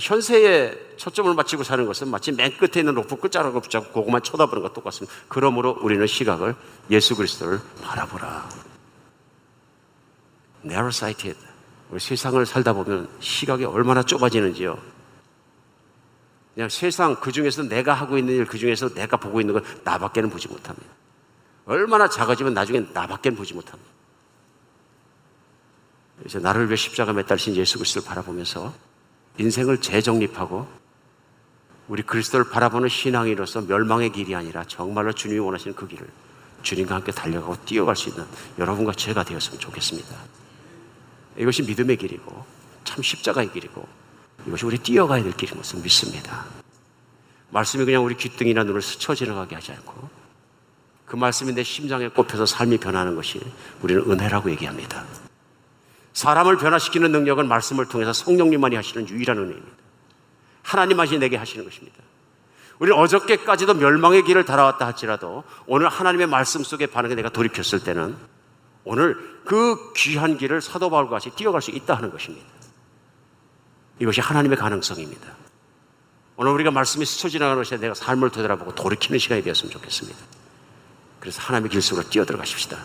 현세에 0.00 0.96
초점을 0.96 1.32
맞추고 1.34 1.64
사는 1.64 1.84
것은 1.84 2.08
마치 2.08 2.32
맨 2.32 2.56
끝에 2.56 2.80
있는 2.80 2.94
로프 2.94 3.16
끝자락을 3.16 3.60
붙잡고 3.60 3.92
그것만 3.92 4.22
쳐다보는 4.22 4.62
것 4.62 4.72
똑같습니다. 4.72 5.14
그러므로 5.28 5.78
우리는 5.82 6.06
시각을 6.06 6.56
예수 6.90 7.14
그리스도를 7.14 7.60
바라보라. 7.82 8.48
narrow-sighted. 10.64 11.51
세상을 11.98 12.44
살다 12.46 12.72
보면 12.72 13.08
시각이 13.20 13.64
얼마나 13.64 14.02
좁아지는지요. 14.02 14.78
그냥 16.54 16.68
세상 16.68 17.16
그 17.16 17.32
중에서 17.32 17.62
내가 17.62 17.94
하고 17.94 18.18
있는 18.18 18.34
일, 18.34 18.46
그 18.46 18.58
중에서 18.58 18.92
내가 18.94 19.16
보고 19.16 19.40
있는 19.40 19.54
건 19.54 19.64
나밖에는 19.84 20.30
보지 20.30 20.48
못합니다. 20.48 20.86
얼마나 21.64 22.08
작아지면 22.08 22.54
나중에 22.54 22.84
나밖에는 22.92 23.36
보지 23.36 23.54
못합니다. 23.54 23.90
이제 26.26 26.38
나를 26.38 26.66
위해 26.66 26.76
십자가 26.76 27.12
매달리신 27.12 27.56
예수 27.56 27.78
그리스도를 27.78 28.06
바라보면서 28.06 28.72
인생을 29.38 29.80
재정립하고 29.80 30.66
우리 31.88 32.02
그리스도를 32.02 32.48
바라보는 32.50 32.88
신앙이로서 32.88 33.62
멸망의 33.62 34.12
길이 34.12 34.34
아니라 34.34 34.64
정말로 34.64 35.12
주님이 35.12 35.40
원하시는 35.40 35.74
그 35.74 35.88
길을 35.88 36.06
주님과 36.62 36.96
함께 36.96 37.12
달려가고 37.12 37.56
뛰어갈 37.64 37.96
수 37.96 38.10
있는 38.10 38.24
여러분과 38.58 38.92
제가 38.92 39.24
되었으면 39.24 39.58
좋겠습니다. 39.58 40.41
이것이 41.36 41.62
믿음의 41.62 41.96
길이고 41.96 42.44
참 42.84 43.02
십자가의 43.02 43.52
길이고 43.52 43.86
이것이 44.46 44.66
우리 44.66 44.78
뛰어가야 44.78 45.22
될 45.22 45.32
길인 45.32 45.56
것을 45.56 45.80
믿습니다. 45.80 46.44
말씀이 47.50 47.84
그냥 47.84 48.04
우리 48.04 48.16
귀등이나 48.16 48.64
눈을 48.64 48.82
스쳐 48.82 49.14
지나가게 49.14 49.54
하지 49.54 49.72
않고 49.72 50.08
그 51.06 51.16
말씀이 51.16 51.52
내 51.52 51.62
심장에 51.62 52.08
꼽혀서 52.08 52.46
삶이 52.46 52.78
변하는 52.78 53.14
것이 53.14 53.40
우리는 53.82 54.10
은혜라고 54.10 54.50
얘기합니다. 54.52 55.04
사람을 56.14 56.56
변화시키는 56.56 57.12
능력은 57.12 57.48
말씀을 57.48 57.86
통해서 57.86 58.12
성령님만이 58.12 58.76
하시는 58.76 59.08
유일한 59.08 59.38
은혜입니다. 59.38 59.76
하나님만이 60.62 61.18
내게 61.18 61.36
하시는 61.36 61.64
것입니다. 61.64 61.98
우리는 62.78 62.98
어저께까지도 62.98 63.74
멸망의 63.74 64.24
길을 64.24 64.44
달아왔다 64.44 64.86
할지라도 64.86 65.44
오늘 65.66 65.88
하나님의 65.88 66.26
말씀 66.26 66.64
속에 66.64 66.86
반응에 66.86 67.14
내가 67.14 67.28
돌이켰을 67.28 67.84
때는 67.84 68.16
오늘 68.84 69.16
그 69.44 69.92
귀한 69.94 70.36
길을 70.36 70.60
사도 70.60 70.90
바울과 70.90 71.10
같이 71.10 71.30
뛰어갈 71.30 71.62
수 71.62 71.70
있다 71.70 71.94
하는 71.94 72.10
것입니다. 72.10 72.46
이것이 73.98 74.20
하나님의 74.20 74.58
가능성입니다. 74.58 75.28
오늘 76.36 76.52
우리가 76.52 76.70
말씀이 76.70 77.04
스쳐 77.04 77.28
지나가는 77.28 77.62
것에 77.62 77.76
내가 77.76 77.94
삶을 77.94 78.30
되돌아보고 78.30 78.74
돌이키는 78.74 79.18
시간이 79.18 79.42
되었으면 79.42 79.70
좋겠습니다. 79.70 80.18
그래서 81.20 81.40
하나님의 81.42 81.70
길 81.70 81.82
속으로 81.82 82.08
뛰어들어가십시다. 82.08 82.78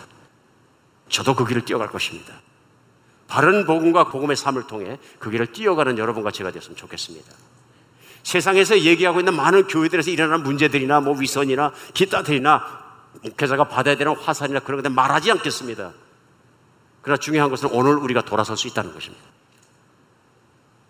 저도 1.08 1.34
그 1.34 1.44
길을 1.44 1.64
뛰어갈 1.64 1.88
것입니다. 1.88 2.34
바른 3.26 3.66
복음과 3.66 4.04
복음의 4.10 4.36
삶을 4.36 4.66
통해 4.66 4.98
그 5.18 5.30
길을 5.30 5.52
뛰어가는 5.52 5.98
여러분과 5.98 6.30
제가 6.30 6.50
되었으면 6.50 6.76
좋겠습니다. 6.76 7.32
세상에서 8.22 8.80
얘기하고 8.80 9.20
있는 9.20 9.34
많은 9.34 9.66
교회들에서 9.66 10.10
일어나는 10.10 10.44
문제들이나 10.44 11.00
뭐 11.00 11.16
위선이나 11.18 11.72
기타들이나 11.94 12.87
목회자가 13.22 13.64
받아야 13.64 13.96
되는 13.96 14.14
화살이나 14.14 14.60
그런 14.60 14.78
것들 14.78 14.90
말하지 14.94 15.30
않겠습니다. 15.32 15.92
그러나 17.02 17.18
중요한 17.18 17.50
것은 17.50 17.70
오늘 17.72 17.96
우리가 17.96 18.22
돌아설 18.22 18.56
수 18.56 18.68
있다는 18.68 18.92
것입니다. 18.92 19.24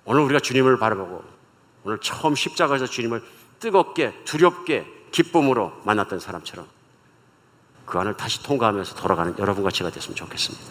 오늘 0.05 0.23
우리가 0.23 0.41
주님을 0.41 0.79
바라보고 0.79 1.23
오늘 1.85 1.99
처음 1.99 2.35
십자가에서 2.35 2.87
주님을 2.87 3.23
뜨겁게 3.61 4.15
두렵게 4.25 4.87
기쁨으로 5.11 5.73
만났던 5.85 6.21
사람처럼 6.21 6.67
그 7.87 7.99
안을 7.99 8.17
다시 8.17 8.43
통과하면서 8.43 8.97
돌아가는 8.97 9.39
여러분과 9.39 9.71
제가 9.71 9.91
됐으면 9.91 10.17
좋겠습니다. 10.17 10.65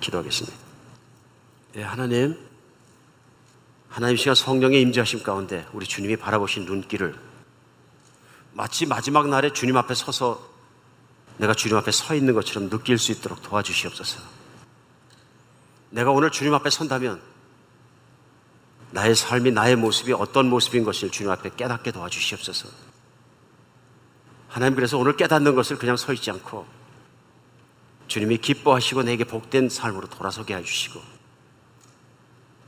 기도하겠습니다. 0.00 0.56
예, 1.76 1.82
하나님, 1.82 2.38
하나님 3.88 4.16
시간 4.16 4.34
성령의 4.34 4.80
임재하심 4.82 5.22
가운데 5.22 5.66
우리 5.72 5.86
주님이 5.86 6.16
바라보신 6.16 6.64
눈길을 6.64 7.14
마치 8.52 8.86
마지막 8.86 9.28
날에 9.28 9.52
주님 9.52 9.76
앞에 9.76 9.94
서서 9.94 10.53
내가 11.38 11.54
주님 11.54 11.76
앞에 11.76 11.90
서 11.90 12.14
있는 12.14 12.34
것처럼 12.34 12.70
느낄 12.70 12.98
수 12.98 13.12
있도록 13.12 13.42
도와주시옵소서. 13.42 14.20
내가 15.90 16.10
오늘 16.10 16.30
주님 16.30 16.54
앞에 16.54 16.70
선다면 16.70 17.20
나의 18.90 19.16
삶이 19.16 19.50
나의 19.50 19.76
모습이 19.76 20.12
어떤 20.12 20.48
모습인 20.48 20.84
것을 20.84 21.10
주님 21.10 21.30
앞에 21.30 21.50
깨닫게 21.56 21.90
도와주시옵소서. 21.90 22.68
하나님 24.48 24.76
그래서 24.76 24.98
오늘 24.98 25.16
깨닫는 25.16 25.56
것을 25.56 25.78
그냥 25.78 25.96
서 25.96 26.12
있지 26.12 26.30
않고 26.30 26.64
주님이 28.06 28.38
기뻐하시고 28.38 29.02
내게 29.02 29.24
복된 29.24 29.68
삶으로 29.68 30.08
돌아서게 30.08 30.54
해주시고 30.54 31.00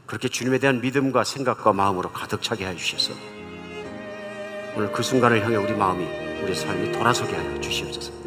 그렇게 0.06 0.28
주님에 0.28 0.58
대한 0.58 0.80
믿음과 0.80 1.22
생각과 1.22 1.72
마음으로 1.72 2.10
가득 2.12 2.42
차게 2.42 2.66
해주셔서 2.66 3.12
오늘 4.76 4.92
그 4.92 5.02
순간을 5.02 5.44
향해 5.44 5.56
우리 5.56 5.74
마음이 5.74 6.04
우리 6.42 6.54
삶이 6.54 6.92
돌아서게 6.92 7.36
하여 7.36 7.60
주시옵소서. 7.60 8.25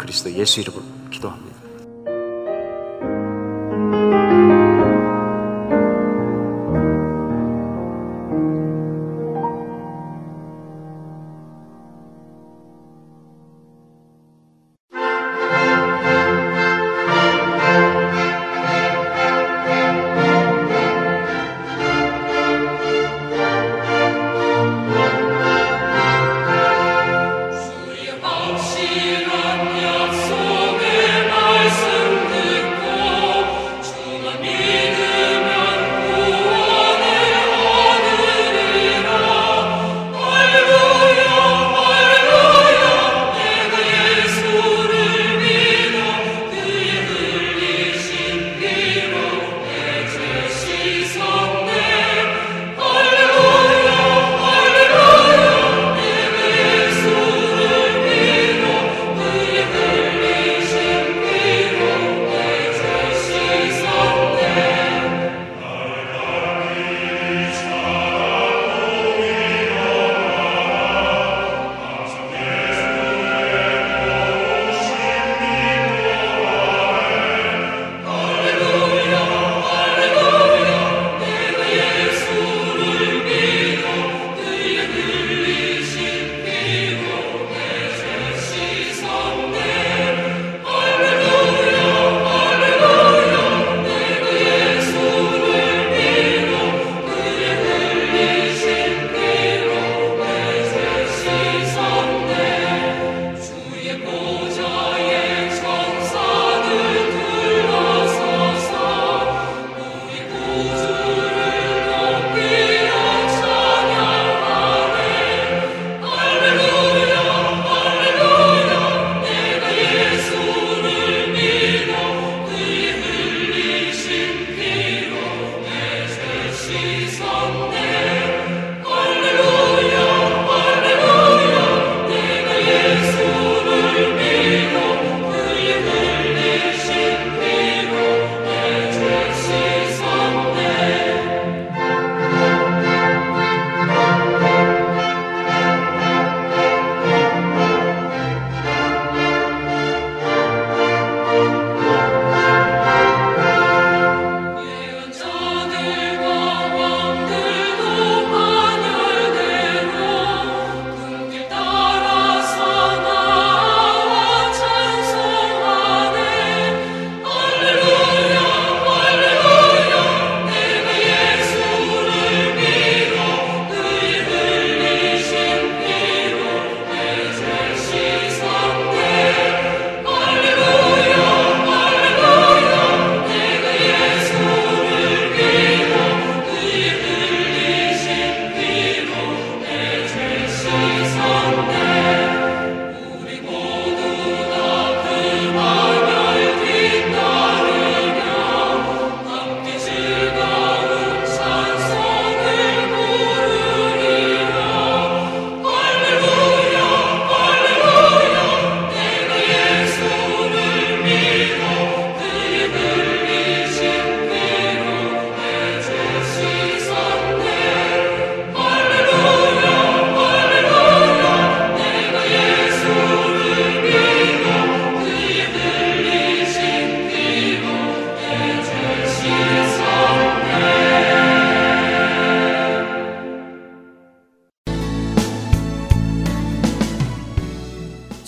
그리스도 0.00 0.32
예수 0.32 0.60
이름으로 0.60 0.82
기도합니다. 1.10 1.49